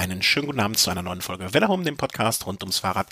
[0.00, 3.06] einen schönen guten Abend zu einer neuen Folge Wetterhome, dem Podcast rund ums Fahrrad.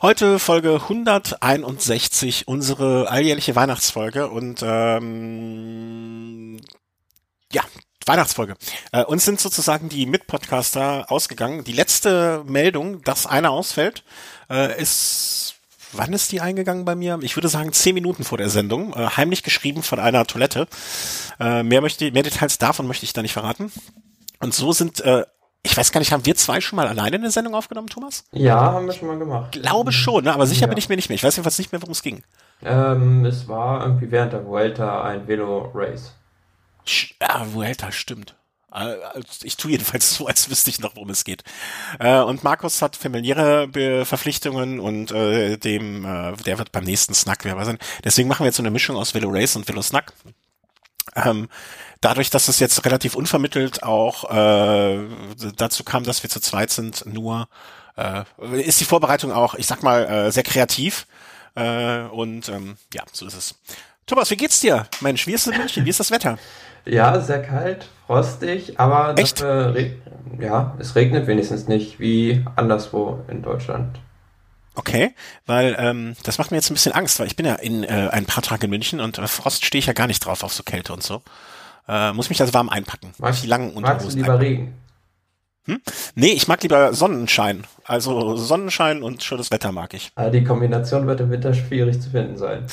[0.00, 5.00] Heute Folge 161, unsere alljährliche Weihnachtsfolge und ähm,
[7.52, 7.62] ja,
[8.06, 8.54] Weihnachtsfolge.
[8.92, 11.64] Äh, uns sind sozusagen die Mitpodcaster ausgegangen.
[11.64, 14.04] Die letzte Meldung, dass einer ausfällt,
[14.48, 15.56] äh, ist
[15.92, 17.18] wann ist die eingegangen bei mir?
[17.22, 20.68] Ich würde sagen zehn Minuten vor der Sendung, äh, heimlich geschrieben von einer Toilette.
[21.40, 23.72] Äh, mehr möchte, mehr Details davon möchte ich da nicht verraten.
[24.38, 25.24] Und so sind, äh,
[25.62, 28.24] ich weiß gar nicht, haben wir zwei schon mal alleine eine Sendung aufgenommen, Thomas?
[28.32, 29.52] Ja, haben wir schon mal gemacht.
[29.52, 30.32] Glaube schon, ne?
[30.32, 30.66] aber sicher ja.
[30.68, 31.16] bin ich mir nicht mehr.
[31.16, 32.22] Ich weiß jedenfalls nicht mehr, worum es ging.
[32.62, 36.14] Ähm, es war irgendwie während der Vuelta ein Velo-Race.
[37.20, 38.36] Ja, Vuelta, stimmt.
[38.74, 38.96] Äh,
[39.42, 41.42] ich tue jedenfalls so, als wüsste ich noch, worum es geht.
[41.98, 43.68] Äh, und Markus hat familiäre
[44.04, 46.02] Verpflichtungen und äh, dem,
[46.46, 47.78] der wird beim nächsten Snack wer sein.
[48.04, 50.12] Deswegen machen wir jetzt so eine Mischung aus Velo Race und Velo Snack.
[51.16, 51.48] Ähm,
[52.00, 54.98] dadurch, dass es jetzt relativ unvermittelt auch äh,
[55.56, 57.48] dazu kam, dass wir zu zweit sind, nur
[57.96, 58.24] äh,
[58.60, 61.06] ist die Vorbereitung auch, ich sag mal, äh, sehr kreativ.
[61.54, 63.54] Äh, und ähm, ja, so ist es.
[64.06, 64.86] Thomas, wie geht's dir?
[65.00, 65.84] Mensch, wie ist es in München?
[65.84, 66.38] Wie ist das Wetter?
[66.84, 69.40] Ja, sehr kalt, frostig, aber Echt?
[69.40, 69.90] Dafür,
[70.40, 73.98] ja, es regnet wenigstens nicht wie anderswo in Deutschland.
[74.74, 75.14] Okay,
[75.46, 78.08] weil ähm, das macht mir jetzt ein bisschen Angst, weil ich bin ja in äh,
[78.12, 80.52] ein paar Tagen in München und äh, Frost stehe ich ja gar nicht drauf auf
[80.52, 81.22] so Kälte und so.
[81.88, 83.12] Äh, muss mich also warm einpacken.
[83.18, 84.42] Magst, die langen magst du lieber einpacken.
[84.42, 84.74] Regen?
[85.66, 85.80] Hm?
[86.14, 87.64] Nee, ich mag lieber Sonnenschein.
[87.84, 90.12] Also Sonnenschein und schönes Wetter mag ich.
[90.14, 92.66] Aber die Kombination wird im Winter schwierig zu finden sein.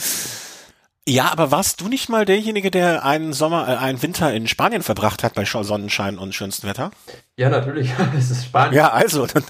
[1.10, 4.84] Ja, aber warst du nicht mal derjenige, der einen Sommer, äh, einen Winter in Spanien
[4.84, 6.92] verbracht hat bei Sonnenschein und schönstem Wetter?
[7.38, 7.90] Ja, natürlich.
[8.18, 8.74] es ist Spanien.
[8.74, 9.44] Ja, also, dann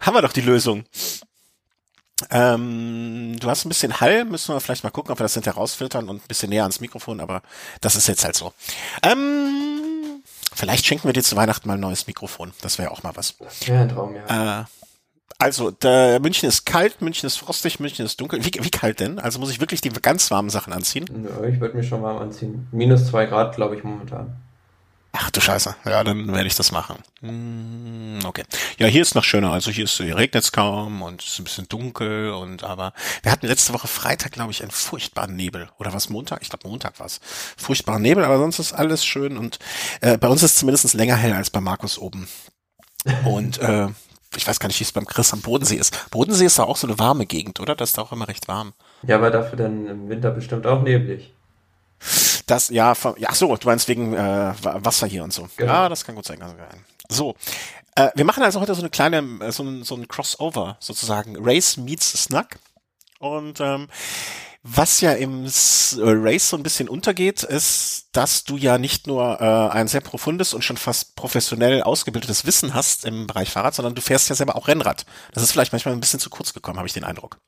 [0.00, 0.84] haben wir doch die Lösung.
[2.30, 5.58] Ähm, du hast ein bisschen Hall, müssen wir vielleicht mal gucken, ob wir das hinterher
[5.58, 7.42] rausfiltern und ein bisschen näher ans Mikrofon, aber
[7.82, 8.54] das ist jetzt halt so.
[9.02, 10.22] Ähm,
[10.54, 12.52] vielleicht schenken wir dir zu Weihnachten mal ein neues Mikrofon.
[12.62, 13.34] Das wäre auch mal was.
[13.66, 14.60] Ja, ein Traum, ja.
[14.60, 14.64] Äh,
[15.38, 18.42] also, der München ist kalt, München ist frostig, München ist dunkel.
[18.42, 19.18] Wie, wie kalt denn?
[19.18, 21.04] Also muss ich wirklich die ganz warmen Sachen anziehen?
[21.46, 22.66] Ich würde mich schon warm anziehen.
[22.72, 24.36] Minus zwei Grad, glaube ich, momentan.
[25.18, 25.76] Ach du Scheiße.
[25.86, 26.96] Ja, dann werde ich das machen.
[27.20, 28.44] Hm, okay.
[28.78, 29.52] Ja, hier ist noch schöner.
[29.52, 32.92] Also hier ist, hier regnet es kaum und es ist ein bisschen dunkel und aber
[33.22, 35.70] wir hatten letzte Woche Freitag, glaube ich, einen furchtbaren Nebel.
[35.78, 36.42] Oder was Montag?
[36.42, 37.20] Ich glaube Montag war es.
[37.56, 39.58] Furchtbaren Nebel, aber sonst ist alles schön und
[40.02, 42.28] äh, bei uns ist es zumindest länger hell als bei Markus oben.
[43.24, 43.88] Und äh,
[44.36, 46.10] ich weiß gar nicht, wie es beim Chris am Bodensee ist.
[46.10, 47.74] Bodensee ist da auch so eine warme Gegend, oder?
[47.74, 48.74] Das ist da auch immer recht warm.
[49.02, 51.32] Ja, aber dafür dann im Winter bestimmt auch neblig.
[52.46, 55.48] Das, ja, ja, so, du meinst wegen äh, Wasser hier und so.
[55.56, 55.72] Genau.
[55.72, 56.38] Ja, das kann gut sein.
[57.08, 57.34] So,
[57.96, 61.36] äh, wir machen also heute so eine kleine, äh, so ein, so ein Crossover sozusagen.
[61.40, 62.58] Race meets Snack.
[63.18, 63.88] Und ähm,
[64.62, 65.48] was ja im äh,
[65.98, 70.54] Race so ein bisschen untergeht, ist, dass du ja nicht nur äh, ein sehr profundes
[70.54, 74.56] und schon fast professionell ausgebildetes Wissen hast im Bereich Fahrrad, sondern du fährst ja selber
[74.56, 75.06] auch Rennrad.
[75.32, 77.38] Das ist vielleicht manchmal ein bisschen zu kurz gekommen, habe ich den Eindruck.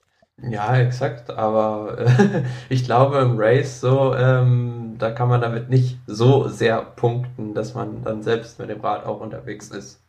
[0.43, 1.31] Ja, exakt.
[1.31, 6.83] Aber äh, ich glaube im Race so, ähm, da kann man damit nicht so sehr
[6.83, 10.01] punkten, dass man dann selbst mit dem Rad auch unterwegs ist.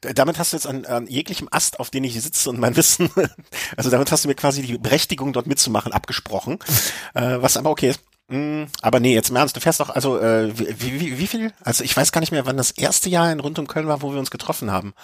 [0.00, 3.08] Damit hast du jetzt an, an jeglichem Ast, auf den ich sitze und mein Wissen,
[3.76, 6.58] also damit hast du mir quasi die Berechtigung, dort mitzumachen, abgesprochen.
[7.14, 8.00] Äh, was aber okay ist.
[8.28, 11.52] Mm, aber nee, jetzt im Ernst, du fährst doch, also äh, wie, wie, wie viel?
[11.62, 14.00] Also ich weiß gar nicht mehr, wann das erste Jahr in Rund um Köln war,
[14.00, 14.94] wo wir uns getroffen haben.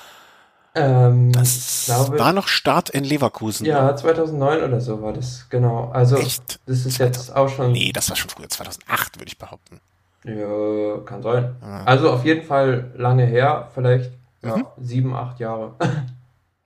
[0.78, 3.66] Ähm, das glaube, war noch Start in Leverkusen.
[3.66, 5.91] Ja, 2009 oder so war das, genau.
[5.93, 6.61] Also, Echt?
[6.66, 7.72] das ist jetzt auch schon.
[7.72, 9.81] Nee, das war schon früher, 2008 würde ich behaupten.
[10.25, 11.56] Ja, kann sein.
[11.62, 11.84] Ja.
[11.84, 14.11] Also auf jeden Fall lange her, vielleicht
[14.43, 14.67] ja, mhm.
[14.78, 15.75] sieben, acht Jahre.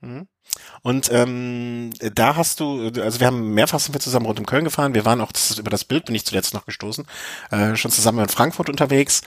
[0.01, 0.27] Mhm.
[0.81, 4.65] Und ähm, da hast du, also wir haben mehrfach sind wir zusammen rund um Köln
[4.65, 4.93] gefahren.
[4.93, 7.05] Wir waren auch das, über das Bild bin ich zuletzt noch gestoßen,
[7.51, 9.21] äh, schon zusammen in Frankfurt unterwegs.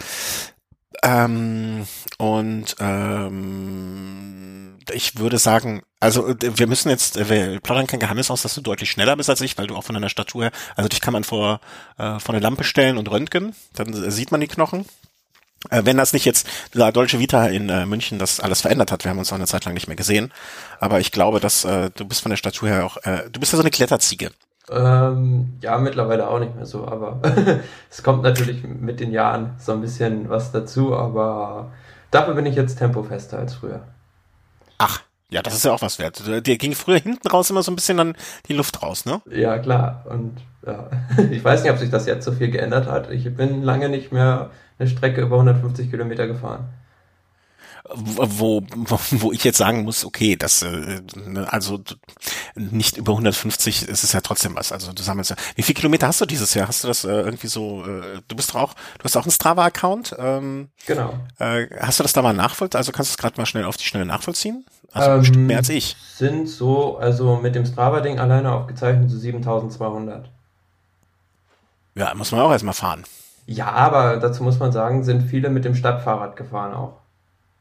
[1.03, 1.87] Ähm,
[2.19, 8.55] und ähm, ich würde sagen, also wir müssen jetzt, wir plaudern kein Geheimnis aus, dass
[8.55, 11.01] du deutlich schneller bist als ich, weil du auch von deiner Statur her, also dich
[11.01, 11.61] kann man vor,
[11.99, 14.87] äh, vor eine Lampe stellen und röntgen, dann sieht man die Knochen.
[15.71, 19.05] Äh, wenn das nicht jetzt la Dolce Vita in äh, München das alles verändert hat,
[19.05, 20.33] wir haben uns auch eine Zeit lang nicht mehr gesehen,
[20.81, 23.53] aber ich glaube, dass äh, du bist von der Statur her auch, äh, du bist
[23.53, 24.31] ja so eine Kletterziege.
[24.71, 27.21] Ähm, ja, mittlerweile auch nicht mehr so, aber
[27.91, 31.71] es kommt natürlich mit den Jahren so ein bisschen was dazu, aber
[32.11, 33.83] dafür bin ich jetzt tempofester als früher.
[34.79, 36.23] Ach, ja, das ist ja auch was wert.
[36.47, 38.17] Dir ging früher hinten raus immer so ein bisschen dann
[38.49, 39.23] die Luft raus, ne?
[39.31, 40.05] Ja, klar.
[40.09, 40.91] Und ja,
[41.31, 43.11] ich weiß nicht, ob sich das jetzt so viel geändert hat.
[43.11, 46.69] Ich bin lange nicht mehr eine Strecke über 150 Kilometer gefahren
[47.95, 48.63] wo,
[49.11, 51.81] wo, ich jetzt sagen muss, okay, das, äh, ne, also
[52.55, 54.73] nicht über 150 ist es ja trotzdem was.
[54.73, 55.37] Also du sammelst ja.
[55.55, 56.69] Wie viele Kilometer hast du dieses Jahr?
[56.69, 59.31] Hast du das äh, irgendwie so, äh, du bist doch auch, du hast auch einen
[59.31, 60.17] Strava-Account.
[60.19, 61.15] Ähm, genau.
[61.39, 62.79] Äh, hast du das da mal nachvollziehen?
[62.79, 64.65] Also kannst du es gerade mal schnell auf die Schnelle nachvollziehen?
[64.93, 65.97] Also ähm, bestimmt mehr als ich.
[66.15, 70.31] Sind so, also mit dem Strava-Ding alleine aufgezeichnet so 7200.
[71.95, 73.05] Ja, muss man auch erstmal fahren.
[73.47, 76.99] Ja, aber dazu muss man sagen, sind viele mit dem Stadtfahrrad gefahren auch.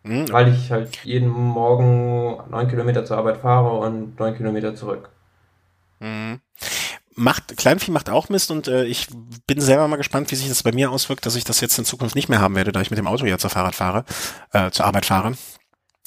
[0.05, 0.31] Mhm.
[0.31, 5.09] Weil ich halt jeden Morgen neun Kilometer zur Arbeit fahre und neun Kilometer zurück.
[5.99, 6.41] Mhm.
[7.15, 9.07] Macht, Kleinvieh macht auch Mist und äh, ich
[9.47, 11.85] bin selber mal gespannt, wie sich das bei mir auswirkt, dass ich das jetzt in
[11.85, 14.05] Zukunft nicht mehr haben werde, da ich mit dem Auto ja zur Fahrrad fahre,
[14.51, 15.33] äh, zur Arbeit fahre.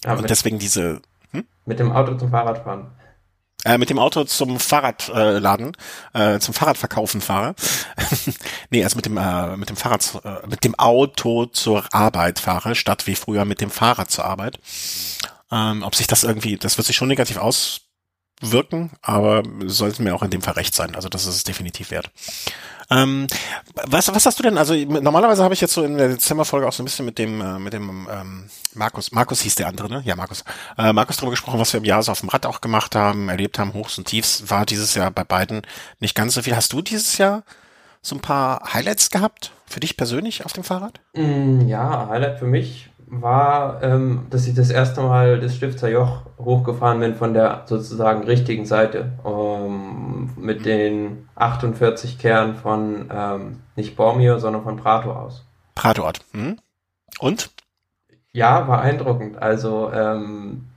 [0.05, 1.01] Ja, und deswegen diese.
[1.33, 1.45] Hm?
[1.65, 2.93] Mit dem Auto zum Fahrrad fahren.
[3.69, 5.77] Äh, mit dem Auto zum Fahrradladen,
[6.15, 7.55] äh, äh, zum Fahrradverkaufen fahre.
[8.71, 12.75] nee, also mit dem äh, mit dem Fahrrad äh, mit dem Auto zur Arbeit fahre,
[12.75, 14.59] statt wie früher mit dem Fahrrad zur Arbeit.
[15.53, 20.23] Ähm, ob sich das irgendwie, das wird sich schon negativ auswirken, aber sollte mir auch
[20.23, 20.95] in dem Fall recht sein.
[20.95, 22.11] Also das ist es definitiv wert.
[22.91, 23.27] Ähm,
[23.87, 26.73] was, was hast du denn, also normalerweise habe ich jetzt so in der Dezemberfolge auch
[26.73, 30.03] so ein bisschen mit dem, äh, mit dem ähm, Markus, Markus hieß der andere, ne?
[30.05, 30.43] Ja, Markus.
[30.79, 33.29] Äh, Markus darüber gesprochen, was wir im Jahr so auf dem Rad auch gemacht haben,
[33.29, 35.63] erlebt haben, Hochs und Tiefs, war dieses Jahr bei beiden
[36.01, 36.57] nicht ganz so viel.
[36.57, 37.43] Hast du dieses Jahr
[38.01, 39.53] so ein paar Highlights gehabt?
[39.67, 41.01] Für dich persönlich auf dem Fahrrad?
[41.13, 46.23] Mm, ja, Highlight für mich war, ähm, dass ich das erste Mal das Stifter Joch
[46.39, 49.13] hochgefahren bin von der sozusagen richtigen Seite.
[49.25, 55.45] Ähm, mit den 48 Kernen von ähm, nicht Bormio, sondern von Prato aus.
[55.75, 56.21] Prato-Ort.
[56.33, 56.59] Hm.
[57.19, 57.51] Und?
[58.33, 59.41] Ja, beeindruckend.
[59.41, 60.69] Also, ähm,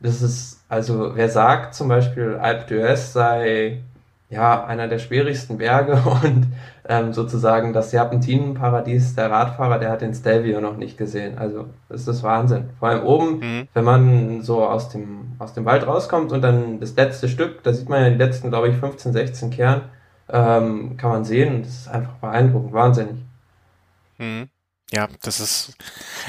[0.00, 3.82] das ist, also wer sagt zum Beispiel, Alpe d'Huez sei
[4.30, 6.46] ja einer der schwierigsten Berge und
[6.90, 11.38] ähm, sozusagen das Serpentinenparadies der Radfahrer, der hat den Stelvio noch nicht gesehen.
[11.38, 12.70] Also das ist Wahnsinn.
[12.80, 13.68] Vor allem oben, mhm.
[13.74, 17.72] wenn man so aus dem, aus dem Wald rauskommt und dann das letzte Stück, da
[17.72, 19.82] sieht man ja die letzten, glaube ich, 15, 16 Kern,
[20.28, 23.16] ähm, kann man sehen das ist einfach beeindruckend, wahnsinnig.
[24.18, 24.48] Mhm.
[24.92, 25.72] Ja, das ist.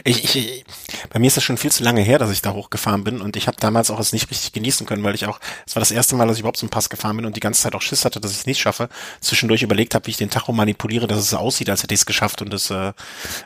[0.03, 0.65] Ich, ich,
[1.09, 3.35] bei mir ist das schon viel zu lange her, dass ich da hochgefahren bin und
[3.35, 5.89] ich habe damals auch es nicht richtig genießen können, weil ich auch, es war das
[5.89, 7.81] erste Mal, dass ich überhaupt so einen Pass gefahren bin und die ganze Zeit auch
[7.81, 8.87] Schiss hatte, dass ich es nicht schaffe.
[9.19, 12.01] Zwischendurch überlegt habe, wie ich den Tacho manipuliere, dass es so aussieht, als hätte ich
[12.01, 12.93] es geschafft und es äh,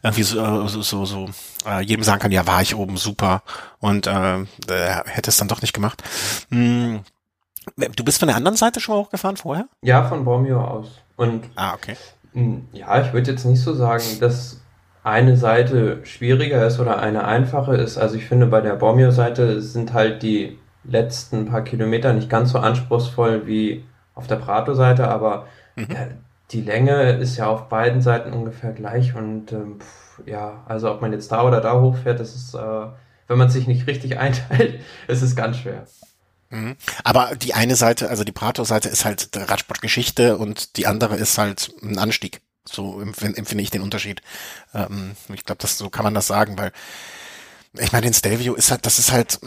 [0.03, 1.29] irgendwie so, äh, so, so, so
[1.65, 3.41] äh, jedem sagen kann, ja, war ich oben super
[3.79, 4.45] und äh, äh,
[5.05, 6.03] hätte es dann doch nicht gemacht.
[6.51, 7.01] Hm.
[7.95, 9.67] Du bist von der anderen Seite schon mal hochgefahren vorher?
[9.81, 10.87] Ja, von Bormio aus.
[11.15, 11.95] Und ah, okay.
[12.33, 14.59] Hm, ja, ich würde jetzt nicht so sagen, dass
[15.05, 17.97] eine Seite schwieriger ist oder eine einfache ist.
[17.99, 22.57] Also ich finde, bei der Bormio-Seite sind halt die letzten paar Kilometer nicht ganz so
[22.57, 23.85] anspruchsvoll wie
[24.15, 25.87] auf der Prato-Seite, aber mhm.
[25.91, 26.07] ja,
[26.49, 31.01] die Länge ist ja auf beiden Seiten ungefähr gleich und ähm, pff, ja, also ob
[31.01, 32.87] man jetzt da oder da hochfährt, das ist, äh,
[33.27, 35.85] wenn man sich nicht richtig einteilt, ist es ganz schwer.
[36.49, 36.77] Mhm.
[37.03, 41.71] Aber die eine Seite, also die Prato-Seite ist halt Radsportgeschichte und die andere ist halt
[41.83, 42.41] ein Anstieg.
[42.67, 44.21] So empfinde ich den Unterschied.
[44.73, 46.71] Ähm, ich glaube, das so kann man das sagen, weil
[47.79, 49.39] ich meine, den Stelvio ist halt, das ist halt,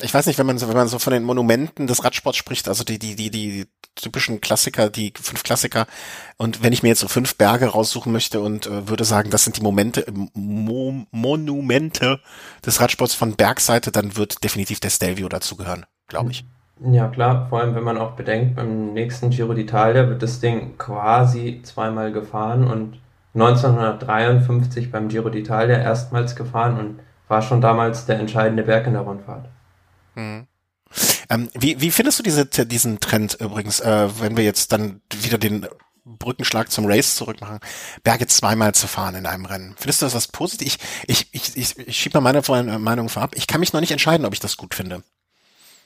[0.00, 2.68] ich weiß nicht, wenn man so, wenn man so von den Monumenten des Radsports spricht,
[2.68, 5.86] also die, die, die, die typischen Klassiker, die fünf Klassiker,
[6.36, 9.44] und wenn ich mir jetzt so fünf Berge raussuchen möchte und äh, würde sagen, das
[9.44, 12.20] sind die Momente, Mo Monumente
[12.64, 16.44] des Radsports von Bergseite, dann wird definitiv der Stelvio dazugehören, glaube ich.
[16.80, 20.78] Ja, klar, vor allem wenn man auch bedenkt, beim nächsten Giro d'Italia wird das Ding
[20.78, 23.00] quasi zweimal gefahren und
[23.34, 29.02] 1953 beim Giro d'Italia erstmals gefahren und war schon damals der entscheidende Berg in der
[29.02, 29.48] Rundfahrt.
[30.14, 30.46] Mhm.
[31.28, 35.36] Ähm, wie, wie findest du diese, diesen Trend übrigens, äh, wenn wir jetzt dann wieder
[35.36, 35.66] den
[36.04, 37.58] Brückenschlag zum Race zurückmachen,
[38.02, 39.74] Berge zweimal zu fahren in einem Rennen.
[39.76, 40.78] Findest du das was positiv?
[41.06, 43.36] Ich, ich, ich, ich schiebe mal meine Meinung vorab.
[43.36, 45.02] Ich kann mich noch nicht entscheiden, ob ich das gut finde.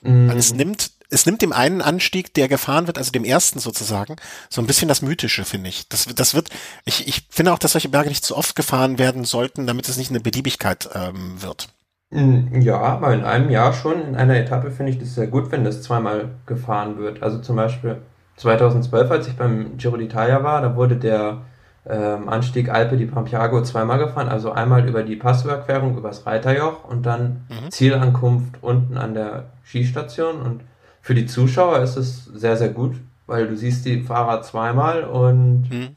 [0.02, 0.28] Mhm.
[0.28, 4.16] Weil es nimmt, es nimmt dem einen Anstieg, der gefahren wird, also dem ersten sozusagen,
[4.49, 5.88] so ein bisschen das Mythische, finde ich.
[5.88, 6.50] Das, das wird,
[6.85, 9.97] ich, ich finde auch, dass solche Berge nicht zu oft gefahren werden sollten, damit es
[9.97, 11.68] nicht eine Beliebigkeit ähm, wird.
[12.11, 15.50] Mm, ja, aber in einem Jahr schon, in einer Etappe finde ich das sehr gut,
[15.52, 17.23] wenn das zweimal gefahren wird.
[17.23, 17.99] Also zum Beispiel
[18.37, 21.42] 2012, als ich beim Giro d'Italia war, da wurde der
[21.86, 27.06] ähm, Anstieg Alpe di Pampiago zweimal gefahren, also einmal über die Passüberquerung übers Reiterjoch und
[27.06, 27.70] dann mhm.
[27.70, 30.40] Zielankunft unten an der Skistation.
[30.40, 30.60] Und
[31.00, 32.96] für die Zuschauer ist es sehr, sehr gut,
[33.26, 35.88] weil du siehst die Fahrer zweimal und mhm.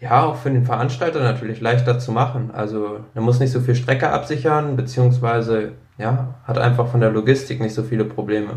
[0.00, 2.50] ja, auch für den Veranstalter natürlich leichter zu machen.
[2.52, 7.60] Also er muss nicht so viel Strecke absichern, beziehungsweise ja, hat einfach von der Logistik
[7.60, 8.54] nicht so viele Probleme.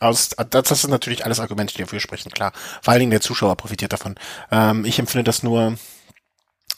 [0.00, 2.52] Aus, das sind natürlich alles Argumente, die dafür sprechen, klar.
[2.80, 4.14] Vor allen Dingen der Zuschauer profitiert davon.
[4.50, 5.76] Ähm, ich empfinde das nur,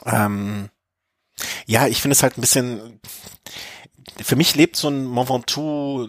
[0.05, 0.69] ähm,
[1.65, 2.99] ja, ich finde es halt ein bisschen,
[4.23, 6.07] für mich lebt so ein Mont Ventoux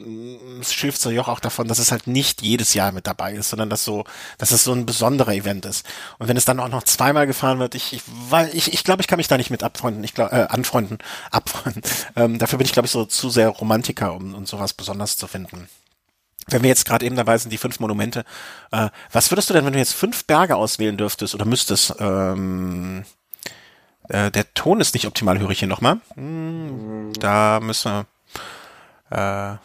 [0.63, 3.85] Stilfzer Joch auch davon, dass es halt nicht jedes Jahr mit dabei ist, sondern dass
[3.85, 4.05] so,
[4.39, 5.85] dass es so ein besonderer Event ist.
[6.19, 9.03] Und wenn es dann auch noch zweimal gefahren wird, ich, ich, weil ich, ich glaube,
[9.03, 10.99] ich kann mich da nicht mit abfreunden, ich glaube, äh, anfreunden,
[11.31, 11.83] abfreunden.
[12.15, 15.27] Ähm, dafür bin ich, glaube ich, so zu sehr Romantiker, um, um sowas besonders zu
[15.27, 15.69] finden.
[16.49, 18.25] Wenn wir jetzt gerade eben dabei sind, die fünf Monumente,
[18.71, 21.95] äh, was würdest du denn, wenn du jetzt fünf Berge auswählen dürftest oder müsstest?
[21.99, 23.05] Ähm,
[24.09, 25.99] äh, der Ton ist nicht optimal, höre ich hier nochmal.
[26.15, 28.07] Hm, da müssen
[29.11, 29.55] wir.
[29.55, 29.59] Äh,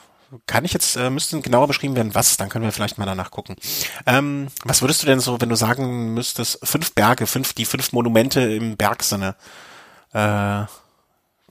[0.46, 3.32] kann ich jetzt, äh, müsste genauer beschrieben werden, was, dann können wir vielleicht mal danach
[3.32, 3.58] gucken.
[4.06, 7.92] Ähm, was würdest du denn so, wenn du sagen müsstest, fünf Berge, fünf, die fünf
[7.92, 9.36] Monumente im Bergsinne,
[10.14, 10.64] äh,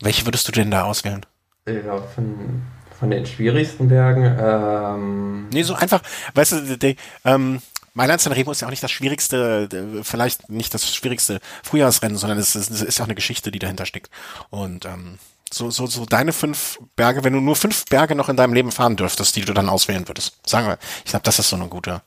[0.01, 1.27] welche würdest du denn da auswählen?
[1.67, 2.63] Ja, von,
[3.01, 6.01] von den schwierigsten Bergen, ähm, Nee, so einfach,
[6.35, 7.61] weißt du, die, ähm,
[7.95, 9.69] Mailand Sanremo ist ja auch nicht das schwierigste,
[10.05, 13.59] vielleicht nicht das schwierigste Frühjahrsrennen, sondern es ist, es ist ja auch eine Geschichte, die
[13.59, 14.11] dahinter steckt.
[14.51, 15.19] Und ähm,
[15.53, 18.71] so, so, so deine fünf Berge, wenn du nur fünf Berge noch in deinem Leben
[18.71, 20.39] fahren dürftest, die du dann auswählen würdest.
[20.49, 22.03] Sagen wir, ich glaube, das ist so ein guter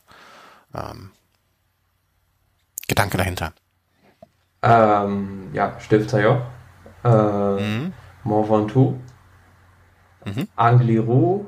[0.74, 1.10] ähm,
[2.88, 3.52] Gedanke dahinter.
[4.62, 6.40] ähm, ja, Stifter Joch,
[7.04, 7.08] äh,
[7.60, 7.92] Mhm.
[8.24, 8.94] Mont Ventoux,
[10.24, 10.48] Mhm.
[10.56, 11.46] Angliru,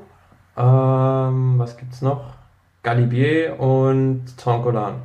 [0.55, 2.33] ähm, was gibt's noch?
[2.83, 5.01] Galibier und Toncolan.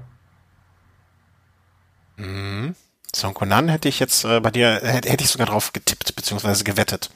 [2.16, 2.74] Mhm.
[3.14, 7.10] Sonkonan hätte ich jetzt äh, bei dir, hätte, hätte ich sogar drauf getippt, beziehungsweise gewettet.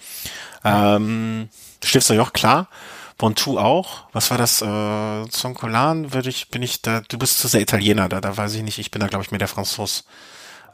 [0.65, 1.49] Ähm,
[1.83, 2.69] Stifter Joch, klar.
[3.19, 4.05] Ventoux auch.
[4.13, 4.61] Was war das?
[4.61, 8.55] Äh, Zoncolan würde ich, bin ich da, du bist zu sehr Italiener, da, da weiß
[8.55, 10.05] ich nicht, ich bin da glaube ich mehr der Franzos.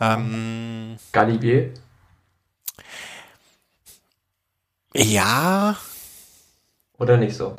[0.00, 1.72] Ähm, Galibier,
[4.94, 5.76] ja,
[6.98, 7.56] oder nicht so?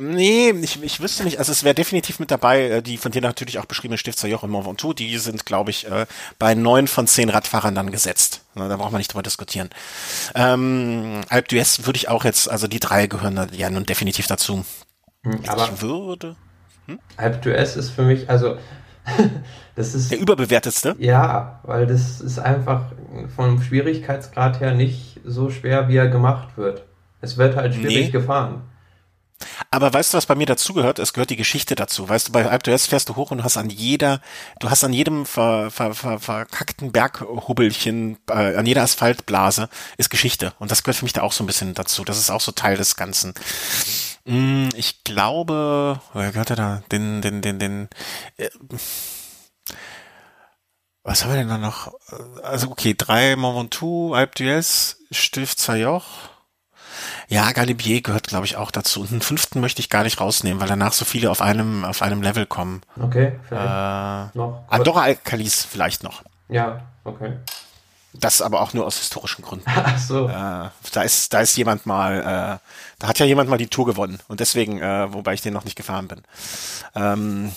[0.00, 3.22] nee, ich, ich wüsste nicht, also es wäre definitiv mit dabei, äh, die von dir
[3.22, 6.06] natürlich auch beschriebene Stifter Joch und Mont Ventoux, die sind glaube ich äh,
[6.38, 8.42] bei neun von zehn Radfahrern dann gesetzt.
[8.54, 9.70] Da braucht man nicht drüber diskutieren.
[10.34, 14.26] Ähm, Alpe d'Huez würde ich auch jetzt, also die drei gehören da ja nun definitiv
[14.26, 14.64] dazu.
[15.22, 16.36] Hm, aber ich würde,
[17.16, 18.56] Alpe d'Huez ist für mich, also,
[19.76, 20.96] das ist, der überbewertetste.
[20.98, 22.82] ja, weil das ist einfach
[23.34, 26.84] vom Schwierigkeitsgrad her nicht so schwer, wie er gemacht wird.
[27.20, 28.10] Es wird halt schwierig Nee.
[28.10, 28.62] gefahren.
[29.70, 30.98] Aber weißt du, was bei mir dazugehört?
[30.98, 32.08] Es gehört die Geschichte dazu.
[32.08, 34.20] Weißt du, bei d'Huez fährst du hoch und du hast an jeder,
[34.58, 40.52] du hast an jedem ver, ver, ver, verkackten Berghubbelchen, äh, an jeder Asphaltblase ist Geschichte.
[40.58, 42.04] Und das gehört für mich da auch so ein bisschen dazu.
[42.04, 43.32] Das ist auch so Teil des Ganzen.
[44.24, 46.82] Mm, Ich glaube, wer gehört da?
[46.92, 47.88] Den, den, den, den,
[48.36, 48.48] äh,
[51.02, 51.92] was haben wir denn da noch?
[52.42, 56.04] Also okay, drei Mont Ventoux, Alpe d'Huez, Stifter Joch.
[57.28, 59.00] Ja, Galibier gehört, glaube ich, auch dazu.
[59.00, 62.02] Und einen fünften möchte ich gar nicht rausnehmen, weil danach so viele auf einem, auf
[62.02, 62.82] einem Level kommen.
[63.00, 64.64] Okay, Äh, vielleicht noch.
[64.68, 66.22] Andorra Alcalis vielleicht noch.
[66.48, 67.38] Ja, okay.
[68.12, 69.66] Das aber auch nur aus historischen Gründen.
[69.68, 70.28] Ach so.
[70.28, 73.86] Äh, da ist, da ist jemand mal, äh, da hat ja jemand mal die Tour
[73.86, 74.18] gewonnen.
[74.28, 76.22] Und deswegen, äh, wobei ich den noch nicht gefahren bin.
[76.94, 77.52] Ähm,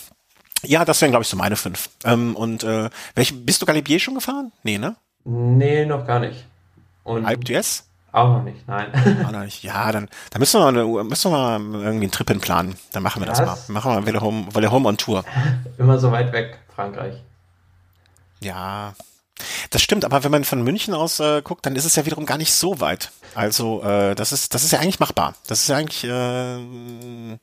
[0.64, 1.90] ja, das wären, glaube ich, so meine fünf.
[2.04, 4.52] Ähm, und äh, welche, bist du Galibier schon gefahren?
[4.64, 4.96] Nee, ne?
[5.26, 6.46] Nee, noch gar nicht.
[7.04, 7.84] Und Alpe d'Huez?
[8.14, 8.92] auch noch nicht, nein.
[9.26, 9.64] Auch noch nicht.
[9.64, 12.76] Ja, dann, dann müssen wir mal, eine, müssen wir mal irgendwie einen Trip in planen.
[12.92, 13.68] Dann machen wir das Was?
[13.70, 13.74] mal.
[13.74, 15.26] Machen wir mal wieder Home, wieder Home on Tour.
[15.80, 17.16] Immer so weit weg, Frankreich.
[18.40, 18.94] Ja,
[19.70, 22.26] das stimmt, aber wenn man von München aus äh, guckt, dann ist es ja wiederum
[22.26, 23.12] gar nicht so weit.
[23.36, 25.36] Also äh, das ist das ist ja eigentlich machbar.
[25.48, 27.38] Das ist ja eigentlich äh,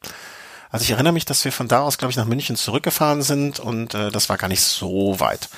[0.71, 3.59] also ich erinnere mich, dass wir von da aus, glaube ich, nach München zurückgefahren sind
[3.59, 5.49] und äh, das war gar nicht so weit.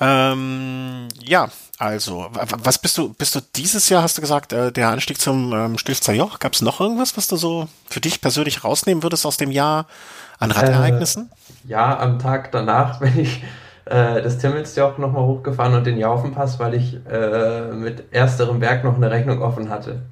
[0.00, 1.48] Ähm, ja,
[1.78, 4.88] also wa- wa- was bist du bist du dieses Jahr hast du gesagt, äh, der
[4.88, 8.64] Anstieg zum ähm, Stilfzer Joch, gab es noch irgendwas, was du so für dich persönlich
[8.64, 9.86] rausnehmen würdest aus dem Jahr
[10.38, 11.30] an Radereignissen?
[11.64, 13.42] Ja, am Tag danach bin ich
[13.84, 18.96] äh, das Timmelsjoch nochmal hochgefahren und den Jaufenpass, weil ich äh, mit ersterem Berg noch
[18.96, 20.02] eine Rechnung offen hatte.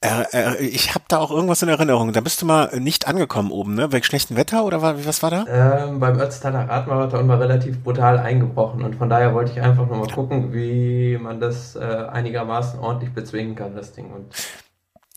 [0.00, 2.12] Äh, äh, ich habe da auch irgendwas in Erinnerung.
[2.12, 3.90] Da bist du mal nicht angekommen oben, ne?
[3.90, 5.44] Wegen schlechtem Wetter oder war, was war da?
[5.48, 10.08] Ähm, beim Ötztaler Radmarathon war relativ brutal eingebrochen und von daher wollte ich einfach nochmal
[10.08, 14.12] gucken, wie man das äh, einigermaßen ordentlich bezwingen kann, das Ding.
[14.12, 14.32] Und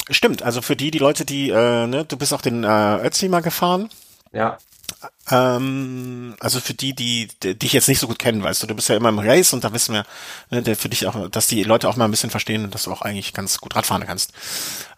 [0.09, 3.29] Stimmt, also für die, die Leute, die, äh, ne, du bist auch den äh, Ötzi
[3.29, 3.87] mal gefahren.
[4.31, 4.57] ja,
[5.29, 8.75] Ähm, also für die, die, die dich jetzt nicht so gut kennen, weißt du, du
[8.75, 10.05] bist ja immer im Race und da wissen wir,
[10.49, 12.91] ne, der für dich auch, dass die Leute auch mal ein bisschen verstehen, dass du
[12.91, 14.33] auch eigentlich ganz gut Radfahren kannst.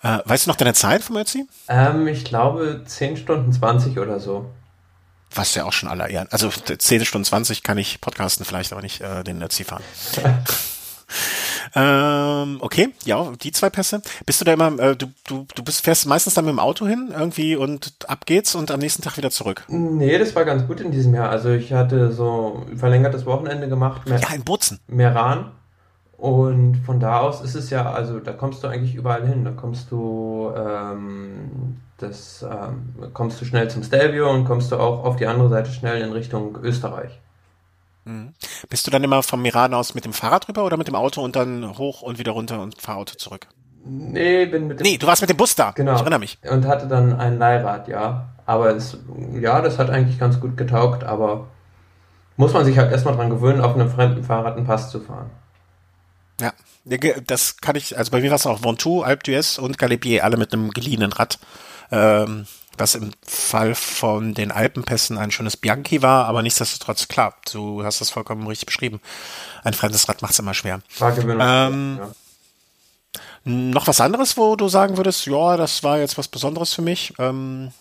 [0.01, 1.48] Äh, weißt du noch deine Zeit vom Ötzi?
[1.69, 4.50] ähm, ich glaube 10 Stunden 20 oder so.
[5.36, 6.27] Was ja auch schon aller Ehren.
[6.31, 9.83] Also 10 Stunden 20 kann ich podcasten vielleicht, aber nicht äh, den Ötzi fahren.
[11.75, 14.01] Ähm, okay, ja, die zwei Pässe.
[14.25, 16.88] Bist du da immer, äh, du, du, du bist fährst meistens dann mit dem Auto
[16.88, 19.63] hin irgendwie und ab geht's und am nächsten Tag wieder zurück.
[19.67, 21.29] Nee, das war ganz gut in diesem Jahr.
[21.29, 24.79] Also ich hatte so ein verlängertes Wochenende gemacht, Mer Ja, in Bozen.
[24.88, 25.51] Meran
[26.17, 29.43] Und von da aus ist es ja, also da kommst du eigentlich überall hin.
[29.43, 35.03] Da kommst du, ähm, das, ähm, kommst du schnell zum Stelvio und kommst du auch
[35.03, 37.20] auf die andere Seite schnell in Richtung Österreich.
[38.05, 38.33] Mhm.
[38.69, 41.22] Bist du dann immer vom Meran aus mit dem Fahrrad rüber oder mit dem Auto
[41.22, 43.48] und dann hoch und wieder runter und Fahrauto zurück?
[43.86, 45.72] Nee, bin mit dem Nee, du warst mit dem Bus da.
[45.72, 45.95] Genau.
[45.95, 46.38] Ich erinnere mich.
[46.50, 48.29] Und hatte dann ein Leihrad, ja.
[48.45, 48.98] Aber es,
[49.39, 51.48] ja, das hat eigentlich ganz gut getaugt, aber
[52.36, 55.29] muss man sich halt erstmal dran gewöhnen, auf einem fremden Fahrrad einen Pass zu fahren.
[56.41, 56.51] Ja,
[57.25, 60.38] das kann ich, also bei mir war es auch Ventoux, Alpe d'Huez und Galibier, alle
[60.38, 61.39] mit einem geliehenen Rad.
[61.91, 62.45] Ähm,
[62.77, 68.01] was im Fall von den Alpenpässen ein schönes Bianchi war, aber nichtsdestotrotz, klar, du hast
[68.01, 69.00] das vollkommen richtig beschrieben.
[69.63, 70.82] Ein fremdes Rad macht es immer schwer.
[71.00, 72.12] Ähm, ja.
[73.46, 77.13] Noch was anderes, wo du sagen würdest, ja, das war jetzt was Besonderes für mich.
[77.20, 77.72] Ähm,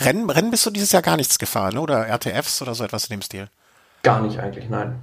[0.00, 3.16] Rennen, Rennen bist du dieses Jahr gar nichts gefahren, oder RTFs oder so etwas in
[3.16, 3.48] dem Stil?
[4.02, 5.00] Gar nicht eigentlich, nein.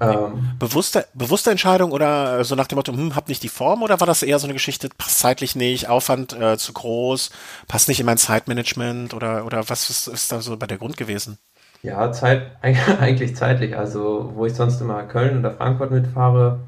[0.00, 3.98] Ähm, bewusste, bewusste Entscheidung oder so nach dem Motto, hm, hab nicht die Form oder
[4.00, 7.30] war das eher so eine Geschichte, passt zeitlich nicht, Aufwand äh, zu groß,
[7.66, 10.96] passt nicht in mein Zeitmanagement oder, oder was ist, ist da so bei der Grund
[10.96, 11.38] gewesen?
[11.82, 13.76] Ja, Zeit, eigentlich zeitlich.
[13.76, 16.60] Also, wo ich sonst immer Köln oder Frankfurt mitfahre,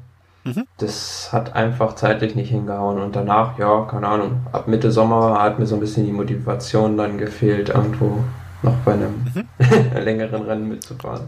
[0.43, 0.65] mhm.
[0.77, 2.99] das hat einfach zeitlich nicht hingehauen.
[2.99, 6.97] Und danach, ja, keine Ahnung, ab Mitte Sommer hat mir so ein bisschen die Motivation
[6.97, 8.23] dann gefehlt, irgendwo
[8.63, 9.47] noch bei einem mhm.
[10.03, 11.27] längeren Rennen mitzufahren.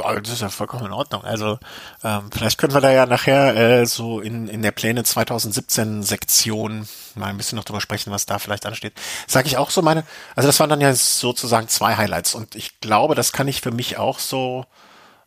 [0.00, 1.24] Das ist ja vollkommen in Ordnung.
[1.24, 1.58] Also
[2.02, 6.88] ähm, vielleicht können wir da ja nachher äh, so in, in der Pläne 2017 Sektion
[7.14, 8.94] mal ein bisschen noch drüber sprechen, was da vielleicht ansteht.
[9.26, 12.80] Sag ich auch so meine, also das waren dann ja sozusagen zwei Highlights und ich
[12.80, 14.66] glaube, das kann ich für mich auch so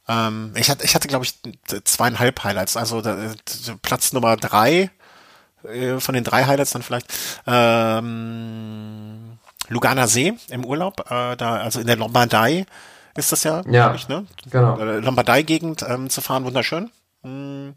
[0.07, 1.35] ähm, ich hatte, ich hatte glaube ich
[1.83, 3.01] zweieinhalb Highlights, also
[3.81, 4.91] Platz Nummer drei
[5.63, 7.07] äh, von den drei Highlights dann vielleicht
[7.47, 12.65] ähm, Lugana See im Urlaub, äh, da also in der Lombardei
[13.15, 14.25] ist das ja, ja ich, ne?
[14.49, 14.77] Genau.
[14.77, 16.91] Äh, Lombardei-Gegend ähm, zu fahren, wunderschön.
[17.23, 17.75] Hm.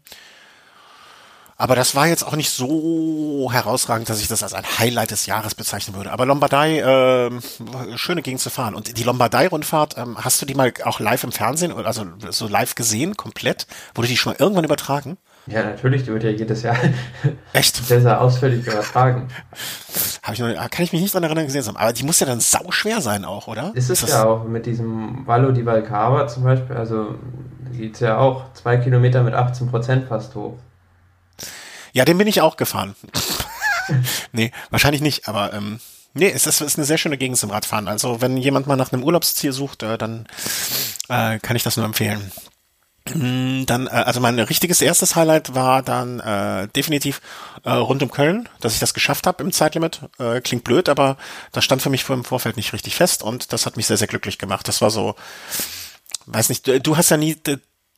[1.59, 5.25] Aber das war jetzt auch nicht so herausragend, dass ich das als ein Highlight des
[5.25, 6.09] Jahres bezeichnen würde.
[6.09, 8.75] Aber Lombardei, äh, schöne Gegend zu fahren.
[8.75, 12.75] Und die Lombardei-Rundfahrt, ähm, hast du die mal auch live im Fernsehen, also so live
[12.75, 13.67] gesehen, komplett?
[13.93, 15.17] Wurde die schon mal irgendwann übertragen?
[15.47, 16.77] Ja, natürlich, die wird ja jedes Jahr
[17.53, 17.75] Echt?
[17.85, 19.27] sehr, sehr ausführlich übertragen.
[20.21, 21.77] Hab ich noch, kann ich mich nicht dran erinnern gesehen haben.
[21.77, 23.71] Aber die muss ja dann sau schwer sein auch, oder?
[23.73, 27.15] Ist es ist ja auch mit diesem Vallo di Valcava zum Beispiel, also
[27.71, 30.57] geht ja auch zwei Kilometer mit 18 Prozent fast hoch.
[31.93, 32.95] Ja, den bin ich auch gefahren.
[34.31, 35.79] nee, wahrscheinlich nicht, aber ähm,
[36.13, 37.87] nee, es ist, ist eine sehr schöne Gegend zum Radfahren.
[37.87, 40.27] Also wenn jemand mal nach einem Urlaubsziel sucht, äh, dann
[41.07, 42.31] äh, kann ich das nur empfehlen.
[43.15, 47.21] Mm, dann, äh, also mein richtiges erstes Highlight war dann äh, definitiv
[47.63, 50.01] äh, rund um Köln, dass ich das geschafft habe im Zeitlimit.
[50.17, 51.17] Äh, klingt blöd, aber
[51.51, 53.97] das stand für mich vor im Vorfeld nicht richtig fest und das hat mich sehr,
[53.97, 54.67] sehr glücklich gemacht.
[54.67, 55.15] Das war so,
[56.25, 57.37] weiß nicht, du, du hast ja nie,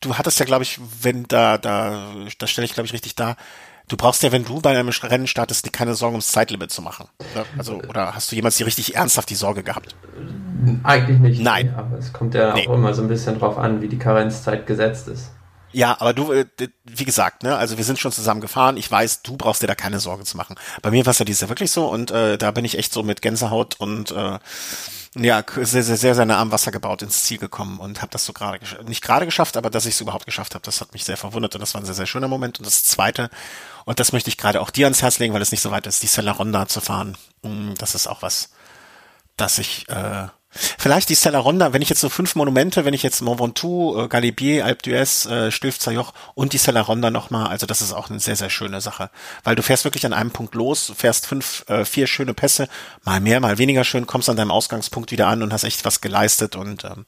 [0.01, 3.37] du hattest ja, glaube ich, wenn da, da, das stelle ich, glaube ich, richtig da,
[3.87, 7.07] du brauchst ja, wenn du bei einem Rennen startest, keine Sorgen ums Zeitlimit zu machen.
[7.57, 9.95] Also, oder hast du jemals die richtig ernsthaft die Sorge gehabt?
[10.83, 11.41] Eigentlich nicht.
[11.41, 11.67] Nein.
[11.67, 12.67] Nee, aber es kommt ja nee.
[12.67, 15.31] auch immer so ein bisschen drauf an, wie die Karenzzeit gesetzt ist.
[15.73, 16.45] Ja, aber du, äh,
[16.83, 18.77] wie gesagt, ne, also wir sind schon zusammen gefahren.
[18.77, 20.55] Ich weiß, du brauchst dir da keine Sorge zu machen.
[20.81, 22.93] Bei mir war es ja dieses Jahr wirklich so und äh, da bin ich echt
[22.93, 24.39] so mit Gänsehaut und äh,
[25.15, 28.25] ja, sehr, sehr, sehr, sehr nah am Wasser gebaut ins Ziel gekommen und habe das
[28.25, 31.03] so gerade nicht gerade geschafft, aber dass ich es überhaupt geschafft habe, das hat mich
[31.03, 32.59] sehr verwundert und das war ein sehr, sehr schöner Moment.
[32.59, 33.29] Und das zweite,
[33.83, 35.85] und das möchte ich gerade auch dir ans Herz legen, weil es nicht so weit
[35.85, 37.17] ist, die Sella Ronda zu fahren.
[37.41, 38.51] Mm, das ist auch was,
[39.35, 43.03] dass ich äh, Vielleicht die Stella Ronda, wenn ich jetzt so fünf Monumente, wenn ich
[43.03, 47.65] jetzt Mont Ventoux, äh, Galibier, Alpe d'Huez, äh, Joch und die Stella Ronda nochmal, also
[47.65, 49.09] das ist auch eine sehr, sehr schöne Sache.
[49.43, 52.67] Weil du fährst wirklich an einem Punkt los, fährst fünf, äh, vier schöne Pässe,
[53.03, 56.01] mal mehr, mal weniger schön, kommst an deinem Ausgangspunkt wieder an und hast echt was
[56.01, 57.05] geleistet und ähm,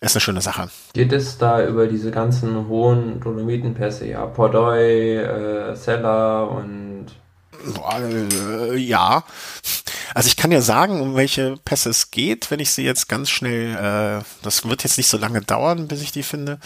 [0.00, 0.68] ist eine schöne Sache.
[0.92, 7.06] Geht es da über diese ganzen hohen Dolomitenpässe, ja, Pordoy, äh, Sella und
[8.76, 9.24] ja.
[10.14, 13.30] Also ich kann ja sagen, um welche Pässe es geht, wenn ich sie jetzt ganz
[13.30, 16.58] schnell, äh, das wird jetzt nicht so lange dauern, bis ich die finde.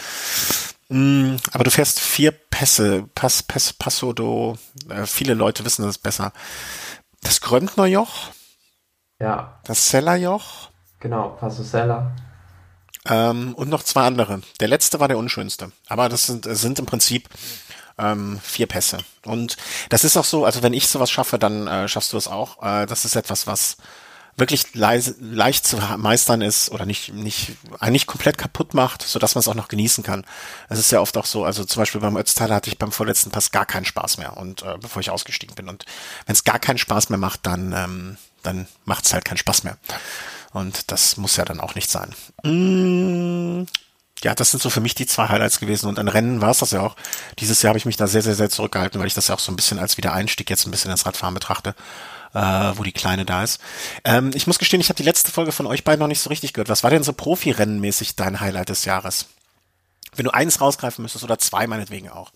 [0.89, 4.57] Mm, aber du fährst vier Pässe, Pass, Pass, Passo do,
[4.89, 6.33] äh, viele Leute wissen das besser.
[7.21, 8.29] Das Gröntnerjoch.
[9.19, 9.59] Ja.
[9.63, 10.69] Das Sellerjoch.
[10.99, 12.11] Genau, Passo Sella.
[13.05, 14.41] Ähm, und noch zwei andere.
[14.59, 15.71] Der letzte war der unschönste.
[15.87, 17.29] Aber das sind, sind im Prinzip
[18.01, 18.97] ähm, vier Pässe.
[19.25, 19.57] Und
[19.89, 22.61] das ist auch so, also wenn ich sowas schaffe, dann äh, schaffst du es auch.
[22.63, 23.77] Äh, das ist etwas, was
[24.37, 29.35] wirklich leise, leicht zu meistern ist oder nicht, nicht, eigentlich komplett kaputt macht, so dass
[29.35, 30.25] man es auch noch genießen kann.
[30.69, 33.29] Es ist ja oft auch so, also zum Beispiel beim Ötztaler hatte ich beim vorletzten
[33.29, 35.69] Pass gar keinen Spaß mehr und äh, bevor ich ausgestiegen bin.
[35.69, 35.85] Und
[36.25, 39.63] wenn es gar keinen Spaß mehr macht, dann, ähm, dann macht es halt keinen Spaß
[39.63, 39.77] mehr.
[40.53, 42.15] Und das muss ja dann auch nicht sein.
[42.43, 43.67] Mmh
[44.23, 45.87] ja, das sind so für mich die zwei Highlights gewesen.
[45.87, 46.95] Und an Rennen war es das ja auch.
[47.39, 49.39] Dieses Jahr habe ich mich da sehr, sehr, sehr zurückgehalten, weil ich das ja auch
[49.39, 51.75] so ein bisschen als Wiedereinstieg jetzt ein bisschen ins Radfahren betrachte,
[52.33, 53.59] äh, wo die Kleine da ist.
[54.03, 56.29] Ähm, ich muss gestehen, ich habe die letzte Folge von euch beiden noch nicht so
[56.29, 56.69] richtig gehört.
[56.69, 59.25] Was war denn so Profi-Rennenmäßig dein Highlight des Jahres?
[60.15, 62.31] Wenn du eins rausgreifen müsstest oder zwei meinetwegen auch.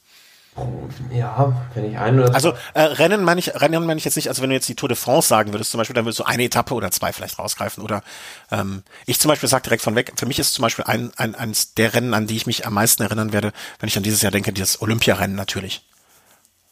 [1.12, 4.30] Ja, wenn ich ein oder Also äh, Rennen meine ich, Rennen meine ich jetzt nicht,
[4.30, 6.24] also wenn du jetzt die Tour de France sagen würdest zum Beispiel, dann würdest du
[6.24, 7.84] eine Etappe oder zwei vielleicht rausgreifen.
[7.84, 8.04] Oder
[8.52, 11.36] ähm, ich zum Beispiel sage direkt von weg, für mich ist zum Beispiel ein, ein,
[11.36, 14.22] eines der Rennen, an die ich mich am meisten erinnern werde, wenn ich an dieses
[14.22, 15.84] Jahr denke, dieses Olympiarennen natürlich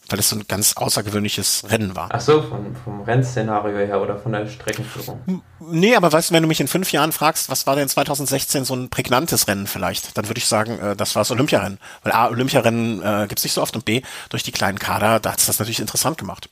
[0.10, 2.10] weil es so ein ganz außergewöhnliches Rennen war.
[2.12, 5.42] Ach so, vom, vom Rennszenario her oder von der Streckenführung?
[5.60, 8.66] Nee, aber weißt du, wenn du mich in fünf Jahren fragst, was war denn 2016
[8.66, 11.80] so ein prägnantes Rennen vielleicht, dann würde ich sagen, äh, das war das Olympiarennen.
[12.04, 15.20] Weil A, Olympiarennen äh, gibt es nicht so oft und B, durch die kleinen Kader,
[15.20, 16.50] da hat es das natürlich interessant gemacht.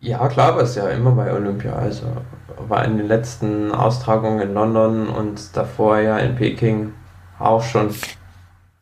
[0.00, 1.74] Ja, klar, aber es ist ja immer bei Olympia.
[1.74, 2.04] Also
[2.68, 6.92] war in den letzten Austragungen in London und davor ja in Peking
[7.38, 7.94] auch schon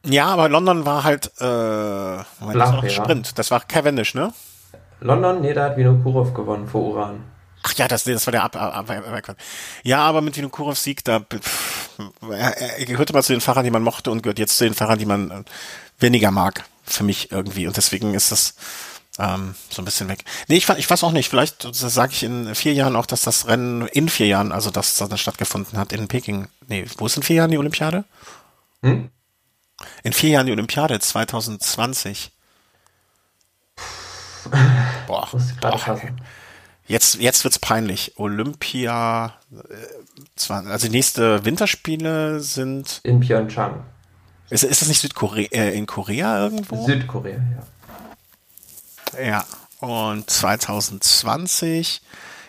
[0.04, 2.90] ja, aber London war halt äh, Flach, das war ja.
[2.90, 3.38] Sprint.
[3.38, 4.32] Das war Cavendish, ne?
[5.00, 7.24] London, nee, da hat Vinokurov gewonnen vor Uran.
[7.62, 9.36] Ach ja, das, das war der Ab, Ab, Ab,
[9.82, 11.90] Ja, aber mit Vinokurovs Sieg, da pff,
[12.30, 14.74] er, er gehörte mal zu den Fahrern, die man mochte und gehört jetzt zu den
[14.74, 15.44] Fahrern, die man äh,
[15.98, 17.66] weniger mag, für mich irgendwie.
[17.66, 18.54] Und deswegen ist das
[19.18, 20.24] ähm, so ein bisschen weg.
[20.48, 21.28] Nee, ich, ich weiß auch nicht.
[21.28, 24.96] Vielleicht sage ich in vier Jahren auch, dass das Rennen in vier Jahren, also dass
[24.96, 26.48] das stattgefunden hat in Peking.
[26.68, 28.04] Nee, wo ist in vier Jahren die Olympiade?
[28.82, 29.10] Hm?
[30.02, 32.32] In vier Jahren die Olympiade 2020.
[35.06, 35.28] Boah,
[35.60, 36.00] boah.
[36.86, 38.14] Jetzt, jetzt wird's peinlich.
[38.18, 43.84] Olympia, äh, also die nächste Winterspiele sind in Pyeongchang.
[44.48, 46.84] Ist, ist das nicht Südkorea, äh, in Korea irgendwo?
[46.84, 47.38] Südkorea,
[49.16, 49.20] ja.
[49.24, 49.44] Ja,
[49.78, 52.02] und 2020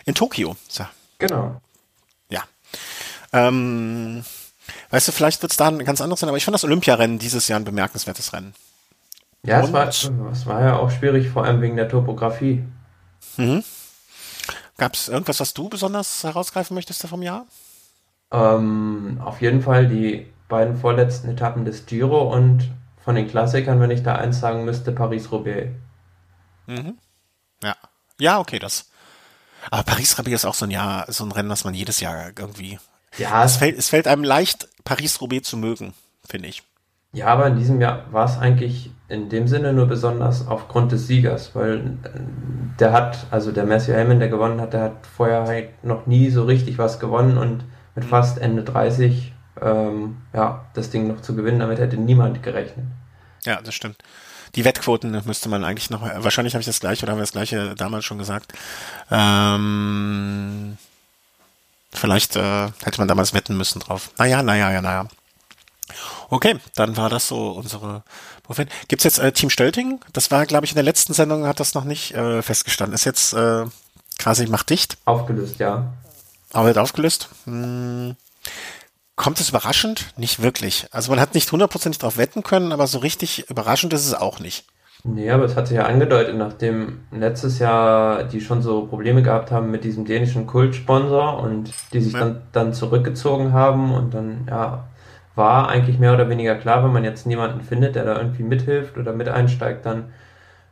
[0.06, 0.56] in Tokio.
[0.68, 0.86] So.
[1.18, 1.60] Genau.
[2.28, 2.42] Ja.
[3.32, 4.24] Ähm,
[4.92, 7.18] Weißt du, vielleicht wird es da ein ganz anderes sein, aber ich fand das Olympiarennen
[7.18, 8.54] dieses Jahr ein bemerkenswertes Rennen.
[9.42, 12.62] Ja, es war, es war ja auch schwierig, vor allem wegen der Topografie.
[13.38, 13.64] Mhm.
[14.76, 17.46] Gab es irgendwas, was du besonders herausgreifen möchtest vom Jahr?
[18.30, 22.70] Ähm, auf jeden Fall die beiden vorletzten Etappen des Giro und
[23.02, 25.70] von den Klassikern, wenn ich da eins sagen müsste, Paris-Roubaix.
[26.66, 26.98] Mhm.
[27.62, 27.76] Ja.
[28.20, 28.90] Ja, okay, das.
[29.70, 32.78] Aber Paris-Roubaix ist auch so ein Jahr, so ein Rennen, was man jedes Jahr irgendwie
[33.18, 35.94] ja, es fällt, es fällt einem leicht, Paris-Roubaix zu mögen,
[36.28, 36.62] finde ich.
[37.12, 41.06] Ja, aber in diesem Jahr war es eigentlich in dem Sinne nur besonders aufgrund des
[41.06, 42.20] Siegers, weil äh,
[42.80, 46.30] der hat, also der Matthew Hellman, der gewonnen hat, der hat vorher halt noch nie
[46.30, 51.36] so richtig was gewonnen und mit fast Ende 30 ähm, ja, das Ding noch zu
[51.36, 52.86] gewinnen, damit hätte niemand gerechnet.
[53.44, 53.96] Ja, das stimmt.
[54.54, 57.32] Die Wettquoten müsste man eigentlich noch, wahrscheinlich habe ich das gleiche oder haben wir das
[57.32, 58.52] gleiche damals schon gesagt.
[59.10, 60.76] Ähm,
[61.92, 64.10] Vielleicht äh, hätte man damals wetten müssen drauf.
[64.18, 65.08] Naja, naja, ja, naja.
[66.30, 68.02] Okay, dann war das so unsere
[68.42, 68.66] Profil.
[68.88, 70.00] Gibt's jetzt äh, Team Stölting?
[70.12, 72.94] Das war, glaube ich, in der letzten Sendung hat das noch nicht äh, festgestanden.
[72.94, 73.66] Ist jetzt äh,
[74.18, 74.96] quasi macht dicht.
[75.04, 75.92] Aufgelöst, ja.
[76.52, 77.28] Aber wird aufgelöst.
[77.44, 78.16] Hm.
[79.16, 80.06] Kommt es überraschend?
[80.16, 80.86] Nicht wirklich.
[80.90, 84.38] Also man hat nicht hundertprozentig drauf wetten können, aber so richtig überraschend ist es auch
[84.38, 84.64] nicht.
[85.04, 89.50] Nee, aber es hat sich ja angedeutet, nachdem letztes Jahr die schon so Probleme gehabt
[89.50, 92.20] haben mit diesem dänischen Kultsponsor und die sich ja.
[92.20, 94.84] dann, dann zurückgezogen haben und dann, ja,
[95.34, 98.96] war eigentlich mehr oder weniger klar, wenn man jetzt niemanden findet, der da irgendwie mithilft
[98.96, 100.12] oder mit einsteigt, dann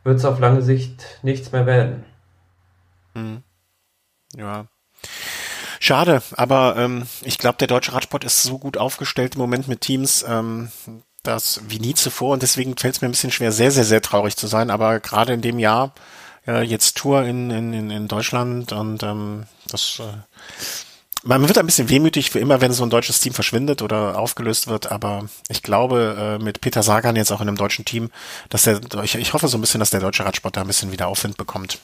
[0.03, 2.05] wird es auf lange Sicht nichts mehr werden.
[3.13, 3.43] Mhm.
[4.35, 4.65] Ja.
[5.79, 9.81] Schade, aber ähm, ich glaube, der deutsche Radsport ist so gut aufgestellt im Moment mit
[9.81, 10.69] Teams, ähm,
[11.23, 14.01] das wie nie zuvor und deswegen fällt es mir ein bisschen schwer, sehr, sehr, sehr
[14.01, 14.69] traurig zu sein.
[14.69, 15.93] Aber gerade in dem Jahr,
[16.47, 20.13] äh, jetzt Tour in, in, in Deutschland und ähm, das äh,
[21.23, 24.67] man wird ein bisschen wehmütig für immer, wenn so ein deutsches Team verschwindet oder aufgelöst
[24.67, 28.09] wird, aber ich glaube, äh, mit Peter Sagan jetzt auch in einem deutschen Team,
[28.49, 30.91] dass der, ich, ich hoffe so ein bisschen, dass der deutsche Radsport da ein bisschen
[30.91, 31.79] wieder Aufwind bekommt.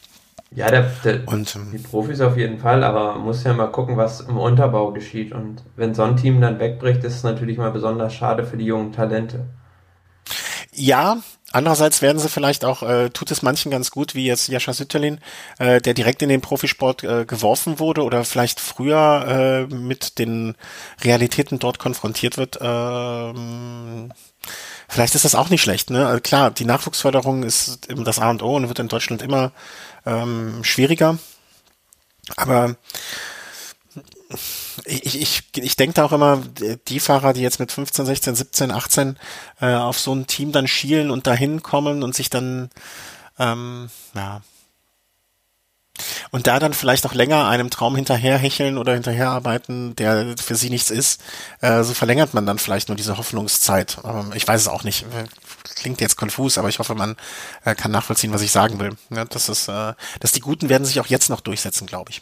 [0.51, 3.67] Ja, der, der, und, ähm, die Profis auf jeden Fall, aber man muss ja mal
[3.67, 5.33] gucken, was im Unterbau geschieht.
[5.33, 8.65] Und wenn so ein Team dann wegbricht, ist es natürlich mal besonders schade für die
[8.65, 9.45] jungen Talente.
[10.73, 11.17] Ja,
[11.51, 15.19] andererseits werden sie vielleicht auch, äh, tut es manchen ganz gut, wie jetzt Jascha Sütterlin,
[15.59, 20.55] äh, der direkt in den Profisport äh, geworfen wurde oder vielleicht früher äh, mit den
[21.03, 22.59] Realitäten dort konfrontiert wird.
[22.61, 24.13] Ähm,
[24.87, 25.89] vielleicht ist das auch nicht schlecht.
[25.89, 26.05] Ne?
[26.05, 29.51] Also klar, die Nachwuchsförderung ist das A und O und wird in Deutschland immer
[30.07, 31.19] ähm, schwieriger.
[32.35, 32.75] Aber
[34.85, 36.41] ich, ich, ich denke da auch immer,
[36.87, 39.17] die Fahrer, die jetzt mit 15, 16, 17, 18
[39.61, 42.69] äh, auf so ein Team dann schielen und dahin kommen und sich dann,
[43.39, 44.41] ähm, ja.
[46.31, 50.91] Und da dann vielleicht auch länger einem Traum hinterherhecheln oder hinterherarbeiten, der für sie nichts
[50.91, 51.21] ist,
[51.61, 53.97] äh, so verlängert man dann vielleicht nur diese Hoffnungszeit.
[54.03, 55.05] Ähm, ich weiß es auch nicht.
[55.75, 57.15] Klingt jetzt konfus, aber ich hoffe, man
[57.65, 58.91] äh, kann nachvollziehen, was ich sagen will.
[59.09, 62.21] Ja, das ist, äh, dass die Guten werden sich auch jetzt noch durchsetzen, glaube ich.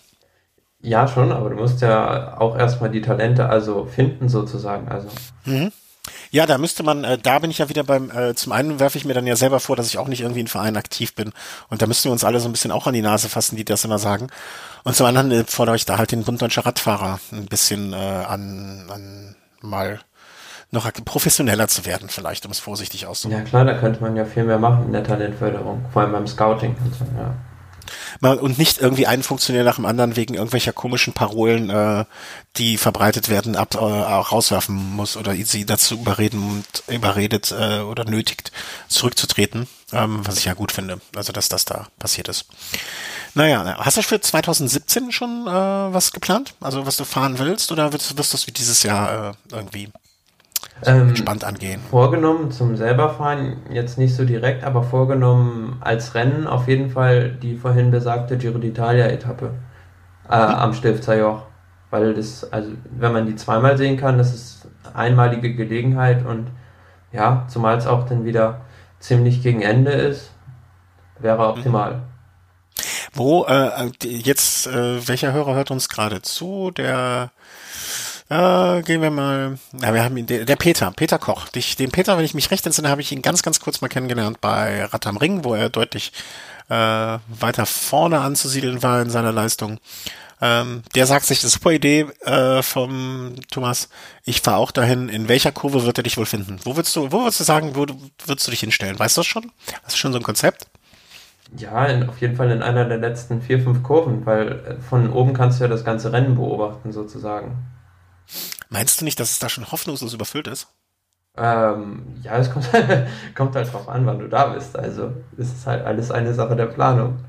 [0.82, 4.88] Ja, schon, aber du musst ja auch erstmal die Talente also finden sozusagen.
[4.88, 5.08] Also.
[5.46, 5.72] Mhm.
[6.32, 8.98] Ja, da müsste man, äh, da bin ich ja wieder beim, äh, zum einen werfe
[8.98, 11.32] ich mir dann ja selber vor, dass ich auch nicht irgendwie in Verein aktiv bin.
[11.70, 13.66] Und da müssten wir uns alle so ein bisschen auch an die Nase fassen, die
[13.66, 14.28] das immer sagen.
[14.84, 17.96] Und zum anderen äh, fordere ich da halt den Bund Deutscher Radfahrer ein bisschen äh,
[17.96, 20.00] an, an mal
[20.72, 23.46] noch professioneller zu werden, vielleicht, um es vorsichtig auszudrücken.
[23.46, 26.28] Ja klar, da könnte man ja viel mehr machen in der Talentförderung, vor allem beim
[26.28, 27.34] Scouting und so, ja
[28.22, 32.06] und nicht irgendwie einen Funktionär nach dem anderen wegen irgendwelcher komischen Parolen, äh,
[32.58, 38.06] die verbreitet werden, ab, äh, rauswerfen muss oder sie dazu überreden und überredet äh, oder
[38.06, 38.52] nötigt,
[38.88, 42.48] zurückzutreten, ähm, was ich ja gut finde, also dass das da passiert ist.
[43.34, 46.54] Naja, hast du für 2017 schon äh, was geplant?
[46.62, 49.90] Also was du fahren willst oder wirst, wirst du es wie dieses Jahr äh, irgendwie
[50.84, 51.82] ähm, entspannt angehen?
[51.90, 57.56] Vorgenommen zum selberfahren jetzt nicht so direkt, aber vorgenommen als Rennen auf jeden Fall die
[57.56, 59.52] vorhin besagte Giro d'Italia-Etappe
[60.30, 60.56] äh, mhm.
[60.56, 61.44] am Stifter Joch.
[61.92, 66.48] Weil das, also wenn man die zweimal sehen kann, das ist einmalige Gelegenheit und
[67.12, 68.62] ja, zumal es auch dann wieder
[69.00, 70.32] ziemlich gegen Ende ist,
[71.20, 71.58] wäre mhm.
[71.58, 72.02] optimal.
[73.14, 76.72] Wo, äh, jetzt, äh, welcher Hörer hört uns gerade zu?
[76.72, 77.32] Der
[78.30, 79.58] äh, gehen wir mal.
[79.82, 81.50] Ja, wir haben ihn, der, der Peter, Peter Koch.
[81.50, 83.88] Dich, den Peter, wenn ich mich recht entsinne, habe ich ihn ganz, ganz kurz mal
[83.88, 86.12] kennengelernt bei Rad am Ring, wo er deutlich
[86.70, 89.80] äh, weiter vorne anzusiedeln war in seiner Leistung.
[90.42, 93.90] Ähm, der sagt sich, super Idee äh, vom Thomas.
[94.26, 95.08] Ich fahre auch dahin.
[95.08, 96.60] In welcher Kurve wird er dich wohl finden?
[96.64, 97.86] Wo würdest du, wo würdest du sagen, wo
[98.26, 99.00] würdest du dich hinstellen?
[99.00, 99.52] Weißt du das schon?
[99.84, 100.68] Hast du schon so ein Konzept?
[101.56, 105.12] Ja, in, auf jeden Fall in einer der letzten vier, fünf Kurven, weil äh, von
[105.14, 107.56] oben kannst du ja das ganze Rennen beobachten, sozusagen.
[108.76, 110.68] Meinst du nicht, dass es da schon hoffnungslos überfüllt ist?
[111.38, 112.70] Ähm, ja, es kommt,
[113.36, 114.78] kommt halt drauf an, wann du da bist.
[114.78, 117.24] Also es ist halt alles eine Sache der Planung.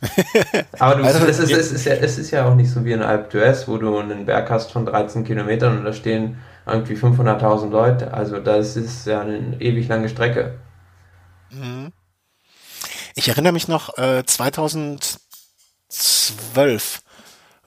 [0.80, 2.90] Aber du, also, es, ist, es, ist ja, es ist ja auch nicht so wie
[2.90, 6.96] in Alp d'Huez, wo du einen Berg hast von 13 Kilometern und da stehen irgendwie
[6.96, 8.12] 500.000 Leute.
[8.12, 10.58] Also das ist ja eine ewig lange Strecke.
[11.50, 11.92] Mhm.
[13.14, 15.20] Ich erinnere mich noch, äh, 2012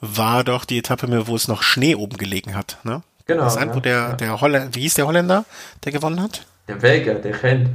[0.01, 2.77] war doch die Etappe, wo es noch Schnee oben gelegen hat.
[2.83, 3.01] Ne?
[3.25, 3.43] Genau.
[3.43, 4.13] Das ein, wo der, ja.
[4.13, 5.45] der Holländer, wie hieß der Holländer,
[5.83, 6.45] der gewonnen hat?
[6.67, 7.69] Der Belgier, der Gent.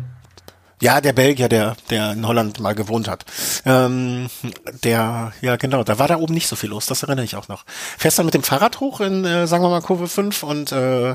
[0.80, 3.24] Ja, der Belgier, der, der in Holland mal gewohnt hat.
[3.64, 4.28] Ähm,
[4.82, 7.46] der, ja genau, da war da oben nicht so viel los, das erinnere ich auch
[7.46, 7.64] noch.
[7.66, 11.14] Fährst dann mit dem Fahrrad hoch in, äh, sagen wir mal, Kurve 5 und äh,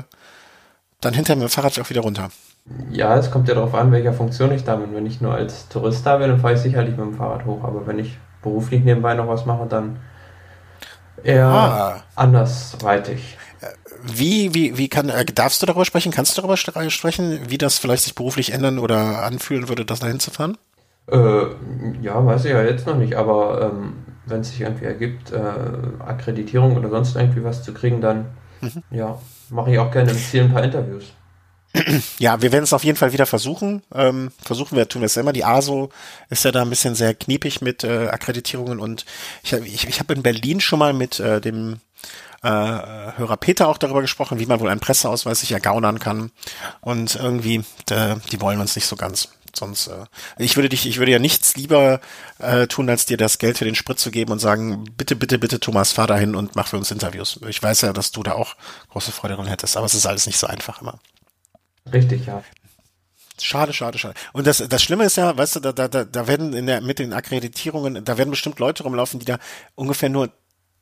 [1.02, 2.30] dann hinter mit dem Fahrrad auch wieder runter.
[2.90, 4.94] Ja, es kommt ja darauf an, welcher Funktion ich da bin.
[4.94, 7.64] Wenn ich nur als Tourist da bin, dann fahre ich sicherlich mit dem Fahrrad hoch.
[7.64, 9.98] Aber wenn ich beruflich nebenbei noch was mache, dann
[11.24, 12.02] eher ah.
[12.14, 13.36] andersweitig.
[14.04, 16.12] Wie, wie, wie kann, äh, darfst du darüber sprechen?
[16.12, 20.20] Kannst du darüber sprechen, wie das vielleicht sich beruflich ändern oder anfühlen würde, das dahin
[20.20, 20.56] zu fahren?
[21.10, 21.46] Äh,
[22.02, 23.94] ja, weiß ich ja jetzt noch nicht, aber ähm,
[24.26, 25.38] wenn es sich irgendwie ergibt, äh,
[26.04, 28.26] Akkreditierung oder sonst irgendwie was zu kriegen, dann
[28.60, 28.82] mhm.
[28.90, 29.18] ja,
[29.50, 31.12] mache ich auch gerne im Ziel ein paar Interviews.
[32.18, 33.82] Ja, wir werden es auf jeden Fall wieder versuchen.
[33.94, 35.32] Ähm, versuchen wir, tun wir es immer.
[35.32, 35.90] Die ASO
[36.30, 39.04] ist ja da ein bisschen sehr kniepig mit äh, Akkreditierungen und
[39.42, 41.80] ich, ich, ich habe in Berlin schon mal mit äh, dem
[42.42, 46.30] äh, Hörer Peter auch darüber gesprochen, wie man wohl einen Presseausweis sich ergaunern kann.
[46.80, 49.28] Und irgendwie, äh, die wollen uns nicht so ganz.
[49.54, 50.06] Sonst, äh,
[50.38, 52.00] ich würde dich, ich würde ja nichts lieber
[52.38, 55.38] äh, tun, als dir das Geld für den Sprit zu geben und sagen, bitte, bitte,
[55.38, 57.40] bitte, Thomas, fahr dahin und mach für uns Interviews.
[57.48, 58.54] Ich weiß ja, dass du da auch
[58.90, 61.00] große Freude dran hättest, aber es ist alles nicht so einfach immer.
[61.92, 62.42] Richtig, ja.
[63.40, 64.14] Schade, schade, schade.
[64.32, 66.98] Und das, das Schlimme ist ja, weißt du, da, da, da werden in der, mit
[66.98, 69.38] den Akkreditierungen, da werden bestimmt Leute rumlaufen, die da
[69.76, 70.30] ungefähr nur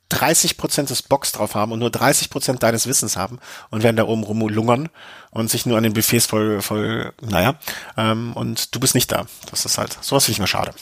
[0.08, 3.40] 30 Prozent des Box drauf haben und nur 30 Prozent deines Wissens haben
[3.70, 4.88] und werden da oben rumlungern
[5.30, 7.58] und sich nur an den Buffets voll, voll, naja,
[7.96, 9.26] ähm, und du bist nicht da.
[9.50, 10.72] Das ist halt, sowas finde ich mir schade.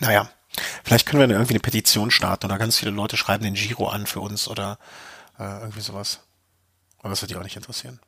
[0.00, 0.28] Naja,
[0.82, 3.88] vielleicht können wir dann irgendwie eine Petition starten oder ganz viele Leute schreiben den Giro
[3.88, 4.78] an für uns oder
[5.38, 6.20] äh, irgendwie sowas.
[6.98, 8.00] Aber das wird die auch nicht interessieren.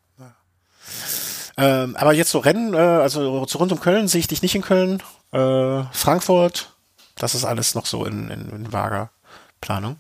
[1.58, 4.54] Ähm, aber jetzt so Rennen, äh, also so rund um Köln sehe ich dich nicht
[4.54, 5.02] in Köln.
[5.32, 6.74] Äh, Frankfurt,
[7.16, 9.10] das ist alles noch so in, in, in vager
[9.60, 9.96] Planung.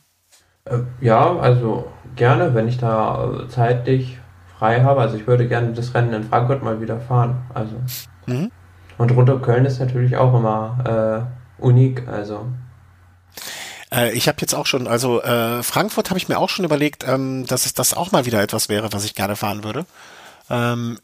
[0.64, 4.18] Äh, ja, also gerne, wenn ich da äh, zeitlich
[4.58, 5.00] frei habe.
[5.00, 7.44] Also ich würde gerne das Rennen in Frankfurt mal wieder fahren.
[7.54, 7.76] Also
[8.26, 8.50] mhm.
[8.98, 12.06] und rund um Köln ist natürlich auch immer äh, unik.
[12.08, 12.46] Also
[13.92, 17.06] äh, ich habe jetzt auch schon, also äh, Frankfurt habe ich mir auch schon überlegt,
[17.06, 19.86] ähm, dass es das auch mal wieder etwas wäre, was ich gerne fahren würde.
[20.48, 20.98] Ähm,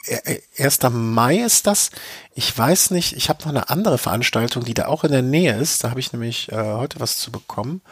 [0.59, 0.79] 1.
[0.91, 1.91] Mai ist das.
[2.35, 5.57] Ich weiß nicht, ich habe noch eine andere Veranstaltung, die da auch in der Nähe
[5.57, 5.83] ist.
[5.83, 7.83] Da habe ich nämlich äh, heute was zu bekommen.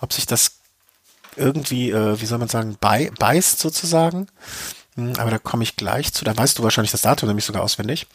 [0.00, 0.52] Ob sich das
[1.36, 4.28] irgendwie, äh, wie soll man sagen, bei, beißt sozusagen.
[4.96, 6.24] Hm, aber da komme ich gleich zu.
[6.24, 8.06] Da weißt du wahrscheinlich das Datum nämlich sogar auswendig.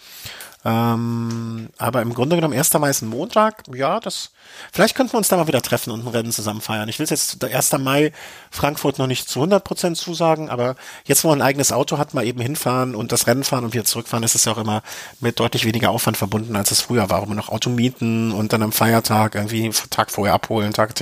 [0.65, 2.73] Ähm, aber im Grunde genommen, 1.
[2.76, 3.63] Mai ist ein Montag.
[3.73, 4.32] Ja, das,
[4.71, 6.88] vielleicht könnten wir uns da mal wieder treffen und ein Rennen zusammen feiern.
[6.88, 7.73] Ich will jetzt, der 1.
[7.80, 8.13] Mai
[8.49, 12.13] Frankfurt noch nicht zu 100 Prozent zusagen, aber jetzt, wo man ein eigenes Auto hat,
[12.13, 14.84] mal eben hinfahren und das Rennen fahren und wieder zurückfahren, ist es ja auch immer
[15.19, 18.54] mit deutlich weniger Aufwand verbunden, als es früher war, wo man noch Auto mieten und
[18.54, 20.93] dann am Feiertag irgendwie Tag vorher abholen, Tag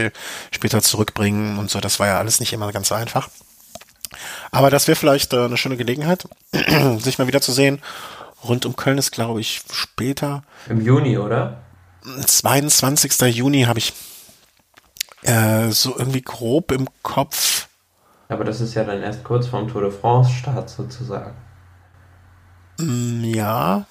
[0.49, 1.79] später zurückbringen und so.
[1.79, 3.29] Das war ja alles nicht immer ganz so einfach.
[4.49, 6.27] Aber das wäre vielleicht äh, eine schöne Gelegenheit,
[6.99, 7.81] sich mal wieder zu sehen
[8.43, 10.43] Rund um Köln ist, glaube ich, später.
[10.67, 11.61] Im Juni, oder?
[12.25, 13.35] 22.
[13.35, 13.93] Juni habe ich
[15.23, 17.67] äh, so irgendwie grob im Kopf.
[18.27, 21.35] Aber das ist ja dann erst kurz vorm Tour de France Start sozusagen.
[22.79, 23.85] Mm, ja.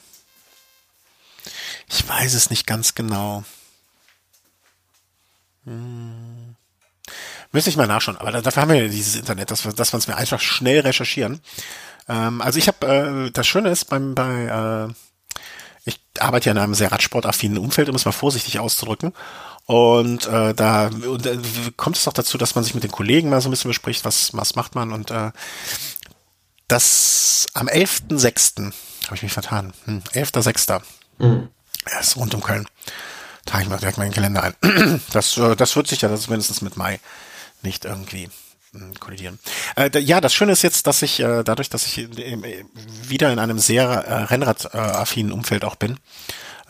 [1.88, 3.44] Ich weiß es nicht ganz genau.
[5.64, 6.56] Hm.
[7.52, 10.16] Müsste ich mal nachschauen, aber dafür haben wir ja dieses Internet, dass wir, uns mir
[10.16, 11.40] einfach schnell recherchieren.
[12.08, 14.92] Ähm, also ich habe, äh, das Schöne ist beim, bei, äh,
[15.84, 19.12] ich arbeite ja in einem sehr radsportaffinen Umfeld, um es mal vorsichtig auszudrücken.
[19.66, 21.38] Und äh, da und, äh,
[21.76, 24.04] kommt es auch dazu, dass man sich mit den Kollegen mal so ein bisschen bespricht,
[24.04, 24.92] was, was macht man.
[24.92, 25.30] Und äh,
[26.66, 28.72] das am 11.06.
[29.06, 29.72] habe ich mich vertan.
[29.84, 30.82] Hm, 11.06.
[31.18, 31.48] Mhm.
[31.90, 32.66] Ja, ist rund um Köln.
[33.46, 35.00] Trage ich mal direkt meinen Kalender ein.
[35.12, 37.00] Das, äh, das wird sich ja zumindest mit Mai
[37.62, 38.28] nicht irgendwie
[38.98, 39.38] kollidieren.
[39.76, 42.64] Äh, ja, das Schöne ist jetzt, dass ich äh, dadurch, dass ich äh,
[43.02, 45.98] wieder in einem sehr äh, Rennrad-affinen Umfeld auch bin,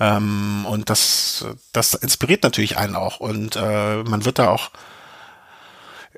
[0.00, 4.70] ähm, und das, das inspiriert natürlich einen auch und äh, man wird da auch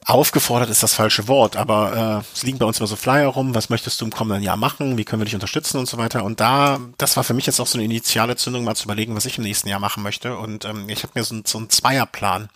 [0.04, 3.54] aufgefordert ist das falsche Wort, aber äh, es liegen bei uns immer so Flyer rum,
[3.54, 6.24] was möchtest du im kommenden Jahr machen, wie können wir dich unterstützen und so weiter.
[6.24, 9.14] Und da, das war für mich jetzt auch so eine initiale Zündung, mal zu überlegen,
[9.14, 10.36] was ich im nächsten Jahr machen möchte.
[10.36, 12.48] Und ähm, ich habe mir so, so einen Zweierplan äh,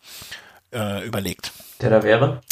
[1.04, 1.52] überlegt.
[1.80, 2.42] Der da wäre?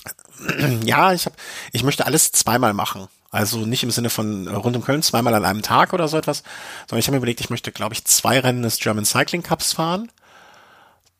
[0.84, 1.36] ja, ich habe,
[1.72, 3.08] ich möchte alles zweimal machen.
[3.34, 6.16] Also nicht im Sinne von äh, rund um Köln zweimal an einem Tag oder so
[6.16, 6.44] etwas,
[6.86, 9.72] sondern ich habe mir überlegt, ich möchte, glaube ich, zwei Rennen des German Cycling Cups
[9.72, 10.08] fahren.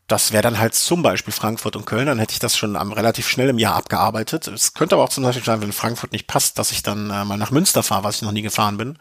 [0.06, 2.92] Das wäre dann halt zum Beispiel Frankfurt und Köln, dann hätte ich das schon am,
[2.92, 4.46] relativ schnell im Jahr abgearbeitet.
[4.46, 7.24] Es könnte aber auch zum Beispiel sein, wenn Frankfurt nicht passt, dass ich dann äh,
[7.24, 8.96] mal nach Münster fahre, was ich noch nie gefahren bin.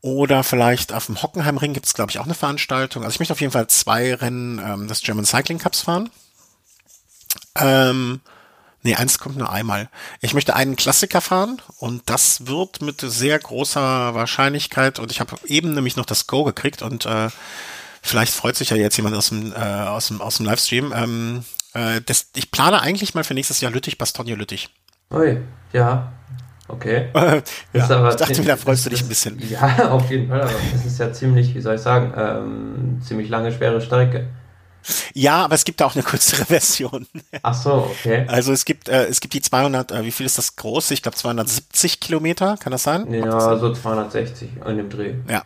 [0.00, 3.04] Oder vielleicht auf dem Hockenheimring gibt es, glaube ich, auch eine Veranstaltung.
[3.04, 6.10] Also ich möchte auf jeden Fall zwei Rennen ähm, des German Cycling Cups fahren.
[7.58, 8.20] Ähm,
[8.86, 9.88] Nee, eins kommt nur einmal.
[10.20, 15.36] Ich möchte einen Klassiker fahren und das wird mit sehr großer Wahrscheinlichkeit und ich habe
[15.46, 17.28] eben nämlich noch das Go gekriegt und äh,
[18.02, 20.92] vielleicht freut sich ja jetzt jemand aus dem, äh, aus dem, aus dem Livestream.
[20.94, 24.68] Ähm, äh, das, ich plane eigentlich mal für nächstes Jahr Lüttich, Bastogne Lüttich.
[25.10, 25.38] Ui,
[25.72, 26.12] ja.
[26.68, 27.08] Okay.
[27.14, 27.38] ja,
[28.10, 29.42] ich dachte mir, da freust du dich ein bisschen.
[29.48, 33.30] Ja, auf jeden Fall, aber das ist ja ziemlich, wie soll ich sagen, ähm, ziemlich
[33.30, 34.28] lange, schwere Strecke.
[35.14, 37.06] Ja, aber es gibt auch eine kürzere Version.
[37.42, 38.26] Ach so, okay.
[38.28, 40.94] Also es gibt, äh, es gibt die 200, äh, wie viel ist das große?
[40.94, 43.12] Ich glaube 270 Kilometer, kann das sein?
[43.12, 45.14] Ja, so 260 in dem Dreh.
[45.28, 45.42] Ja,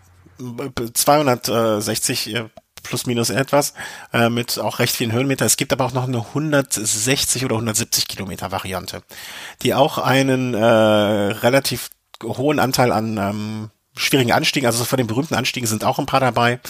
[0.94, 2.44] 260 äh,
[2.83, 3.74] plus minus etwas,
[4.12, 5.44] äh, mit auch recht vielen Höhenmeter.
[5.44, 9.03] Es gibt aber auch noch eine 160 oder 170 Kilometer Variante,
[9.62, 11.90] die auch einen äh, relativ
[12.22, 16.20] hohen Anteil an ähm, schwierigen Anstiegen, also von den berühmten Anstiegen sind auch ein paar
[16.20, 16.61] dabei.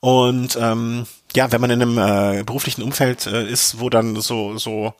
[0.00, 4.56] Und ähm, ja, wenn man in einem äh, beruflichen Umfeld äh, ist, wo dann so
[4.58, 4.94] so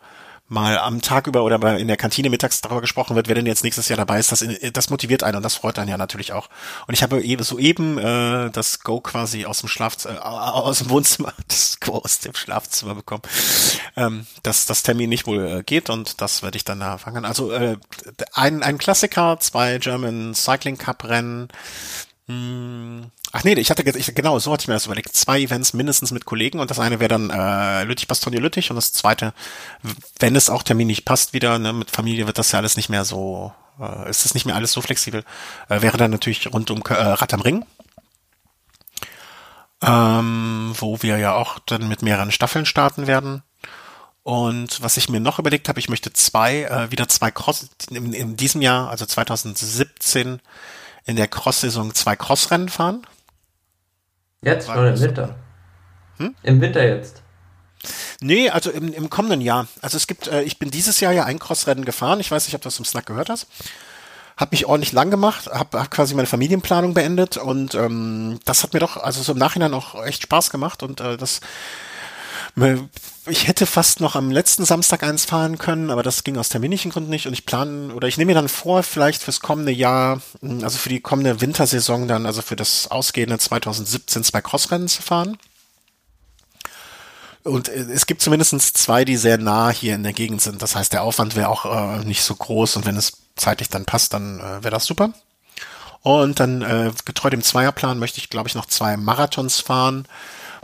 [0.48, 3.46] mal am Tag über oder bei, in der Kantine mittags darüber gesprochen wird, wer denn
[3.46, 6.32] jetzt nächstes Jahr dabei ist, das, das motiviert einen und das freut einen ja natürlich
[6.32, 6.48] auch.
[6.86, 10.90] Und ich habe eben soeben äh, das Go quasi aus dem Schlafzimmer, äh, aus dem
[10.90, 13.22] Wohnzimmer, das Go aus dem Schlafzimmer bekommen,
[13.96, 17.26] ähm, dass das Termin nicht wohl äh, geht und das werde ich dann da fangen.
[17.26, 17.76] Also äh,
[18.32, 21.48] ein, ein Klassiker, zwei German Cycling Cup Rennen,
[22.26, 25.14] hm, Ach nee, ich hatte ich, genau, so hatte ich mir das überlegt.
[25.14, 28.76] Zwei Events mindestens mit Kollegen und das eine wäre dann äh, Lüttich Bastogne Lüttich und
[28.76, 29.34] das zweite,
[30.18, 33.04] wenn es auch terminlich passt wieder, ne, mit Familie wird das ja alles nicht mehr
[33.04, 35.24] so, äh, ist es nicht mehr alles so flexibel,
[35.68, 37.66] äh, wäre dann natürlich rund um äh, Rad am Ring.
[39.80, 43.42] Ähm, wo wir ja auch dann mit mehreren Staffeln starten werden.
[44.24, 48.12] Und was ich mir noch überlegt habe, ich möchte zwei, äh, wieder zwei Cross in,
[48.12, 50.40] in diesem Jahr, also 2017,
[51.06, 53.06] in der Cross-Saison zwei Crossrennen fahren.
[54.42, 55.34] Jetzt oder im Winter?
[56.18, 56.34] Hm?
[56.42, 57.22] Im Winter jetzt.
[58.20, 59.68] Nee, also im, im kommenden Jahr.
[59.80, 62.20] Also es gibt, äh, ich bin dieses Jahr ja ein Crossrennen gefahren.
[62.20, 63.46] Ich weiß nicht, ob du das im Snack gehört hast.
[64.36, 68.72] Hab mich ordentlich lang gemacht, hab, hab quasi meine Familienplanung beendet und ähm, das hat
[68.72, 71.40] mir doch, also so im Nachhinein auch echt Spaß gemacht und äh, das
[73.26, 76.90] Ich hätte fast noch am letzten Samstag eins fahren können, aber das ging aus terminischen
[76.90, 80.20] Gründen nicht und ich plane oder ich nehme mir dann vor, vielleicht fürs kommende Jahr,
[80.40, 85.02] hm, also für die kommende Wintersaison dann, also für das ausgehende 2017 zwei Crossrennen zu
[85.02, 85.38] fahren.
[87.44, 90.62] Und äh, es gibt zumindest zwei, die sehr nah hier in der Gegend sind.
[90.62, 91.64] Das heißt, der Aufwand wäre auch
[92.00, 95.12] äh, nicht so groß und wenn es zeitlich dann passt, dann äh, wäre das super.
[96.02, 100.06] Und dann äh, getreu dem Zweierplan möchte ich, glaube ich, noch zwei Marathons fahren,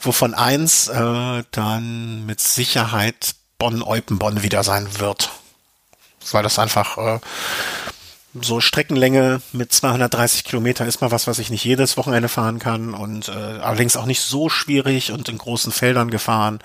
[0.01, 5.31] wovon eins äh, dann mit Sicherheit Bonn-Eupenbonn wieder sein wird.
[6.33, 7.21] Weil das einfach äh,
[8.41, 12.95] so Streckenlänge mit 230 Kilometer ist mal was, was ich nicht jedes Wochenende fahren kann
[12.95, 16.59] und äh, allerdings auch nicht so schwierig und in großen Feldern gefahren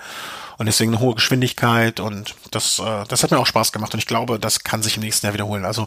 [0.58, 4.00] und deswegen eine hohe Geschwindigkeit und das, äh, das hat mir auch Spaß gemacht und
[4.00, 5.64] ich glaube, das kann sich im nächsten Jahr wiederholen.
[5.64, 5.86] Also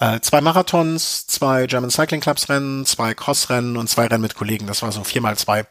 [0.00, 4.66] äh, zwei Marathons, zwei German Cycling Clubs Rennen, zwei Crossrennen und zwei Rennen mit Kollegen.
[4.66, 5.66] Das war so vier mal zwei,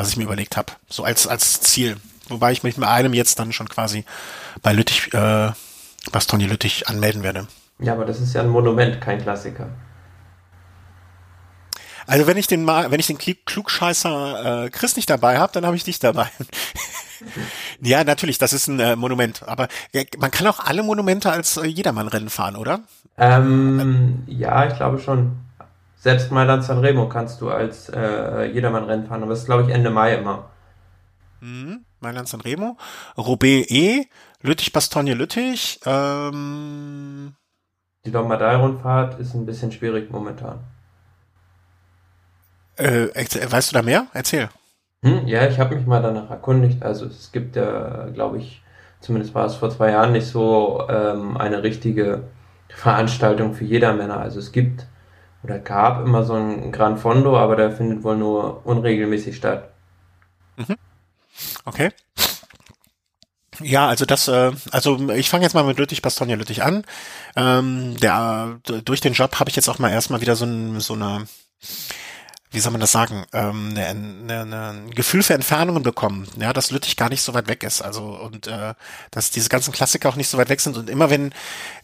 [0.00, 1.96] was ich mir überlegt habe, so als als Ziel.
[2.28, 4.04] Wobei ich mich mit einem jetzt dann schon quasi
[4.62, 5.50] bei Lüttich, äh,
[6.12, 7.48] Bastogne Lüttich anmelden werde.
[7.80, 9.68] Ja, aber das ist ja ein Monument, kein Klassiker.
[12.06, 15.64] Also wenn ich den mal, wenn ich den Klugscheißer äh, Chris nicht dabei habe, dann
[15.66, 16.28] habe ich dich dabei.
[17.80, 19.42] ja, natürlich, das ist ein äh, Monument.
[19.46, 22.80] Aber äh, man kann auch alle Monumente als äh, Jedermann-Rennen fahren, oder?
[23.16, 25.36] Ähm, ja, ich glaube schon.
[26.00, 29.90] Selbst Mailand Sanremo kannst du als äh, Jedermann-Rennen fahren, aber das ist, glaube ich, Ende
[29.90, 30.48] Mai immer.
[31.40, 31.84] Mhm.
[32.00, 32.78] Mailand Sanremo,
[33.18, 34.06] Roubaix E,
[34.40, 35.80] Lüttich-Bastogne-Lüttich.
[35.84, 37.34] Ähm,
[38.06, 40.60] Die Lombardei-Rundfahrt ist ein bisschen schwierig momentan.
[42.76, 44.06] Äh, weißt du da mehr?
[44.14, 44.48] Erzähl.
[45.02, 46.82] Hm, ja, ich habe mich mal danach erkundigt.
[46.82, 48.62] Also es gibt ja, glaube ich,
[49.00, 52.22] zumindest war es vor zwei Jahren nicht so ähm, eine richtige
[52.70, 54.18] Veranstaltung für jeder Männer.
[54.18, 54.86] Also es gibt
[55.42, 59.70] oder gab immer so ein Gran Fondo, aber der findet wohl nur unregelmäßig statt.
[60.56, 60.76] Mhm.
[61.64, 61.90] Okay.
[63.62, 66.84] Ja, also das, äh, also ich fange jetzt mal mit Lüttich Bastogne Lüttich an.
[67.36, 70.94] Ähm, der durch den Job habe ich jetzt auch mal erstmal wieder so, ein, so
[70.94, 71.26] eine
[72.52, 76.52] wie soll man das sagen, ähm, ne, ne, ne, ein Gefühl für Entfernungen bekommen, ja,
[76.52, 78.74] dass Lüttich gar nicht so weit weg ist, also und äh,
[79.12, 80.76] dass diese ganzen Klassiker auch nicht so weit weg sind.
[80.76, 81.32] Und immer wenn,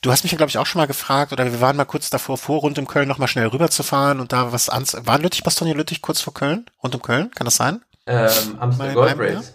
[0.02, 2.10] du hast mich ja glaube ich auch schon mal gefragt oder wir waren mal kurz
[2.10, 5.74] davor vor, rund um Köln nochmal schnell rüberzufahren und da was ans, war Lüttich, Bastogne
[5.74, 7.82] Lüttich kurz vor Köln, rund um Köln, kann das sein?
[8.06, 9.52] Ähm, Amstel Gold Race.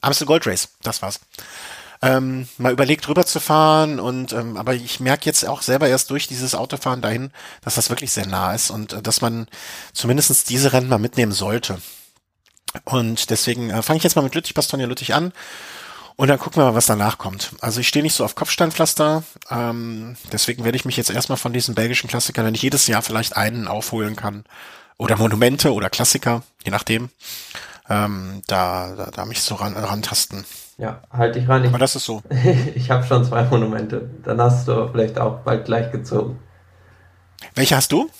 [0.00, 1.20] Amstel Gold Race, das war's
[2.06, 6.54] ähm, mal überlegt rüberzufahren und ähm, aber ich merke jetzt auch selber erst durch dieses
[6.54, 7.30] Autofahren dahin,
[7.62, 9.48] dass das wirklich sehr nah ist und äh, dass man
[9.92, 11.78] zumindestens diese Rennen mal mitnehmen sollte.
[12.84, 15.32] Und deswegen äh, fange ich jetzt mal mit Lüttich, Bastogne Lüttich an
[16.16, 17.52] und dann gucken wir mal, was danach kommt.
[17.60, 21.52] Also ich stehe nicht so auf Kopfsteinpflaster, ähm, deswegen werde ich mich jetzt erstmal von
[21.52, 24.44] diesen belgischen Klassikern, wenn ich jedes Jahr vielleicht einen aufholen kann,
[24.98, 27.10] oder Monumente oder Klassiker, je nachdem,
[27.88, 30.44] ähm, da, da, da mich so ran, rantasten.
[30.78, 31.64] Ja, halt dich ran.
[31.64, 32.22] Ich, Aber das ist so.
[32.74, 34.10] ich habe schon zwei Monumente.
[34.24, 36.38] Dann hast du vielleicht auch bald gleich gezogen.
[37.54, 38.10] Welche hast du?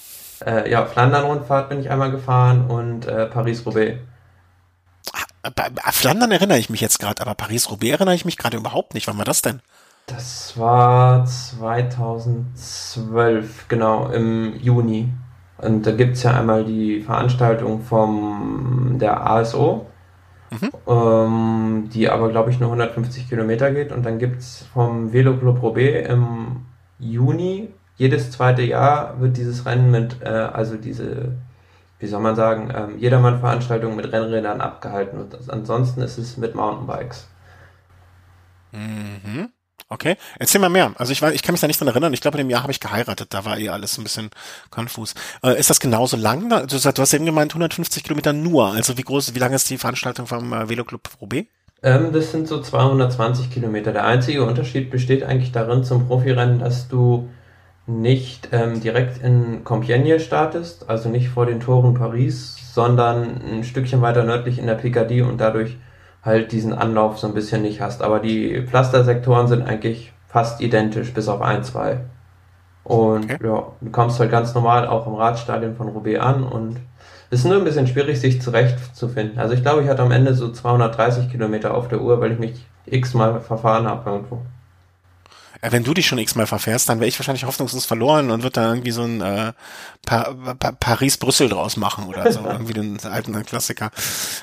[0.45, 3.99] Äh, ja, Flandern-Rundfahrt bin ich einmal gefahren und äh, Paris-Roubaix.
[5.43, 9.07] Ah, Flandern erinnere ich mich jetzt gerade, aber Paris-Roubaix erinnere ich mich gerade überhaupt nicht.
[9.07, 9.61] Wann war das denn?
[10.07, 15.13] Das war 2012, genau, im Juni.
[15.59, 19.87] Und da gibt es ja einmal die Veranstaltung vom der ASO,
[20.51, 20.71] Mhm.
[20.87, 23.93] Ähm, die aber, glaube ich, nur 150 Kilometer geht.
[23.93, 26.67] Und dann gibt es vom Velo Club Roubaix im
[26.99, 31.37] Juni, jedes zweite Jahr wird dieses Rennen mit, äh, also diese,
[31.99, 35.19] wie soll man sagen, ähm, Jedermann-Veranstaltung mit Rennrädern abgehalten.
[35.19, 37.29] Und ansonsten ist es mit Mountainbikes.
[38.73, 39.49] Mhm.
[39.89, 40.93] Okay, erzähl mal mehr.
[40.97, 42.13] Also ich weiß, ich kann mich da nicht dran erinnern.
[42.13, 43.33] Ich glaube, in dem Jahr habe ich geheiratet.
[43.33, 44.31] Da war eh alles ein bisschen
[44.71, 45.15] konfus.
[45.45, 46.49] Äh, ist das genauso lang?
[46.49, 48.73] Du, du hast eben gemeint 150 Kilometer nur.
[48.73, 51.49] Also wie groß, wie lang ist die Veranstaltung vom äh, Veloclub Roubaix?
[51.85, 53.93] Ähm, das sind so 220 Kilometer.
[53.93, 57.29] Der einzige Unterschied besteht eigentlich darin zum Profirennen, dass du
[57.87, 64.03] nicht ähm, direkt in Compiègne startest, also nicht vor den Toren Paris, sondern ein Stückchen
[64.03, 65.77] weiter nördlich in der Picardie und dadurch
[66.27, 68.03] halt diesen Anlauf so ein bisschen nicht hast.
[68.03, 72.01] Aber die Pflastersektoren sind eigentlich fast identisch, bis auf ein, zwei.
[72.85, 73.39] Und okay.
[73.43, 76.77] ja, du kommst halt ganz normal auch im Radstadion von Roubaix an und
[77.31, 79.39] es ist nur ein bisschen schwierig, sich zurechtzufinden.
[79.39, 82.39] Also ich glaube, ich hatte am Ende so 230 Kilometer auf der Uhr, weil ich
[82.39, 84.43] mich x-mal verfahren habe irgendwo.
[85.61, 88.55] Äh, wenn du dich schon x-mal verfährst, dann wäre ich wahrscheinlich hoffnungslos verloren und würde
[88.55, 89.53] da irgendwie so ein äh,
[90.05, 93.91] pa pa Paris-Brüssel draus machen oder so, irgendwie den alten Klassiker.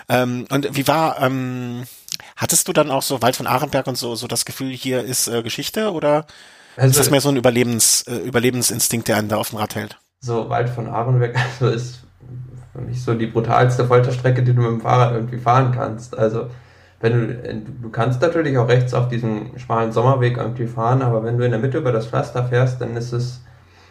[0.09, 1.83] Ähm, und wie war, ähm,
[2.35, 5.27] hattest du dann auch so Wald von Arenberg und so, so das Gefühl, hier ist
[5.27, 6.25] äh, Geschichte oder
[6.75, 9.75] also, ist das mehr so ein Überlebens, äh, Überlebensinstinkt, der einen da auf dem Rad
[9.75, 9.99] hält?
[10.19, 11.99] So Wald von Arenberg, also ist
[12.73, 16.17] für mich so die brutalste Folterstrecke, die du mit dem Fahrrad irgendwie fahren kannst.
[16.17, 16.49] Also
[17.03, 21.37] wenn du, du kannst natürlich auch rechts auf diesem schmalen Sommerweg irgendwie fahren, aber wenn
[21.37, 23.41] du in der Mitte über das Pflaster fährst, dann ist es,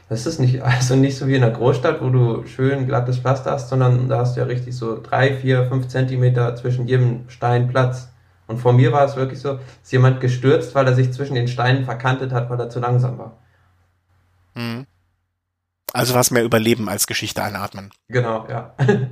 [0.08, 3.52] das ist nicht, also nicht so wie in der Großstadt, wo du schön glattes Pflaster
[3.52, 7.68] hast, sondern da hast du ja richtig so drei, vier, fünf Zentimeter zwischen jedem Stein
[7.68, 8.08] Platz.
[8.46, 11.48] Und vor mir war es wirklich so, ist jemand gestürzt, weil er sich zwischen den
[11.48, 13.36] Steinen verkantet hat, weil er zu langsam war.
[14.54, 14.86] Mhm.
[15.92, 17.90] Also war es mehr Überleben als Geschichte einatmen.
[18.08, 18.74] Genau, ja.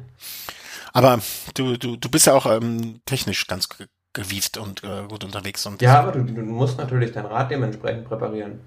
[0.92, 1.20] Aber
[1.54, 3.68] du, du, du bist ja auch ähm, technisch ganz
[4.12, 5.66] gewieft und äh, gut unterwegs.
[5.66, 8.60] Und ja, aber du, du musst natürlich dein Rad dementsprechend präparieren.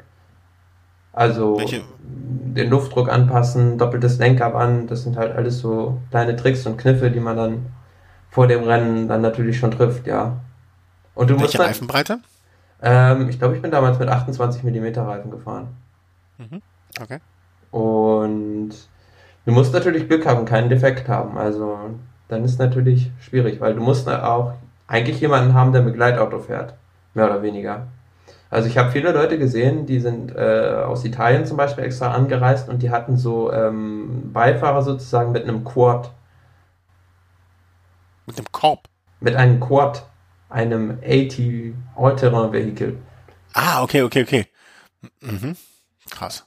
[1.11, 1.83] Also Welche?
[2.01, 7.19] den Luftdruck anpassen, doppeltes Lenkerband, das sind halt alles so kleine Tricks und Kniffe, die
[7.19, 7.65] man dann
[8.31, 10.39] vor dem Rennen dann natürlich schon trifft, ja.
[11.13, 12.19] Und du Welche musst dann, Reifenbreite?
[12.81, 15.67] Ähm, ich glaube, ich bin damals mit 28 mm Reifen gefahren.
[16.39, 16.61] Mhm.
[16.99, 17.19] Okay.
[17.69, 18.71] Und
[19.45, 21.37] du musst natürlich Glück haben, keinen Defekt haben.
[21.37, 21.91] Also
[22.33, 24.53] dann ist natürlich schwierig, weil du musst auch
[24.87, 26.73] eigentlich jemanden haben, der ein Begleitauto fährt.
[27.13, 27.87] Mehr oder weniger.
[28.49, 32.69] Also ich habe viele Leute gesehen, die sind äh, aus Italien zum Beispiel extra angereist
[32.69, 36.11] und die hatten so ähm, Beifahrer sozusagen mit einem Quad.
[38.25, 38.87] Mit einem Korb?
[39.19, 40.05] Mit einem Quad,
[40.49, 41.39] einem AT
[41.95, 42.97] All-Terrain-Vehikel.
[43.53, 44.47] Ah, okay, okay, okay.
[45.21, 45.55] Mhm.
[46.09, 46.45] Krass.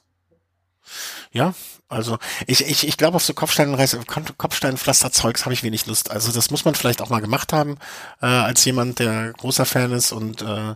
[1.31, 1.53] Ja,
[1.89, 2.17] also
[2.47, 3.99] ich, ich, ich glaube auf so Kopfsteinreise,
[4.37, 6.11] Kopfsteinpflasterzeugs habe ich wenig Lust.
[6.11, 7.77] Also das muss man vielleicht auch mal gemacht haben,
[8.21, 10.11] äh, als jemand, der großer Fan ist.
[10.11, 10.75] Und äh,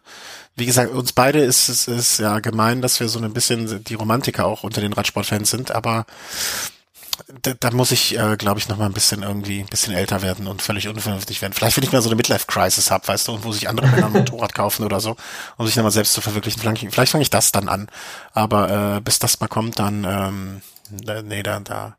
[0.56, 3.95] wie gesagt, uns beide ist es ist, ja gemein, dass wir so ein bisschen die
[3.95, 6.06] Romantiker auch unter den Radsportfans sind, aber
[7.41, 10.22] da, da muss ich, äh, glaube ich, noch mal ein bisschen irgendwie ein bisschen älter
[10.22, 11.53] werden und völlig unvernünftig werden.
[11.53, 14.07] Vielleicht, wenn ich mal so eine Midlife-Crisis habe, weißt du, und wo sich andere Männer
[14.07, 15.16] ein Motorrad kaufen oder so,
[15.57, 16.62] um sich nochmal selbst zu verwirklichen.
[16.62, 17.88] Vielleicht, vielleicht fange ich das dann an.
[18.34, 20.62] Aber äh, bis das mal kommt, dann ähm,
[21.24, 21.95] nee, da, da,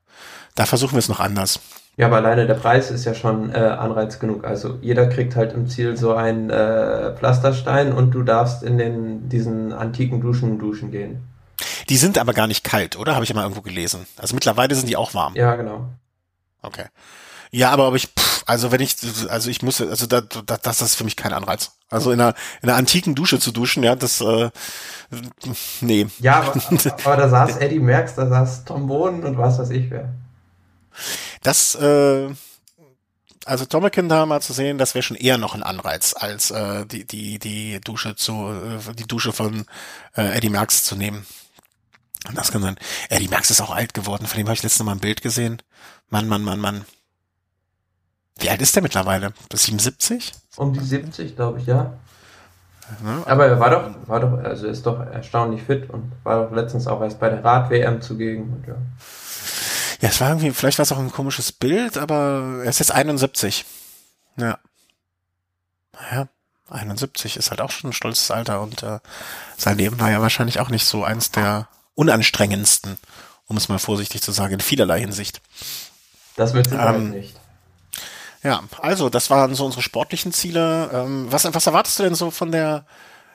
[0.54, 1.60] da versuchen wir es noch anders.
[1.96, 4.44] Ja, aber alleine der Preis ist ja schon äh, Anreiz genug.
[4.44, 9.28] Also jeder kriegt halt im Ziel so einen äh, Pflasterstein und du darfst in den
[9.28, 11.20] diesen antiken Duschen duschen gehen.
[11.93, 13.12] Die sind aber gar nicht kalt, oder?
[13.12, 14.07] Habe ich ja mal irgendwo gelesen.
[14.16, 15.34] Also mittlerweile sind die auch warm.
[15.34, 15.90] Ja, genau.
[16.62, 16.86] Okay.
[17.51, 18.97] Ja, aber ob ich, pff, also wenn ich,
[19.28, 21.72] also ich muss, also da, da, das ist für mich kein Anreiz.
[21.90, 24.49] Also in einer, in einer antiken Dusche zu duschen, ja, das, äh,
[25.82, 26.07] nee.
[26.18, 26.55] Ja, aber,
[27.05, 30.14] aber da saß Eddie Merckx, da saß Tom Bohnen und was weiß ich wer.
[31.43, 32.30] Das, äh,
[33.45, 36.86] also Tommeken da mal zu sehen, das wäre schon eher noch ein Anreiz, als äh,
[36.86, 39.66] die, die, die Dusche zu, äh, die Dusche von
[40.16, 41.26] äh, Eddie Merckx zu nehmen.
[42.34, 42.76] Das kann sein.
[43.08, 45.60] Eddie Merckx ist auch alt geworden, von dem habe ich letztes Mal ein Bild gesehen.
[46.08, 46.84] Mann, Mann, Mann, Mann.
[48.38, 49.32] Wie alt ist der mittlerweile?
[49.52, 50.32] 77?
[50.56, 51.94] Um die 70, glaube ich, ja.
[53.04, 53.22] ja.
[53.26, 56.86] Aber er war doch, war doch, also ist doch erstaunlich fit und war doch letztens
[56.86, 58.52] auch erst bei der Rad-WM zugegen.
[58.52, 58.74] Und ja.
[60.00, 62.92] ja, es war irgendwie, vielleicht war es auch ein komisches Bild, aber er ist jetzt
[62.92, 63.64] 71.
[64.36, 64.58] Ja.
[65.92, 66.28] Naja,
[66.70, 68.98] 71 ist halt auch schon ein stolzes Alter und äh,
[69.56, 72.99] sein Leben war ja wahrscheinlich auch nicht so eins der unanstrengendsten,
[73.47, 75.40] um es mal vorsichtig zu sagen, in vielerlei Hinsicht.
[76.36, 77.34] Das wird Sicherheit ähm, nicht.
[78.43, 80.90] Ja, also das waren so unsere sportlichen Ziele.
[80.93, 82.84] Ähm, was, was erwartest du denn so von der,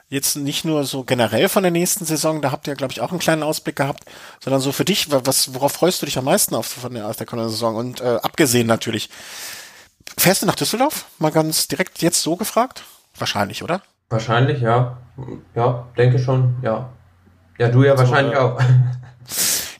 [0.08, 3.10] jetzt nicht nur so generell von der nächsten Saison, da habt ihr, glaube ich, auch
[3.10, 4.04] einen kleinen Ausblick gehabt,
[4.42, 7.16] sondern so für dich, was, worauf freust du dich am meisten auf, von der, aus
[7.16, 7.76] der kommenden Saison?
[7.76, 9.08] Und äh, abgesehen natürlich,
[10.18, 11.06] fährst du nach Düsseldorf?
[11.18, 12.82] Mal ganz direkt jetzt so gefragt?
[13.16, 13.82] Wahrscheinlich, oder?
[14.10, 14.98] Wahrscheinlich, ja.
[15.54, 16.90] Ja, denke schon, ja.
[17.58, 18.60] Ja, du ja so, wahrscheinlich äh, auch.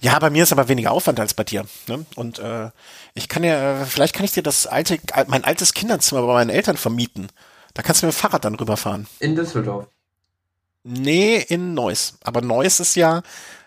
[0.01, 1.67] Ja, bei mir ist aber weniger Aufwand als bei dir.
[1.89, 2.07] Ne?
[2.15, 2.71] Und äh,
[3.15, 6.77] ich kann ja, vielleicht kann ich dir das alte, mein altes Kinderzimmer bei meinen Eltern
[6.77, 7.29] vermieten.
[7.75, 9.09] Da kannst du mit dem Fahrrad dann rüberfahren.
[9.19, 9.87] In Düsseldorf.
[10.85, 12.15] Nee, in Neuss.
[12.23, 13.23] Aber Neuss ist ja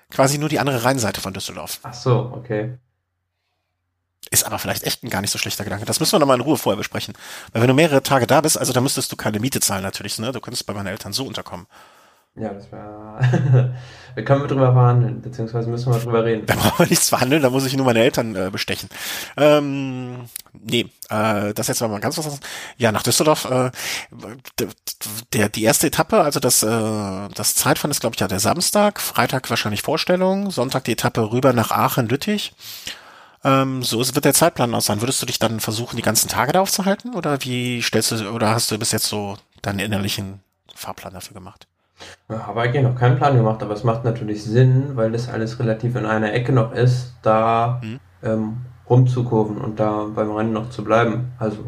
[0.10, 1.80] quasi nur die andere Rheinseite von Düsseldorf.
[1.84, 2.78] Ach so, okay.
[4.30, 5.86] Ist aber vielleicht echt ein gar nicht so schlechter Gedanke.
[5.86, 7.14] Das müssen wir nochmal in Ruhe vorher besprechen.
[7.52, 10.20] Weil wenn du mehrere Tage da bist, also da müsstest du keine Miete zahlen natürlich,
[10.20, 10.32] ne?
[10.32, 11.68] Du könntest bei meinen Eltern so unterkommen.
[12.36, 13.74] Ja, das wäre.
[14.16, 16.46] wir können drüber verhandeln, beziehungsweise müssen wir drüber reden.
[16.46, 18.88] Da brauchen wir nichts verhandeln, da muss ich nur meine Eltern äh, bestechen.
[19.36, 22.40] Ähm, nee, äh, das jetzt mal ganz was.
[22.78, 23.72] Ja, nach Düsseldorf, äh,
[25.34, 29.02] der, die erste Etappe, also das, äh, das Zeitfahren ist, glaube ich, ja der Samstag,
[29.02, 32.54] Freitag wahrscheinlich Vorstellung, Sonntag die Etappe rüber nach Aachen-Lüttich.
[33.44, 35.02] Ähm, so wird der Zeitplan aus sein.
[35.02, 37.14] Würdest du dich dann versuchen, die ganzen Tage da aufzuhalten?
[37.14, 40.42] Oder wie stellst du, oder hast du bis jetzt so deinen innerlichen
[40.74, 41.68] Fahrplan dafür gemacht?
[42.30, 45.60] Ja, habe eigentlich noch keinen Plan gemacht, aber es macht natürlich Sinn, weil das alles
[45.60, 48.00] relativ in einer Ecke noch ist, da mhm.
[48.24, 48.58] ähm,
[48.90, 51.32] rumzukurven und da beim Rennen noch zu bleiben.
[51.40, 51.66] Also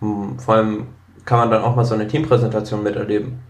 [0.00, 0.86] hm, vor allem
[1.24, 3.40] kann man dann auch mal so eine Teampräsentation miterleben.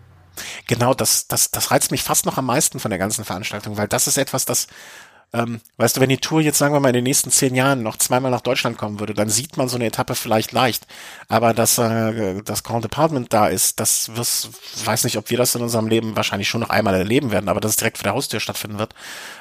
[0.66, 3.88] Genau, das, das, das reizt mich fast noch am meisten von der ganzen Veranstaltung, weil
[3.88, 4.66] das ist etwas, das
[5.32, 7.82] ähm, weißt du, wenn die Tour jetzt, sagen wir mal, in den nächsten zehn Jahren
[7.82, 10.86] noch zweimal nach Deutschland kommen würde, dann sieht man so eine Etappe vielleicht leicht.
[11.28, 14.50] Aber dass äh, das Grand Department da ist, das wirst,
[14.86, 17.60] weiß nicht, ob wir das in unserem Leben wahrscheinlich schon noch einmal erleben werden, aber
[17.60, 18.94] dass es direkt vor der Haustür stattfinden wird,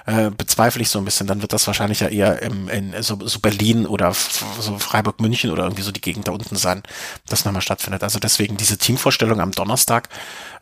[0.07, 1.27] äh, bezweifle ich so ein bisschen.
[1.27, 5.51] Dann wird das wahrscheinlich ja eher im, in so, so Berlin oder so Freiburg, München
[5.51, 6.81] oder irgendwie so die Gegend da unten sein,
[7.27, 8.03] das nochmal stattfindet.
[8.03, 10.09] Also deswegen diese Teamvorstellung am Donnerstag,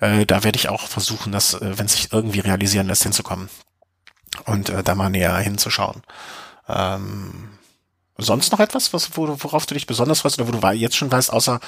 [0.01, 3.49] äh, da werde ich auch versuchen, das, äh, wenn sich irgendwie realisieren lässt, hinzukommen
[4.45, 6.01] und äh, da mal näher hinzuschauen.
[6.67, 7.49] Ähm,
[8.17, 11.11] sonst noch etwas, was, wo, worauf du dich besonders freust oder wo du jetzt schon
[11.11, 11.59] weißt, außer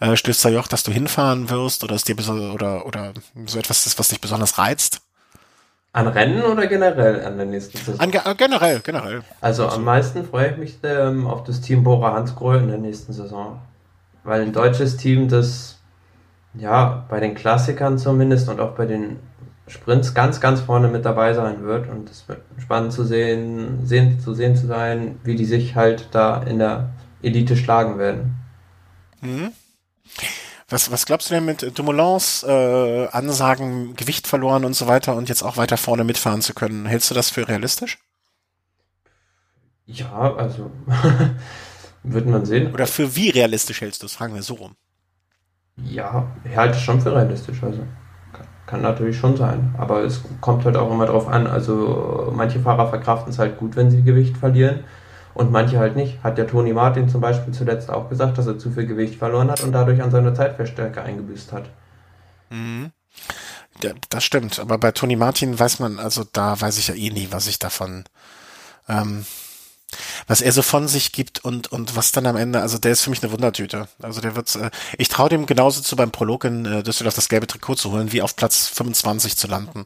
[0.00, 2.16] äh, Joch, dass du hinfahren wirst oder ist dir
[2.54, 3.12] oder oder
[3.46, 5.00] so etwas ist, was dich besonders reizt?
[5.92, 8.00] An Rennen oder generell an der nächsten Saison?
[8.00, 9.22] An, äh, generell, generell.
[9.40, 13.14] Also am meisten freue ich mich ähm, auf das Team Bora Hansgrohe in der nächsten
[13.14, 13.60] Saison.
[14.22, 15.78] Weil ein deutsches Team, das
[16.52, 19.18] ja bei den Klassikern zumindest und auch bei den
[19.68, 21.88] Sprints ganz, ganz vorne mit dabei sein wird.
[21.88, 26.08] Und es wird spannend zu sehen, sehen, zu sehen zu sein, wie die sich halt
[26.12, 26.90] da in der
[27.22, 28.36] Elite schlagen werden.
[29.20, 29.52] Mhm.
[30.68, 35.28] Was, was glaubst du denn mit Dumoulins äh, Ansagen, Gewicht verloren und so weiter und
[35.28, 36.86] jetzt auch weiter vorne mitfahren zu können?
[36.86, 37.98] Hältst du das für realistisch?
[39.86, 40.72] Ja, also
[42.02, 42.72] wird man sehen.
[42.72, 44.14] Oder für wie realistisch hältst du es?
[44.14, 44.74] Fragen wir so rum.
[45.76, 47.62] Ja, ich halte es schon für realistisch.
[47.62, 47.86] Also
[48.66, 51.46] kann natürlich schon sein, aber es kommt halt auch immer drauf an.
[51.46, 54.80] Also manche Fahrer verkraften es halt gut, wenn sie Gewicht verlieren
[55.34, 56.22] und manche halt nicht.
[56.22, 59.50] Hat der Toni Martin zum Beispiel zuletzt auch gesagt, dass er zu viel Gewicht verloren
[59.50, 61.64] hat und dadurch an seiner Zeitverstärke eingebüßt hat.
[62.50, 62.90] Mhm.
[63.82, 67.10] Ja, das stimmt, aber bei Toni Martin weiß man, also da weiß ich ja eh
[67.10, 68.04] nie, was ich davon
[68.88, 69.26] ähm,
[70.26, 73.02] was er so von sich gibt und und was dann am Ende, also der ist
[73.02, 73.88] für mich eine Wundertüte.
[74.02, 77.28] Also der wird, äh, ich traue dem genauso zu beim Prolog in äh, Düsseldorf das
[77.28, 79.84] gelbe Trikot zu holen, wie auf Platz 25 zu landen.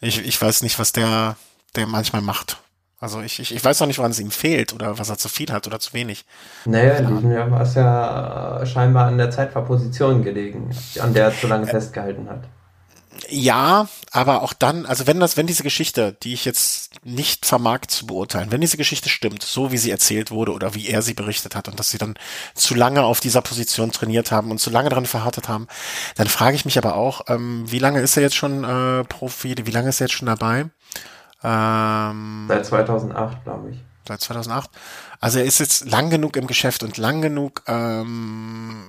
[0.00, 1.36] Ich, ich weiß nicht, was der
[1.76, 2.58] der manchmal macht.
[3.00, 5.28] Also ich, ich, ich weiß auch nicht, woran es ihm fehlt oder was er zu
[5.28, 6.24] viel hat oder zu wenig.
[6.64, 10.70] Naja, in diesem Jahr war es ja äh, scheinbar an der Zeitverposition gelegen,
[11.00, 12.44] an der er zu lange festgehalten hat.
[13.28, 17.86] Ja, aber auch dann, also wenn das, wenn diese Geschichte, die ich jetzt nicht vermag
[17.88, 21.14] zu beurteilen, wenn diese Geschichte stimmt, so wie sie erzählt wurde oder wie er sie
[21.14, 22.14] berichtet hat und dass sie dann
[22.54, 25.68] zu lange auf dieser Position trainiert haben und zu lange daran verhartet haben,
[26.16, 29.54] dann frage ich mich aber auch, ähm, wie lange ist er jetzt schon äh, Profi,
[29.64, 30.66] wie lange ist er jetzt schon dabei?
[31.42, 33.78] Ähm, seit 2008, glaube ich.
[34.06, 34.70] Seit 2008.
[35.20, 38.84] Also er ist jetzt lang genug im Geschäft und lang genug ähm,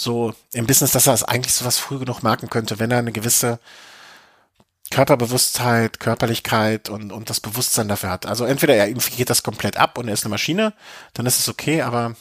[0.00, 3.12] so im Business, dass er es eigentlich sowas früh genug merken könnte, wenn er eine
[3.12, 3.58] gewisse
[4.90, 8.26] Körperbewusstheit, Körperlichkeit und, und das Bewusstsein dafür hat.
[8.26, 10.72] Also entweder er geht das komplett ab und er ist eine Maschine,
[11.14, 12.16] dann ist es okay, aber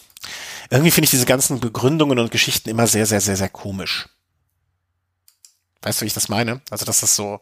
[0.70, 4.10] irgendwie finde ich diese ganzen Begründungen und Geschichten immer sehr, sehr, sehr, sehr komisch.
[5.82, 6.62] Weißt du, wie ich das meine?
[6.70, 7.40] Also, dass das so,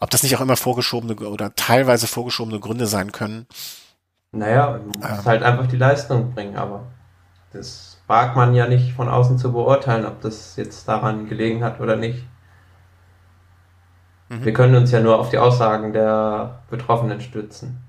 [0.00, 3.46] ob das nicht auch immer vorgeschobene oder teilweise vorgeschobene Gründe sein können.
[4.32, 6.86] Naja, man muss ähm, halt einfach die Leistung bringen, aber
[7.52, 11.80] das wagt man ja nicht von außen zu beurteilen, ob das jetzt daran gelegen hat
[11.80, 12.26] oder nicht.
[14.28, 14.44] Mhm.
[14.44, 17.82] Wir können uns ja nur auf die Aussagen der Betroffenen stützen.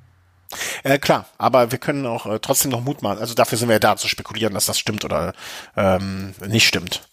[0.84, 3.20] Äh, klar, aber wir können auch äh, trotzdem noch Mut machen.
[3.20, 5.34] Also dafür sind wir ja da zu spekulieren, dass das stimmt oder
[5.76, 7.06] ähm, nicht stimmt.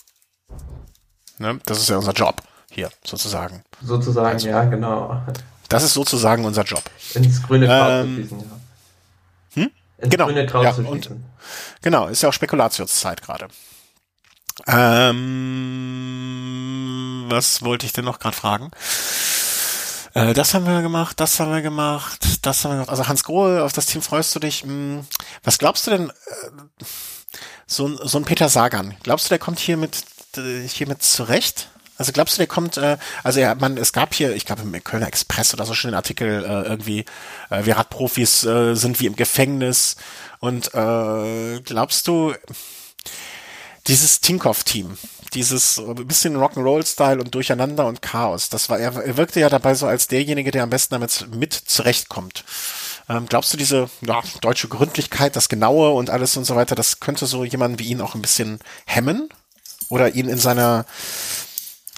[1.38, 1.58] Ne?
[1.66, 3.64] Das ist ja unser Job hier, sozusagen.
[3.82, 5.20] Sozusagen, also, ja, genau.
[5.68, 6.84] Das ist sozusagen unser Job.
[7.14, 8.30] Ins grüne Kraut ähm, ja ins
[10.02, 11.10] genau, ja, und,
[11.82, 13.48] Genau, ist ja auch Spekulationszeit gerade.
[14.66, 15.26] Ähm,
[17.28, 18.70] was wollte ich denn noch gerade fragen?
[20.14, 22.90] Äh, das haben wir gemacht, das haben wir gemacht, das haben wir gemacht.
[22.90, 24.62] Also Hans Grohe, auf das Team freust du dich.
[24.62, 25.06] Hm,
[25.44, 26.12] was glaubst du denn, äh,
[27.66, 30.04] so, so ein Peter Sagan, glaubst du, der kommt hier mit,
[30.36, 31.68] äh, hier mit zurecht?
[32.00, 34.72] Also glaubst du, der kommt, äh, also ja, man, es gab hier, ich glaube im
[34.82, 37.00] Kölner Express oder so schon den Artikel äh, irgendwie,
[37.50, 39.96] äh, wir Radprofis äh, sind wie im Gefängnis.
[40.38, 42.32] Und äh, glaubst du,
[43.86, 44.96] dieses Tinkoff-Team,
[45.34, 49.86] dieses bisschen Rock'n'Roll-Style und Durcheinander und Chaos, das war, er, er wirkte ja dabei so
[49.86, 52.44] als derjenige, der am besten damit mit zurechtkommt.
[53.10, 57.00] Ähm, glaubst du, diese ja, deutsche Gründlichkeit, das Genaue und alles und so weiter, das
[57.00, 59.28] könnte so jemanden wie ihn auch ein bisschen hemmen?
[59.90, 60.86] Oder ihn in seiner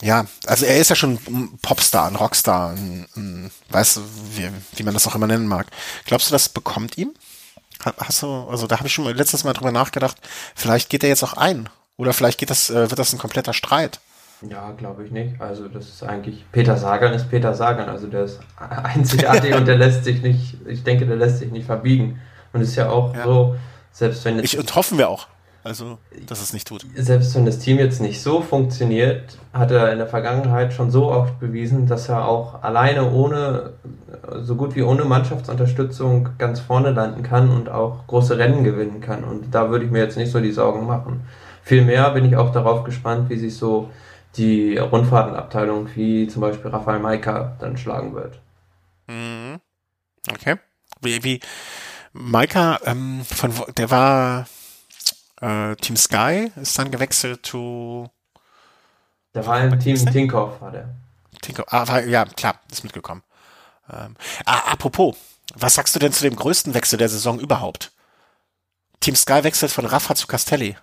[0.03, 4.01] ja, also er ist ja schon ein Popstar, ein Rockstar, ein, ein, weißt du,
[4.35, 5.69] wie, wie man das auch immer nennen mag.
[6.07, 7.15] Glaubst du, das bekommt ihm?
[7.99, 10.17] Hast du, also da habe ich schon mal letztes Mal drüber nachgedacht,
[10.55, 11.69] vielleicht geht er jetzt auch ein.
[11.97, 14.01] Oder vielleicht geht das, äh, wird das ein kompletter Streit.
[14.49, 15.41] Ja, glaube ich nicht.
[15.41, 19.77] Also das ist eigentlich, Peter Sagan ist Peter Sagan, also der ist einzigartig und der
[19.77, 22.21] lässt sich nicht, ich denke, der lässt sich nicht verbiegen.
[22.53, 23.25] Und ist ja auch ja.
[23.25, 23.57] so,
[23.93, 25.27] selbst wenn ich, und hoffen wir auch.
[25.65, 26.85] Also, dass es nicht tut.
[26.97, 31.11] Selbst wenn das Team jetzt nicht so funktioniert, hat er in der Vergangenheit schon so
[31.13, 33.75] oft bewiesen, dass er auch alleine ohne,
[34.43, 39.23] so gut wie ohne Mannschaftsunterstützung ganz vorne landen kann und auch große Rennen gewinnen kann.
[39.23, 41.21] Und da würde ich mir jetzt nicht so die Sorgen machen.
[41.63, 43.89] Vielmehr bin ich auch darauf gespannt, wie sich so
[44.37, 48.41] die Rundfahrtenabteilung wie zum Beispiel Rafael Maika dann schlagen wird.
[49.07, 49.61] Mhm.
[50.29, 50.57] Okay.
[51.01, 51.41] Wie, wie
[52.13, 54.47] Maika, ähm, von, der war
[55.43, 58.09] äh, Team Sky, ist dann gewechselt zu.
[59.35, 60.89] Der war im Team Tinkoff, war der.
[61.41, 63.23] Tinkoff, ah, war, ja, klar, ist mitgekommen.
[63.91, 64.17] Ähm,
[64.47, 65.17] ah, apropos,
[65.55, 67.93] was sagst du denn zu dem größten Wechsel der Saison überhaupt?
[69.01, 70.77] Team Sky wechselt von Rafa zu Castelli.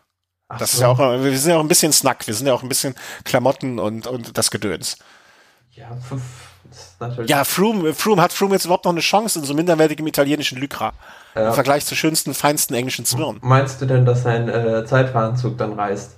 [0.50, 0.78] Ach das so.
[0.78, 2.70] ist ja auch, wir sind ja auch ein bisschen Snack, wir sind ja auch ein
[2.70, 4.98] bisschen Klamotten und, und das Gedöns.
[5.72, 5.98] Ja,
[7.26, 10.94] ja, Froome, Froome, hat Froome jetzt überhaupt noch eine Chance in so minderwertigem italienischen Lycra?
[11.36, 11.50] Ja.
[11.50, 13.38] Im Vergleich zu schönsten, feinsten englischen Zwirn.
[13.42, 16.18] Meinst du denn, dass sein äh, Zeitfahranzug dann reißt?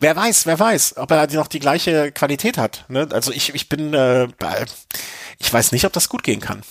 [0.00, 2.84] Wer weiß, wer weiß, ob er noch die gleiche Qualität hat.
[2.88, 3.08] Ne?
[3.12, 4.28] Also ich, ich bin, äh,
[5.38, 6.62] ich weiß nicht, ob das gut gehen kann.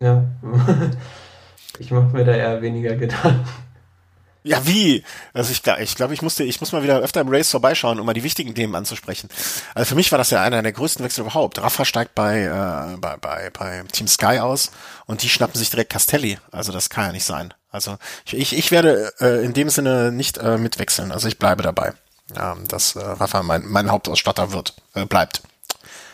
[0.00, 0.24] Ja,
[1.78, 3.48] ich mache mir da eher weniger Gedanken.
[4.46, 5.02] Ja, wie?
[5.34, 7.98] Also ich glaube, ich, glaub, ich musste, ich muss mal wieder öfter im Race vorbeischauen,
[7.98, 9.28] um mal die wichtigen Themen anzusprechen.
[9.74, 11.60] Also für mich war das ja einer der größten Wechsel überhaupt.
[11.60, 14.70] Rafa steigt bei, äh, bei, bei, bei Team Sky aus
[15.06, 16.38] und die schnappen sich direkt Castelli.
[16.52, 17.54] Also das kann ja nicht sein.
[17.72, 21.10] Also ich, ich, ich werde äh, in dem Sinne nicht äh, mitwechseln.
[21.10, 21.94] Also ich bleibe dabei,
[22.40, 25.42] ähm, dass äh, Rafa mein, mein Hauptausstatter wird, äh, bleibt.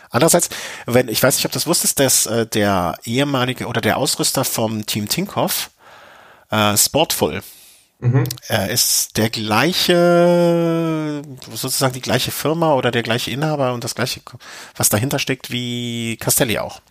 [0.09, 0.49] Andererseits,
[0.87, 4.87] wenn ich weiß nicht, ob das wusstest, dass äh, der ehemalige oder der Ausrüster vom
[4.87, 5.69] Team Tinkoff
[6.49, 7.43] äh, Sportful
[8.03, 8.25] Mhm.
[8.49, 11.21] Er ist der gleiche,
[11.53, 14.19] sozusagen die gleiche Firma oder der gleiche Inhaber und das gleiche,
[14.75, 16.81] was dahinter steckt, wie Castelli auch.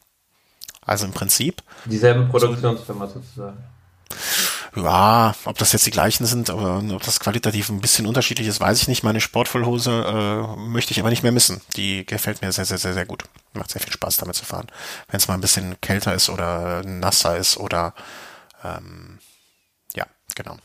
[0.87, 1.63] Also im Prinzip.
[1.85, 3.63] Dieselbe Produktionsfirma sozusagen.
[4.75, 8.61] Ja, ob das jetzt die gleichen sind, aber ob das qualitativ ein bisschen unterschiedlich ist,
[8.61, 9.03] weiß ich nicht.
[9.03, 11.61] Meine Sportvollhose äh, möchte ich aber nicht mehr missen.
[11.77, 13.25] Die gefällt mir sehr, sehr, sehr, sehr gut.
[13.53, 14.69] Macht sehr viel Spaß damit zu fahren.
[15.09, 17.93] Wenn es mal ein bisschen kälter ist oder nasser ist oder
[18.65, 19.19] ähm,
[19.95, 20.57] ja, genau.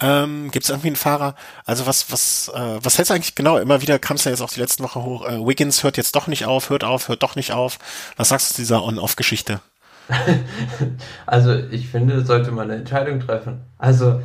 [0.00, 1.34] Ähm, Gibt es irgendwie einen Fahrer?
[1.64, 3.58] Also was, was, äh, was hältst du eigentlich genau?
[3.58, 5.26] Immer wieder kam es ja jetzt auch die letzten Woche hoch.
[5.26, 7.78] Äh, Wiggins hört jetzt doch nicht auf, hört auf, hört doch nicht auf.
[8.16, 9.60] Was sagst du zu dieser On-Off-Geschichte?
[11.26, 13.62] also ich finde, sollte man eine Entscheidung treffen.
[13.78, 14.20] Also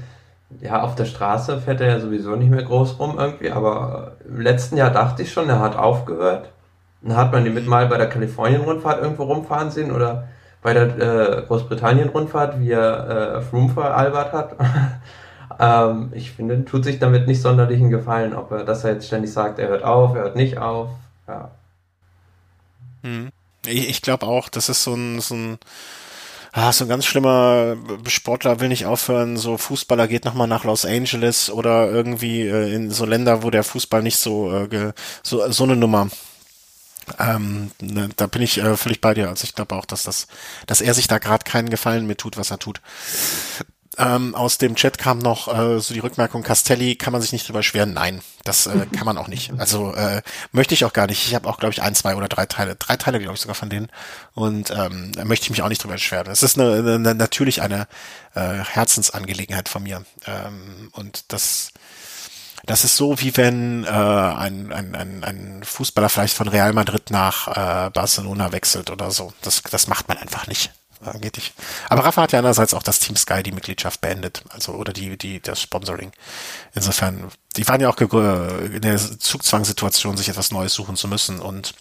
[0.62, 4.40] ja, auf der Straße fährt er ja sowieso nicht mehr groß rum irgendwie, aber im
[4.40, 6.50] letzten Jahr dachte ich schon, er hat aufgehört.
[7.02, 10.28] Dann hat man ihn mit mal bei der Kalifornien-Rundfahrt irgendwo rumfahren sehen oder
[10.62, 14.56] bei der äh, Großbritannien-Rundfahrt, wie er äh, Froome veralbert hat.
[15.60, 19.08] Ähm, ich finde, tut sich damit nicht sonderlich einen Gefallen, ob er, dass er jetzt
[19.08, 20.90] ständig sagt, er hört auf, er hört nicht auf.
[21.28, 21.52] Ja.
[23.04, 23.30] Hm.
[23.66, 25.58] Ich, ich glaube auch, das ist so ein, so ein,
[26.52, 27.76] ah, so ein ganz schlimmer
[28.08, 32.92] Sportler will nicht aufhören, so Fußballer geht nochmal nach Los Angeles oder irgendwie äh, in
[32.92, 34.94] so Länder, wo der Fußball nicht so, äh,
[35.24, 36.10] so, so eine Nummer.
[37.20, 39.30] Ähm, ne, da bin ich äh, völlig bei dir.
[39.30, 40.28] Also ich glaube auch, dass das,
[40.66, 42.82] dass er sich da gerade keinen Gefallen mit tut, was er tut.
[44.00, 47.48] Ähm, aus dem Chat kam noch äh, so die Rückmerkung, Castelli kann man sich nicht
[47.48, 47.94] drüber schweren.
[47.94, 49.52] Nein, das äh, kann man auch nicht.
[49.58, 51.26] Also äh, möchte ich auch gar nicht.
[51.26, 53.56] Ich habe auch, glaube ich, ein, zwei oder drei Teile, drei Teile, glaube ich, sogar
[53.56, 53.90] von denen.
[54.36, 56.32] Und ähm, möchte ich mich auch nicht drüber beschweren.
[56.32, 57.88] Es ist eine, eine, natürlich eine
[58.36, 60.06] äh, Herzensangelegenheit von mir.
[60.28, 61.72] Ähm, und das
[62.68, 67.10] das ist so, wie wenn äh, ein, ein, ein, ein Fußballer vielleicht von Real Madrid
[67.10, 69.34] nach äh, Barcelona wechselt oder so.
[69.42, 70.72] Das, das macht man einfach nicht
[71.20, 71.54] geht nicht.
[71.90, 75.18] Aber Rafa hat ja einerseits auch das Team Sky die Mitgliedschaft beendet, also oder die
[75.18, 76.12] die das Sponsoring.
[76.74, 81.74] Insofern, die waren ja auch in der Zugzwangssituation, sich etwas Neues suchen zu müssen und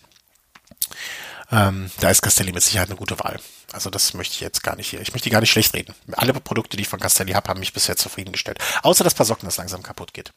[1.51, 3.39] ähm, da ist Castelli mit Sicherheit eine gute Wahl.
[3.73, 5.01] Also das möchte ich jetzt gar nicht hier.
[5.01, 5.95] Ich möchte die gar nicht schlecht reden.
[6.13, 8.59] Alle Produkte, die ich von Castelli habe, haben mich bisher zufriedengestellt.
[8.83, 10.33] Außer das paar Socken, das langsam kaputt geht.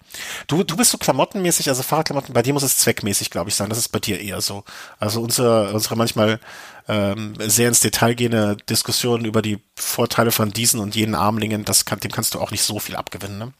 [0.48, 3.70] Du, du bist so klamottenmäßig, also Fahrradklamotten, bei dir muss es zweckmäßig, glaube ich, sein.
[3.70, 4.64] Das ist bei dir eher so.
[5.00, 6.40] Also unsere, unsere manchmal
[6.88, 11.86] ähm, sehr ins Detail gehende Diskussionen über die Vorteile von diesen und jenen Armlingen, das
[11.86, 13.54] kann, dem kannst du auch nicht so viel abgewinnen, ne?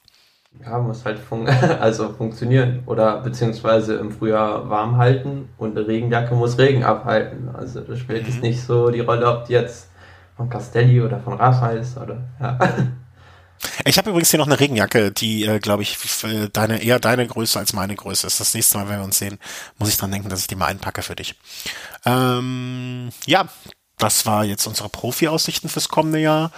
[0.66, 1.48] Ja, muss halt fun
[1.80, 2.84] also funktionieren.
[2.86, 7.50] Oder beziehungsweise im Frühjahr warm halten und eine Regenjacke muss Regen abhalten.
[7.50, 8.30] Also da spielt mhm.
[8.30, 9.90] es nicht so die Rolle, ob die jetzt
[10.36, 12.58] von Castelli oder von Rafa ist oder ja.
[13.84, 15.98] Ich habe übrigens hier noch eine Regenjacke, die, äh, glaube ich,
[16.54, 18.40] deine, eher deine Größe als meine Größe ist.
[18.40, 19.38] Das nächste Mal, wenn wir uns sehen,
[19.78, 21.36] muss ich dran denken, dass ich die mal einpacke für dich.
[22.06, 23.50] Ähm, ja,
[23.98, 26.52] das war jetzt unsere Profi-Aussichten fürs kommende Jahr.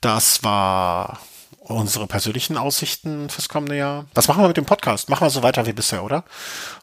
[0.00, 1.20] Das war
[1.64, 4.06] unsere persönlichen Aussichten fürs kommende Jahr.
[4.14, 5.08] Was machen wir mit dem Podcast?
[5.08, 6.24] Machen wir so weiter wie bisher, oder?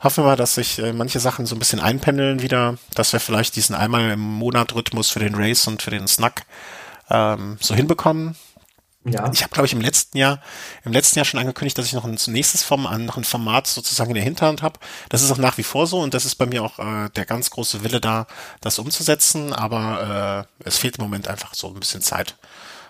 [0.01, 3.19] Hoffen wir mal, dass sich äh, manche Sachen so ein bisschen einpendeln wieder, dass wir
[3.19, 6.45] vielleicht diesen einmal im Monat Rhythmus für den Race und für den Snack
[7.09, 8.35] ähm, so hinbekommen.
[9.05, 9.31] Ja.
[9.33, 10.41] Ich habe, glaube ich, im letzten Jahr,
[10.83, 14.11] im letzten Jahr schon angekündigt, dass ich noch ein nächstes Format, noch ein Format sozusagen
[14.11, 14.79] in der Hinterhand habe.
[15.07, 17.25] Das ist auch nach wie vor so und das ist bei mir auch äh, der
[17.25, 18.27] ganz große Wille da,
[18.59, 19.53] das umzusetzen.
[19.53, 22.35] Aber äh, es fehlt im Moment einfach so ein bisschen Zeit.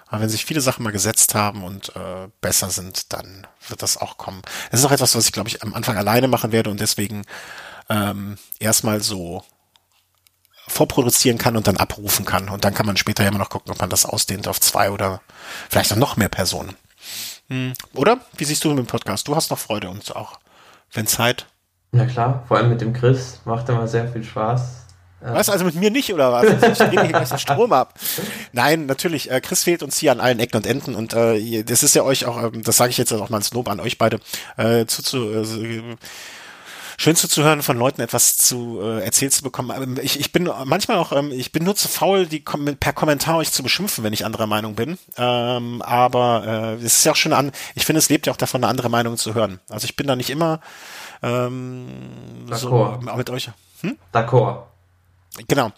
[0.10, 3.97] Aber wenn sich viele Sachen mal gesetzt haben und äh, besser sind, dann wird das
[3.97, 4.41] auch kommen.
[4.72, 7.24] Es ist auch etwas, was ich, glaube ich, am Anfang alleine machen werde und deswegen
[7.89, 9.43] ähm, erstmal so
[10.68, 12.49] vorproduzieren kann und dann abrufen kann.
[12.49, 15.22] Und dann kann man später immer noch gucken, ob man das ausdehnt auf zwei oder
[15.70, 16.76] vielleicht noch mehr Personen.
[17.47, 17.74] Hm.
[17.93, 18.20] Oder?
[18.36, 19.28] Wie siehst du mit dem Podcast?
[19.28, 20.39] Du hast noch Freude und auch,
[20.91, 21.47] wenn Zeit.
[21.91, 24.78] Ja klar, vor allem mit dem Chris macht immer sehr viel Spaß.
[25.22, 26.45] Was, also mit mir nicht, oder was?
[26.45, 27.93] Ich drehe hier gleich den Strom ab.
[28.53, 31.84] Nein, natürlich, äh, Chris fehlt uns hier an allen Ecken und Enden und äh, das
[31.84, 33.97] ist ja euch auch, ähm, das sage ich jetzt auch mal ins Lob an euch
[33.97, 34.20] beide,
[34.57, 35.97] äh, zu, zu äh,
[36.99, 39.72] schön zuzuhören, von Leuten etwas zu äh, erzählt zu bekommen.
[39.76, 42.93] Ähm, ich, ich bin manchmal auch, ähm, ich bin nur zu faul, die kom per
[42.93, 44.97] Kommentar euch zu beschimpfen, wenn ich anderer Meinung bin.
[45.17, 48.38] Ähm, aber äh, es ist ja auch schon an, ich finde, es lebt ja auch
[48.38, 49.59] davon, eine andere Meinung zu hören.
[49.70, 50.59] Also ich bin da nicht immer
[51.24, 51.88] ähm,
[52.51, 53.49] so mit euch.
[53.82, 53.97] Hm?
[54.13, 54.68] D'accord.
[55.47, 55.71] Genau.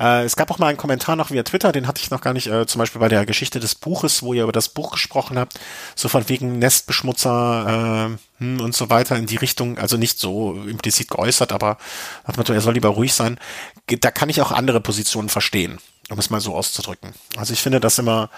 [0.00, 2.32] Äh, es gab auch mal einen Kommentar noch via Twitter, den hatte ich noch gar
[2.32, 5.38] nicht, äh, zum Beispiel bei der Geschichte des Buches, wo ihr über das Buch gesprochen
[5.38, 5.58] habt,
[5.94, 10.54] so von wegen Nestbeschmutzer äh, hm, und so weiter in die Richtung, also nicht so
[10.66, 11.78] implizit geäußert, aber
[12.24, 13.38] hat man er soll lieber ruhig sein.
[13.86, 15.78] Da kann ich auch andere Positionen verstehen,
[16.10, 17.14] um es mal so auszudrücken.
[17.36, 18.28] Also ich finde das immer,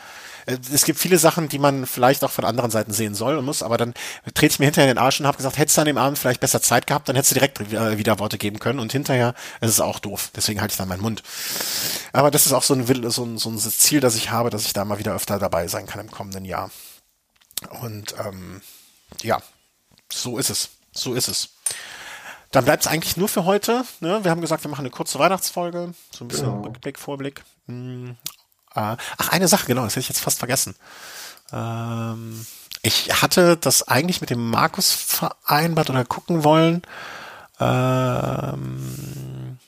[0.49, 3.63] es gibt viele Sachen, die man vielleicht auch von anderen Seiten sehen soll und muss,
[3.63, 3.95] aber dann
[4.35, 6.19] trete ich mir hinterher in den Arsch und habe gesagt, hättest du an dem Abend
[6.19, 9.35] vielleicht besser Zeit gehabt, dann hättest du direkt äh, wieder Worte geben können und hinterher
[9.61, 10.31] ist es auch doof.
[10.35, 11.23] Deswegen halte ich dann meinen Mund.
[12.13, 14.65] Aber das ist auch so ein, so ein, so ein Ziel, das ich habe, dass
[14.65, 16.71] ich da mal wieder öfter dabei sein kann im kommenden Jahr.
[17.83, 18.63] Und ähm,
[19.23, 19.43] ja,
[20.11, 20.71] so ist es.
[20.93, 21.51] So ist es.
[22.51, 23.85] Dann bleibt es eigentlich nur für heute.
[24.01, 24.25] Ne?
[24.25, 26.63] Wir haben gesagt, wir machen eine kurze Weihnachtsfolge, so ein bisschen genau.
[26.63, 27.43] Rückblick, Vorblick.
[28.75, 30.75] Äh, ach, eine Sache, genau, das hätte ich jetzt fast vergessen.
[31.53, 32.47] Ähm,
[32.83, 36.83] ich hatte das eigentlich mit dem Markus vereinbart oder gucken wollen.
[37.61, 39.59] Ähm,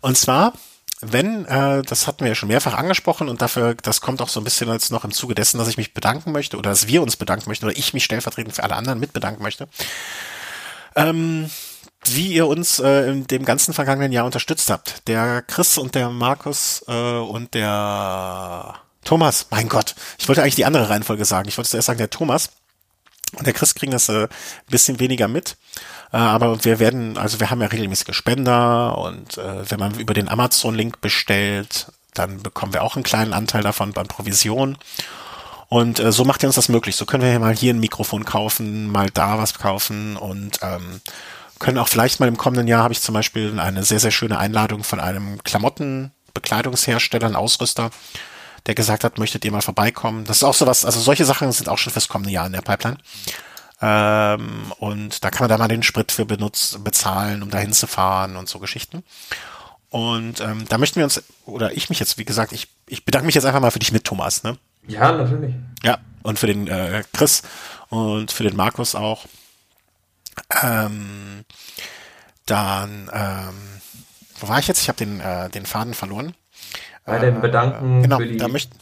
[0.00, 0.52] und zwar,
[1.00, 4.40] wenn, äh, das hatten wir ja schon mehrfach angesprochen und dafür, das kommt auch so
[4.40, 7.02] ein bisschen als noch im Zuge dessen, dass ich mich bedanken möchte oder dass wir
[7.02, 9.68] uns bedanken möchten oder ich mich stellvertretend für alle anderen mit bedanken möchte.
[10.96, 11.50] Ähm,
[12.12, 15.06] wie ihr uns äh, in dem ganzen vergangenen Jahr unterstützt habt.
[15.08, 18.74] Der Chris und der Markus äh, und der
[19.04, 21.48] Thomas, mein Gott, ich wollte eigentlich die andere Reihenfolge sagen.
[21.48, 22.50] Ich wollte zuerst sagen, der Thomas
[23.36, 24.28] und der Chris kriegen das äh, ein
[24.68, 25.56] bisschen weniger mit.
[26.12, 30.14] Äh, aber wir werden, also wir haben ja regelmäßige Spender und äh, wenn man über
[30.14, 34.78] den Amazon-Link bestellt, dann bekommen wir auch einen kleinen Anteil davon beim Provision.
[35.68, 36.94] Und äh, so macht ihr uns das möglich.
[36.94, 41.00] So können wir mal hier ein Mikrofon kaufen, mal da was kaufen und ähm,
[41.64, 44.36] können auch vielleicht mal im kommenden Jahr habe ich zum Beispiel eine sehr, sehr schöne
[44.36, 47.90] Einladung von einem Klamottenbekleidungshersteller, ein Ausrüster,
[48.66, 50.26] der gesagt hat, möchtet ihr mal vorbeikommen?
[50.26, 52.60] Das ist auch sowas, also solche Sachen sind auch schon fürs kommende Jahr in der
[52.60, 52.98] Pipeline.
[53.80, 58.36] Ähm, und da kann man da mal den Sprit für benutzt, bezahlen, um da hinzufahren
[58.36, 59.02] und so Geschichten.
[59.88, 63.24] Und ähm, da möchten wir uns, oder ich mich jetzt, wie gesagt, ich, ich bedanke
[63.24, 64.58] mich jetzt einfach mal für dich mit, Thomas, ne?
[64.86, 65.54] Ja, natürlich.
[65.82, 67.40] Ja, und für den äh, Chris
[67.88, 69.24] und für den Markus auch.
[70.62, 71.44] Ähm,
[72.46, 73.80] dann, ähm,
[74.38, 74.82] wo war ich jetzt?
[74.82, 76.34] Ich habe den, äh, den Faden verloren.
[77.04, 78.74] Bei den Bedanken äh, genau, für die da möchte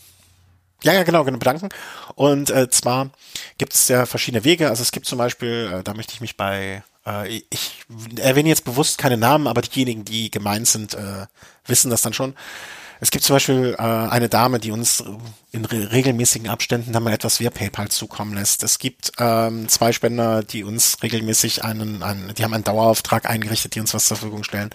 [0.83, 1.69] ja, ja, genau, genau, bedanken.
[2.17, 3.11] Und äh, zwar
[3.57, 4.69] gibt es ja verschiedene Wege.
[4.69, 7.85] Also es gibt zum Beispiel, äh, da möchte ich mich bei, äh, ich
[8.17, 11.27] erwähne jetzt bewusst keine Namen, aber diejenigen, die gemeint sind, äh,
[11.67, 12.35] wissen das dann schon.
[13.03, 15.03] Es gibt zum Beispiel äh, eine Dame, die uns
[15.51, 18.63] in re regelmäßigen Abständen dann mal etwas via PayPal zukommen lässt.
[18.63, 23.75] Es gibt ähm, zwei Spender, die uns regelmäßig einen, einen, die haben einen Dauerauftrag eingerichtet,
[23.75, 24.71] die uns was zur Verfügung stellen.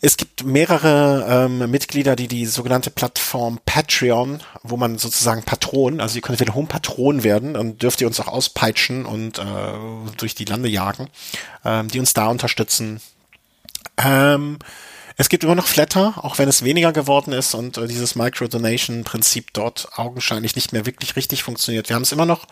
[0.00, 6.14] Es gibt mehrere ähm, Mitglieder, die die sogenannte Plattform Patreon, wo man sozusagen Patron, also
[6.14, 9.42] ihr könnt wieder Home-Patron werden und dürft ihr uns auch auspeitschen und äh,
[10.18, 11.08] durch die Lande jagen,
[11.64, 13.00] ähm, die uns da unterstützen.
[13.96, 14.60] Ähm,
[15.16, 19.52] es gibt immer noch Flatter, auch wenn es weniger geworden ist und äh, dieses Micro-Donation-Prinzip
[19.52, 21.88] dort augenscheinlich nicht mehr wirklich richtig funktioniert.
[21.88, 22.46] Wir haben es immer noch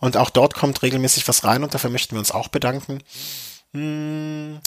[0.00, 3.02] und auch dort kommt regelmäßig was rein und dafür möchten wir uns auch bedanken.
[3.72, 4.58] Hm,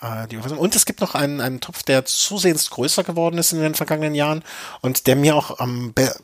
[0.00, 3.74] äh, und es gibt noch einen, einen Topf, der zusehends größer geworden ist in den
[3.74, 4.42] vergangenen Jahren
[4.80, 6.14] und der mir auch am ähm,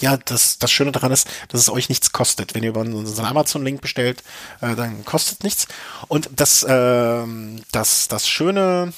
[0.00, 2.54] ja, das, das Schöne daran ist, dass es euch nichts kostet.
[2.54, 4.22] Wenn ihr über unseren Amazon-Link bestellt,
[4.60, 5.66] äh, dann kostet nichts.
[6.06, 7.24] Und das, äh,
[7.72, 8.92] das, das Schöne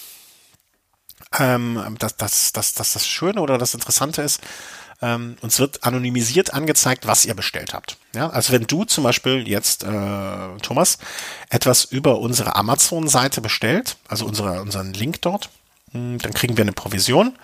[1.38, 4.40] ähm, dass das, das, das, das Schöne oder das Interessante ist,
[5.02, 7.96] ähm, uns wird anonymisiert angezeigt, was ihr bestellt habt.
[8.14, 10.98] Ja, also wenn du zum Beispiel jetzt, äh, Thomas,
[11.48, 15.48] etwas über unsere Amazon-Seite bestellt, also unsere, unseren Link dort,
[15.92, 17.36] hm, dann kriegen wir eine Provision.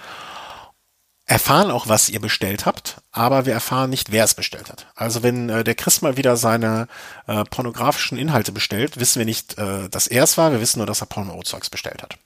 [1.28, 4.86] erfahren auch, was ihr bestellt habt, aber wir erfahren nicht, wer es bestellt hat.
[4.94, 6.86] Also wenn äh, der Chris mal wieder seine
[7.26, 10.86] äh, pornografischen Inhalte bestellt, wissen wir nicht, äh, dass er es war, wir wissen nur,
[10.86, 12.16] dass er Porno-Zeugs bestellt hat.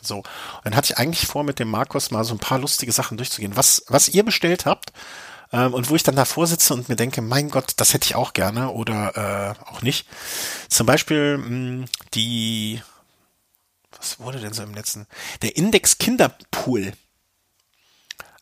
[0.00, 0.24] So, und
[0.64, 3.56] dann hatte ich eigentlich vor, mit dem Markus mal so ein paar lustige Sachen durchzugehen.
[3.56, 4.92] Was, was ihr bestellt habt,
[5.52, 8.14] ähm, und wo ich dann davor sitze und mir denke, mein Gott, das hätte ich
[8.14, 10.06] auch gerne oder äh, auch nicht.
[10.68, 12.82] Zum Beispiel mh, die,
[13.96, 15.06] was wurde denn so im letzten?
[15.42, 16.92] Der Index Kinderpool.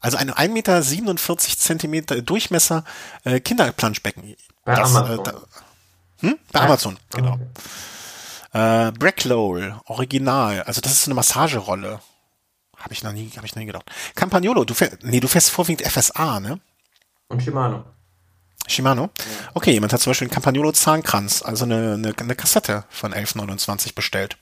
[0.00, 2.84] Also ein 1,47 Meter Zentimeter Durchmesser
[3.24, 4.36] äh, Kinderplanschbecken.
[4.64, 5.20] Bei das, Amazon.
[5.20, 5.42] Äh, da,
[6.20, 6.38] hm?
[6.52, 7.34] Bei Amazon, genau.
[7.34, 7.46] Okay.
[8.53, 10.62] Äh, Bracklowell, Original.
[10.62, 12.01] Also das ist eine Massagerolle.
[12.76, 13.90] Habe ich noch nie, habe ich noch nie gedacht.
[14.14, 16.61] Campagnolo, du fährst, nee, du fährst vorwiegend FSA, ne?
[17.28, 17.84] Und Shimano.
[18.68, 19.11] Shimano?
[19.55, 23.94] Okay, jemand hat zum Beispiel einen Campagnolo Zahnkranz, also eine, eine, eine Kassette von 11,29
[23.94, 24.36] bestellt.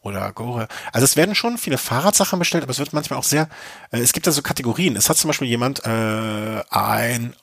[0.00, 0.66] Oder Gore.
[0.92, 3.48] Also es werden schon viele Fahrradsachen bestellt, aber es wird manchmal auch sehr,
[3.92, 4.96] äh, es gibt da so Kategorien.
[4.96, 7.36] Es hat zum Beispiel jemand äh, ein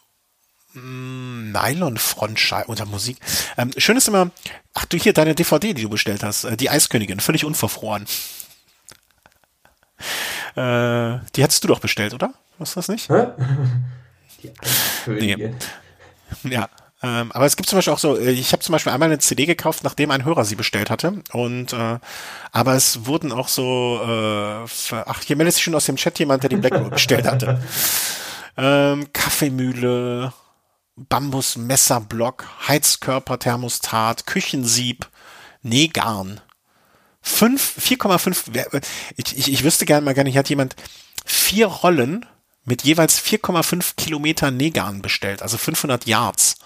[0.74, 3.18] Nylon-Frontscheibe unter Musik.
[3.58, 4.32] Ähm, schön ist immer,
[4.74, 8.06] ach du hier, deine DVD, die du bestellt hast, äh, die Eiskönigin, völlig unverfroren.
[10.56, 12.34] Äh, die hattest du doch bestellt, oder?
[12.58, 13.10] Was das nicht?
[13.10, 13.28] Hä?
[14.44, 14.52] Die
[15.04, 15.56] Königin.
[16.44, 16.70] Ja.
[17.02, 19.20] Ähm, aber es gibt zum Beispiel auch so, äh, ich habe zum Beispiel einmal eine
[19.20, 21.22] CD gekauft, nachdem ein Hörer sie bestellt hatte.
[21.32, 22.00] Und äh,
[22.52, 24.66] aber es wurden auch so, äh,
[25.06, 27.62] ach, hier meldet sich schon aus dem Chat jemand, der die Blackroll bestellt hatte.
[28.62, 30.34] Ähm, Kaffeemühle,
[31.08, 35.08] Bambus-Messerblock, Heizkörper, Thermostat, Küchensieb,
[35.62, 36.42] Nähgarn.
[37.22, 38.68] Fünf, 4,5, wer-
[39.18, 40.76] ich, ich, ich wüsste gerne mal gerne, hier hat jemand
[41.26, 42.26] vier Rollen
[42.66, 46.58] mit jeweils 4,5 Kilometer Nähgarn bestellt, also 500 Yards.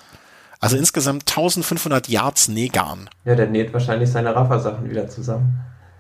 [0.60, 3.10] Also insgesamt 1500 Yards Nähgarn.
[3.26, 5.60] Ja, der näht wahrscheinlich seine Raffa-Sachen wieder zusammen.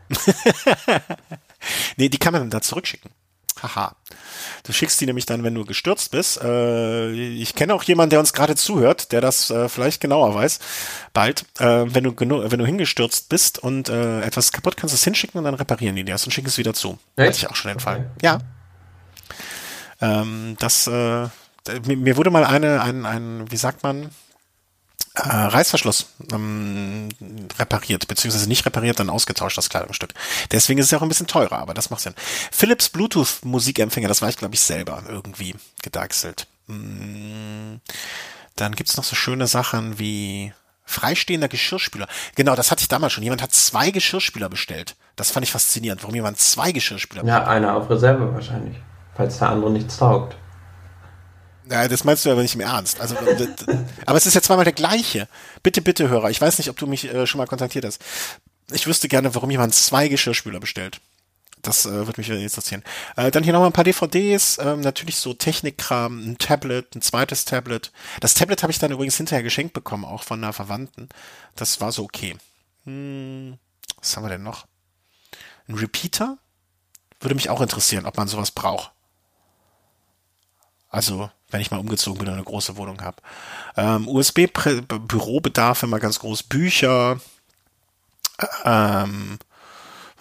[1.95, 3.11] Nee, die kann man dann da zurückschicken.
[3.61, 3.95] Haha.
[4.63, 6.41] Du schickst die nämlich dann, wenn du gestürzt bist.
[6.41, 10.59] Äh, ich kenne auch jemanden, der uns gerade zuhört, der das äh, vielleicht genauer weiß.
[11.13, 15.03] Bald, äh, wenn du wenn du hingestürzt bist und äh, etwas kaputt, kannst du es
[15.03, 16.97] hinschicken und dann reparieren die das und schicken es wieder zu.
[17.17, 17.39] Hatte Echt?
[17.39, 18.11] ich auch schon den Fall.
[18.17, 18.25] Okay.
[18.25, 18.39] Ja.
[20.01, 21.29] Ähm, das, äh,
[21.85, 24.09] mir, mir wurde mal eine, ein, ein, wie sagt man,
[25.15, 27.09] äh, Reißverschluss ähm,
[27.59, 30.13] repariert, beziehungsweise nicht repariert, dann ausgetauscht, das Kleidungsstück.
[30.51, 32.15] Deswegen ist es ja auch ein bisschen teurer, aber das macht Sinn.
[32.51, 36.47] Philips Bluetooth Musikempfänger, das war ich, glaube ich, selber irgendwie gedeichselt.
[36.67, 37.75] Mm,
[38.55, 40.53] Dann gibt's noch so schöne Sachen wie
[40.85, 42.07] freistehender Geschirrspüler.
[42.35, 43.23] Genau, das hatte ich damals schon.
[43.23, 44.95] Jemand hat zwei Geschirrspüler bestellt.
[45.15, 48.77] Das fand ich faszinierend, warum jemand zwei Geschirrspüler Ja, einer auf Reserve wahrscheinlich.
[49.15, 50.35] Falls der andere nichts taugt.
[51.69, 52.99] Ja, das meinst du aber nicht im Ernst.
[52.99, 53.15] Also,
[54.05, 55.27] aber es ist ja zweimal der gleiche.
[55.61, 56.29] Bitte, bitte, Hörer.
[56.29, 58.01] Ich weiß nicht, ob du mich äh, schon mal kontaktiert hast.
[58.71, 60.99] Ich wüsste gerne, warum jemand zwei Geschirrspüler bestellt.
[61.61, 62.83] Das äh, würde mich interessieren.
[63.15, 67.45] Äh, dann hier nochmal ein paar DVDs, ähm, natürlich so Technikkram, ein Tablet, ein zweites
[67.45, 67.93] Tablet.
[68.19, 71.07] Das Tablet habe ich dann übrigens hinterher geschenkt bekommen, auch von einer Verwandten.
[71.55, 72.35] Das war so okay.
[72.83, 73.57] Hm,
[73.97, 74.67] was haben wir denn noch?
[75.69, 76.37] Ein Repeater?
[77.21, 78.91] Würde mich auch interessieren, ob man sowas braucht.
[80.93, 83.17] Also, wenn ich mal umgezogen bin und eine große Wohnung habe.
[83.75, 86.43] Ähm, USB-Bürobedarf immer ganz groß.
[86.43, 87.19] Bücher.
[88.63, 89.39] Ähm,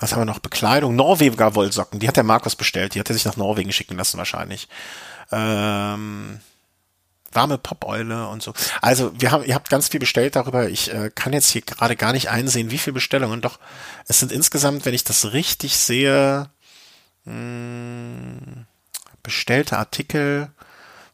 [0.01, 0.39] was haben wir noch?
[0.39, 0.97] Bekleidung.
[0.97, 2.01] Norweger Wollsocken.
[2.01, 2.95] Die hat der Markus bestellt.
[2.95, 4.67] Die hat er sich nach Norwegen schicken lassen wahrscheinlich.
[5.31, 6.41] Ähm,
[7.33, 8.55] warme Popeule und so.
[8.81, 10.71] Also wir haben, ihr habt ganz viel bestellt darüber.
[10.71, 13.43] Ich äh, kann jetzt hier gerade gar nicht einsehen, wie viele Bestellungen.
[13.43, 13.59] Doch
[14.09, 16.49] es sind insgesamt, wenn ich das richtig sehe,
[17.27, 18.65] mh,
[19.23, 20.51] bestellte Artikel,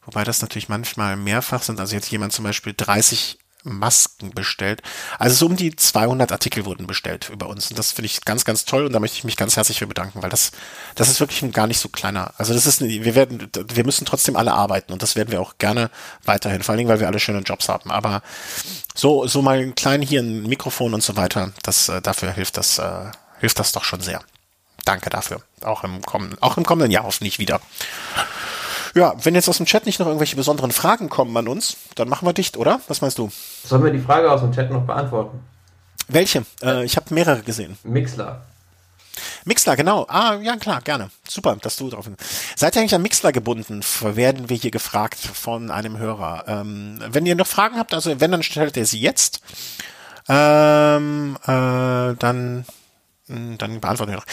[0.04, 1.80] wobei das natürlich manchmal mehrfach sind.
[1.80, 4.82] Also jetzt jemand zum Beispiel 30 Masken bestellt.
[5.18, 7.70] Also so um die 200 Artikel wurden bestellt über uns.
[7.70, 8.86] Und das finde ich ganz, ganz toll.
[8.86, 10.52] Und da möchte ich mich ganz herzlich für bedanken, weil das,
[10.94, 12.32] das ist wirklich ein gar nicht so kleiner.
[12.38, 15.59] Also das ist, wir werden, wir müssen trotzdem alle arbeiten und das werden wir auch
[15.59, 15.90] gerne
[16.24, 16.62] weiterhin.
[16.62, 17.90] Vor allen Dingen, weil wir alle schöne Jobs haben.
[17.90, 18.22] Aber
[18.94, 22.56] so, so mal ein klein hier ein Mikrofon und so weiter, das, äh, dafür hilft
[22.56, 24.20] das, äh, hilft das doch schon sehr.
[24.85, 25.43] Danke dafür.
[25.62, 27.61] Auch im kommenden, auch im kommenden Jahr hoffentlich wieder.
[28.95, 32.09] Ja, wenn jetzt aus dem Chat nicht noch irgendwelche besonderen Fragen kommen an uns, dann
[32.09, 32.81] machen wir dicht, oder?
[32.89, 33.31] Was meinst du?
[33.64, 35.41] Sollen wir die Frage aus dem Chat noch beantworten?
[36.09, 36.45] Welche?
[36.62, 37.76] Äh, ich habe mehrere gesehen.
[37.85, 38.43] Mixler.
[39.45, 40.07] Mixler, genau.
[40.09, 41.11] Ah, ja, klar, gerne.
[41.29, 42.59] Super, dass du drauf bist.
[42.59, 43.83] Seid ihr eigentlich an Mixler gebunden?
[44.01, 46.45] Werden wir hier gefragt von einem Hörer.
[46.47, 49.43] Ähm, wenn ihr noch Fragen habt, also wenn, dann stellt ihr sie jetzt.
[50.29, 52.66] Ähm, äh, dann
[53.29, 54.26] dann beantworten wir noch.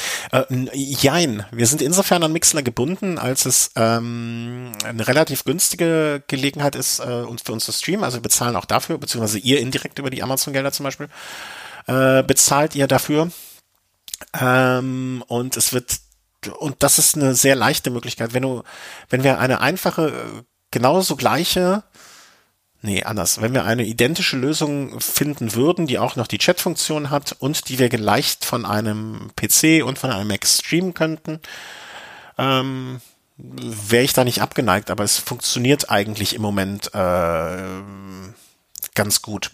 [0.48, 6.76] Äh, jein, wir sind insofern an Mixler gebunden, als es ähm, eine relativ günstige Gelegenheit
[6.76, 8.04] ist, äh, uns für uns zu streamen.
[8.04, 11.10] Also wir bezahlen auch dafür, beziehungsweise ihr indirekt über die Amazon-Gelder zum Beispiel,
[11.88, 13.30] äh, bezahlt ihr dafür.
[14.40, 16.00] Ähm, und es wird
[16.60, 18.34] und das ist eine sehr leichte Möglichkeit.
[18.34, 18.64] Wenn du,
[19.10, 21.84] wenn wir eine einfache, genauso gleiche,
[22.86, 27.36] nee, anders, wenn wir eine identische Lösung finden würden, die auch noch die Chat-Funktion hat
[27.40, 31.40] und die wir leicht von einem PC und von einem Mac streamen könnten,
[32.38, 33.02] ähm,
[33.38, 37.58] wäre ich da nicht abgeneigt, aber es funktioniert eigentlich im Moment äh,
[38.94, 39.52] ganz gut.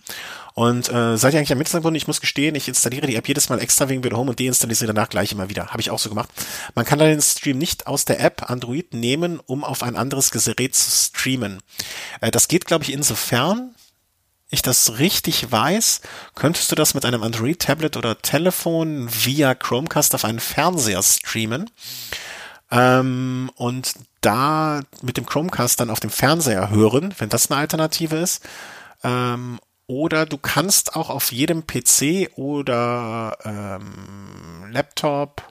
[0.54, 1.96] Und äh, seid ihr eigentlich am Hintergrund?
[1.96, 4.76] Ich muss gestehen, ich installiere die App jedes Mal extra wegen Video Home und deinstalliere
[4.76, 5.68] sie danach gleich immer wieder.
[5.68, 6.30] Habe ich auch so gemacht.
[6.76, 10.76] Man kann den Stream nicht aus der App Android nehmen, um auf ein anderes Gerät
[10.76, 11.60] zu streamen.
[12.20, 13.76] Äh, das geht, glaube ich, insofern,
[14.50, 16.02] ich das richtig weiß,
[16.36, 21.70] könntest du das mit einem Android-Tablet oder Telefon via Chromecast auf einen Fernseher streamen.
[22.70, 28.18] Ähm, und da mit dem Chromecast dann auf dem Fernseher hören, wenn das eine Alternative
[28.18, 28.44] ist.
[29.04, 29.60] Ähm,
[29.92, 35.44] oder du kannst auch auf jedem PC oder ähm, Laptop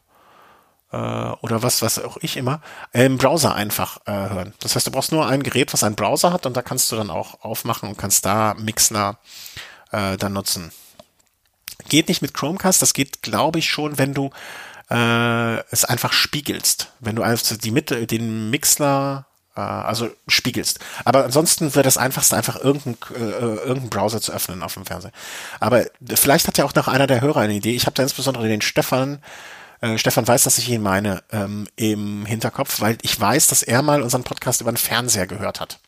[0.92, 2.62] äh, oder was, was auch ich immer,
[2.92, 4.54] äh, im Browser einfach äh, hören.
[4.60, 6.96] Das heißt, du brauchst nur ein Gerät, was einen Browser hat und da kannst du
[6.96, 9.18] dann auch aufmachen und kannst da Mixler
[9.92, 10.72] äh, dann nutzen.
[11.90, 14.30] Geht nicht mit Chromecast, das geht, glaube ich, schon, wenn du
[14.88, 16.92] äh, es einfach spiegelst.
[16.98, 20.78] Wenn du also die Mitte, den Mixler also spiegelst.
[21.04, 25.12] Aber ansonsten wäre das einfachste einfach irgendein, äh, irgendein Browser zu öffnen auf dem Fernseher.
[25.58, 27.74] Aber vielleicht hat ja auch noch einer der Hörer eine Idee.
[27.74, 29.22] Ich habe da insbesondere den Stefan,
[29.80, 33.82] äh, Stefan weiß, dass ich ihn meine, ähm, im Hinterkopf, weil ich weiß, dass er
[33.82, 35.80] mal unseren Podcast über den Fernseher gehört hat.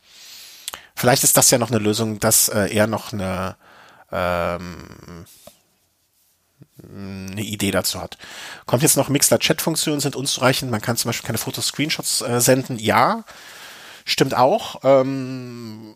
[0.95, 3.55] Vielleicht ist das ja noch eine Lösung, dass äh, er noch eine
[4.11, 5.25] ähm,
[6.91, 8.17] eine Idee dazu hat.
[8.65, 10.71] Kommt jetzt noch Mixler-Chat-Funktionen sind unzureichend.
[10.71, 12.77] Man kann zum Beispiel keine Fotos, Screenshots äh, senden.
[12.77, 13.23] Ja,
[14.05, 14.81] Stimmt auch.
[14.83, 15.95] Ähm,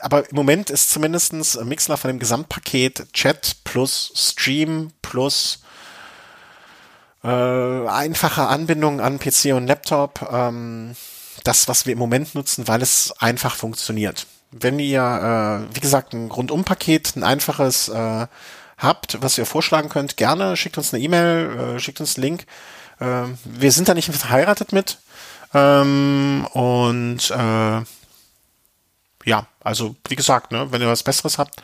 [0.00, 5.60] aber im Moment ist zumindestens Mixler von dem Gesamtpaket Chat plus Stream plus
[7.22, 10.94] äh, einfache Anbindung an PC und Laptop ähm,
[11.42, 14.26] das, was wir im Moment nutzen, weil es einfach funktioniert.
[14.50, 18.26] Wenn ihr, äh, wie gesagt, ein Rundumpaket, ein einfaches äh,
[18.78, 22.46] habt, was ihr vorschlagen könnt, gerne schickt uns eine E-Mail, äh, schickt uns einen Link.
[23.00, 24.98] Äh, wir sind da nicht verheiratet mit.
[25.54, 27.82] Ähm, und äh,
[29.24, 31.62] ja, also wie gesagt, ne, wenn ihr was Besseres habt,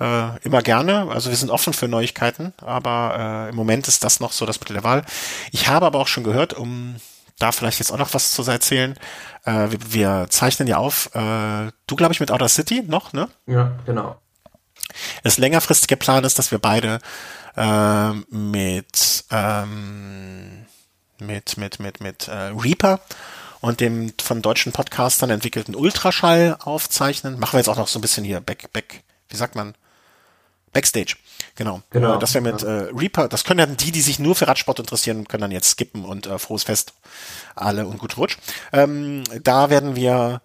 [0.00, 1.08] äh, immer gerne.
[1.10, 4.60] Also wir sind offen für Neuigkeiten, aber äh, im Moment ist das noch so das
[4.60, 5.04] Mittel der Wahl.
[5.50, 6.96] Ich habe aber auch schon gehört, um
[7.38, 8.96] da vielleicht jetzt auch noch was zu erzählen.
[9.44, 13.28] Äh, wir, wir zeichnen ja auf, äh, du glaube ich mit Outer City noch, ne?
[13.46, 14.16] Ja, genau.
[15.22, 17.00] Das längerfristige Plan ist, dass wir beide
[17.56, 20.11] äh, mit ähm,
[21.26, 23.00] mit, mit, mit, mit äh, Reaper
[23.60, 27.38] und dem von deutschen Podcastern entwickelten Ultraschall aufzeichnen.
[27.38, 29.74] Machen wir jetzt auch noch so ein bisschen hier Back, Back, wie sagt man?
[30.72, 31.16] Backstage.
[31.54, 31.82] Genau.
[31.90, 32.16] genau.
[32.16, 35.28] Das wäre mit äh, Reaper, das können dann die, die sich nur für Radsport interessieren,
[35.28, 36.94] können dann jetzt skippen und äh, frohes Fest
[37.54, 38.38] alle und gut Rutsch.
[38.72, 40.40] Ähm, da werden wir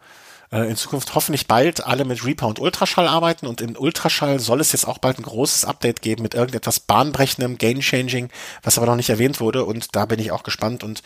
[0.52, 3.48] in Zukunft hoffentlich bald alle mit Reaper und Ultraschall arbeiten.
[3.48, 7.58] Und in Ultraschall soll es jetzt auch bald ein großes Update geben mit irgendetwas bahnbrechendem,
[7.58, 8.30] game-changing,
[8.64, 9.66] was aber noch nicht erwähnt wurde.
[9.66, 10.84] Und da bin ich auch gespannt.
[10.84, 11.04] Und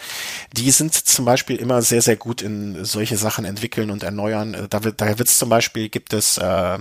[0.53, 4.53] die sind zum Beispiel immer sehr, sehr gut in solche Sachen entwickeln und erneuern.
[4.53, 6.77] Äh, da wird da wird's zum Beispiel, gibt es äh,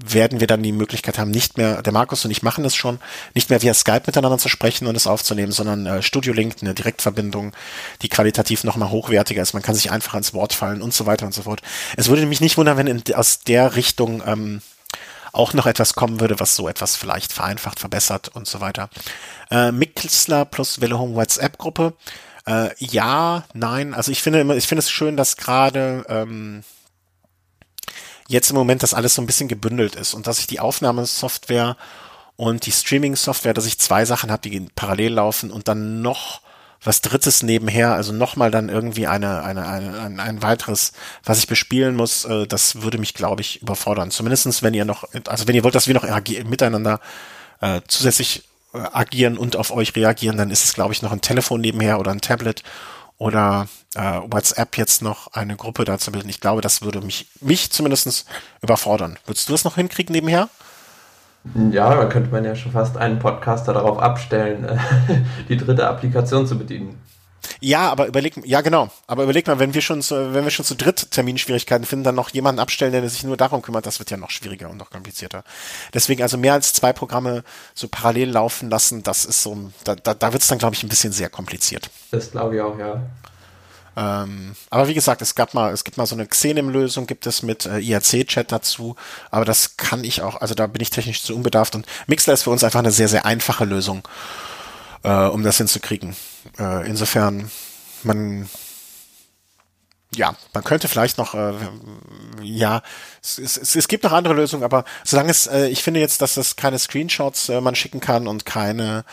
[0.00, 3.00] werden wir dann die Möglichkeit haben, nicht mehr, der Markus und ich machen das schon,
[3.34, 6.72] nicht mehr via Skype miteinander zu sprechen und es aufzunehmen, sondern äh, Studio Link, eine
[6.72, 7.52] Direktverbindung,
[8.02, 9.54] die qualitativ nochmal hochwertiger ist.
[9.54, 11.62] Man kann sich einfach ans Wort fallen und so weiter und so fort.
[11.96, 14.62] Es würde mich nicht wundern, wenn in, aus der Richtung ähm,
[15.32, 18.90] auch noch etwas kommen würde, was so etwas vielleicht vereinfacht, verbessert und so weiter.
[19.50, 21.94] Äh, Mixler plus Velo Home WhatsApp Gruppe.
[22.46, 23.94] Äh, ja, nein.
[23.94, 26.62] Also ich finde immer, ich finde es schön, dass gerade ähm,
[28.28, 31.76] jetzt im Moment das alles so ein bisschen gebündelt ist und dass ich die Aufnahmesoftware
[32.36, 36.40] und die Streaming-Software, dass ich zwei Sachen habe, die parallel laufen und dann noch
[36.82, 40.92] was Drittes nebenher, also nochmal dann irgendwie eine, eine, eine, ein, ein weiteres,
[41.24, 44.12] was ich bespielen muss, äh, das würde mich, glaube ich, überfordern.
[44.12, 46.06] Zumindestens, wenn ihr noch, also wenn ihr wollt, dass wir noch
[46.44, 47.00] miteinander
[47.60, 51.20] äh, zusätzlich äh, agieren und auf euch reagieren, dann ist es, glaube ich, noch ein
[51.20, 52.62] Telefon nebenher oder ein Tablet
[53.18, 56.28] oder äh, WhatsApp jetzt noch eine Gruppe dazu bilden.
[56.28, 58.26] Ich glaube, das würde mich, mich zumindest
[58.62, 59.18] überfordern.
[59.26, 60.48] Würdest du das noch hinkriegen nebenher?
[61.70, 64.80] Ja, da könnte man ja schon fast einen Podcaster darauf abstellen,
[65.48, 67.00] die dritte Applikation zu bedienen.
[67.60, 70.64] Ja, aber überleg, ja genau, aber überleg mal, wenn wir schon zu, wenn wir schon
[70.64, 74.10] zu dritt Terminschwierigkeiten finden, dann noch jemanden abstellen, der sich nur darum kümmert, das wird
[74.10, 75.44] ja noch schwieriger und noch komplizierter.
[75.94, 77.44] Deswegen also mehr als zwei Programme
[77.74, 80.82] so parallel laufen lassen, das ist so, da, da, da wird es dann glaube ich
[80.82, 81.90] ein bisschen sehr kompliziert.
[82.10, 83.02] Das glaube ich auch, ja.
[83.98, 87.42] Ähm, aber wie gesagt, es gab mal, es gibt mal so eine Xenem-Lösung, gibt es
[87.42, 88.94] mit äh, IRC-Chat dazu,
[89.32, 92.44] aber das kann ich auch, also da bin ich technisch zu unbedarft und Mixler ist
[92.44, 94.06] für uns einfach eine sehr, sehr einfache Lösung.
[95.08, 96.14] Äh, um das hinzukriegen.
[96.58, 97.50] Äh, insofern,
[98.02, 98.46] man
[100.14, 101.52] ja, man könnte vielleicht noch, äh,
[102.42, 102.82] ja,
[103.22, 106.36] es, es, es gibt noch andere Lösungen, aber solange es, äh, ich finde jetzt, dass
[106.36, 109.04] es keine Screenshots äh, man schicken kann und keine,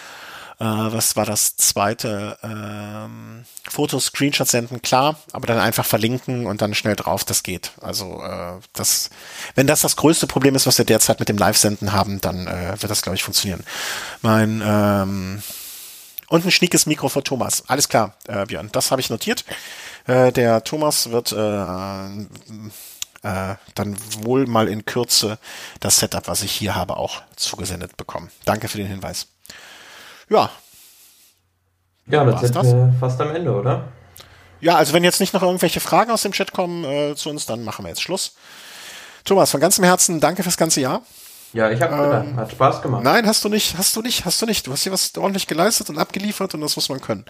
[0.59, 6.61] äh, was war das zweite, ähm, Fotos, Screenshots senden, klar, aber dann einfach verlinken und
[6.61, 7.71] dann schnell drauf, das geht.
[7.81, 9.09] Also äh, das,
[9.55, 12.81] wenn das das größte Problem ist, was wir derzeit mit dem Live-Senden haben, dann äh,
[12.81, 13.63] wird das, glaube ich, funktionieren.
[14.21, 15.43] Mein ähm,
[16.29, 17.63] und ein schniekes Mikro für Thomas.
[17.67, 19.45] Alles klar, äh, Björn, das habe ich notiert.
[20.07, 22.05] Äh, der Thomas wird äh,
[23.25, 25.39] äh, dann wohl mal in Kürze
[25.79, 28.29] das Setup, was ich hier habe, auch zugesendet bekommen.
[28.45, 29.27] Danke für den Hinweis.
[30.29, 30.49] Ja.
[32.07, 33.87] Ja, das sind wir fast am Ende, oder?
[34.61, 37.45] Ja, also wenn jetzt nicht noch irgendwelche Fragen aus dem Chat kommen äh, zu uns,
[37.45, 38.35] dann machen wir jetzt Schluss.
[39.23, 41.01] Thomas, von ganzem Herzen danke fürs ganze Jahr.
[41.55, 43.01] Ja, ich habe ähm, hat Spaß gemacht.
[43.01, 44.67] Nein, hast du nicht, hast du nicht, hast du nicht.
[44.67, 47.23] Du hast hier was ordentlich geleistet und abgeliefert und das muss man können.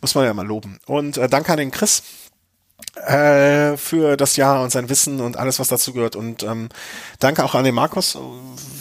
[0.00, 0.80] Muss man ja mal loben.
[0.84, 2.02] Und äh, danke an den Chris
[2.96, 6.16] äh, für das Jahr und sein Wissen und alles, was dazu gehört.
[6.16, 6.70] Und ähm,
[7.20, 8.18] danke auch an den Markus.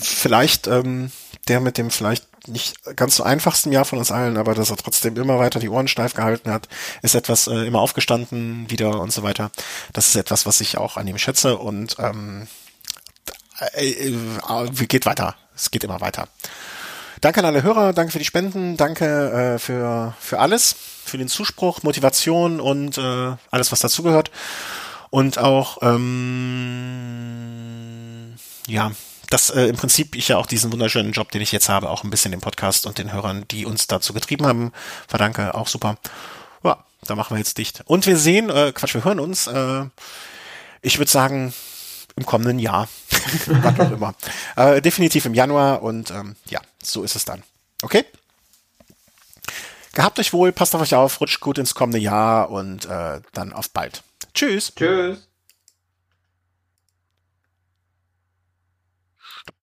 [0.01, 1.11] Vielleicht ähm,
[1.47, 4.77] der mit dem vielleicht nicht ganz so einfachsten Jahr von uns allen, aber dass er
[4.77, 6.67] trotzdem immer weiter die Ohren steif gehalten hat,
[7.03, 9.51] ist etwas äh, immer aufgestanden wieder und so weiter.
[9.93, 12.60] Das ist etwas, was ich auch an ihm schätze und ähm, äh,
[13.73, 14.11] äh,
[14.87, 15.35] geht weiter.
[15.55, 16.27] Es geht immer weiter.
[17.21, 19.05] Danke an alle Hörer, danke für die Spenden, danke
[19.55, 20.75] äh, für, für alles,
[21.05, 24.31] für den Zuspruch, Motivation und äh, alles, was dazugehört.
[25.11, 26.73] Und auch, ähm,
[28.65, 28.91] ja,
[29.29, 32.03] dass äh, im Prinzip ich ja auch diesen wunderschönen Job, den ich jetzt habe, auch
[32.03, 34.71] ein bisschen dem Podcast und den Hörern, die uns dazu getrieben haben,
[35.07, 35.97] verdanke, auch super.
[36.63, 37.83] Ja, da machen wir jetzt dicht.
[37.85, 39.83] Und wir sehen, äh, Quatsch, wir hören uns, äh,
[40.81, 41.53] ich würde sagen,
[42.15, 42.87] im kommenden Jahr.
[43.47, 44.15] Was auch immer.
[44.55, 47.43] Äh, definitiv im Januar und ähm, ja, so ist es dann.
[47.81, 48.05] Okay?
[49.93, 53.53] Gehabt euch wohl, passt auf euch auf, rutscht gut ins kommende Jahr und äh, dann
[53.53, 54.03] auf bald.
[54.33, 54.73] Tschüss.
[54.75, 55.27] Tschüss.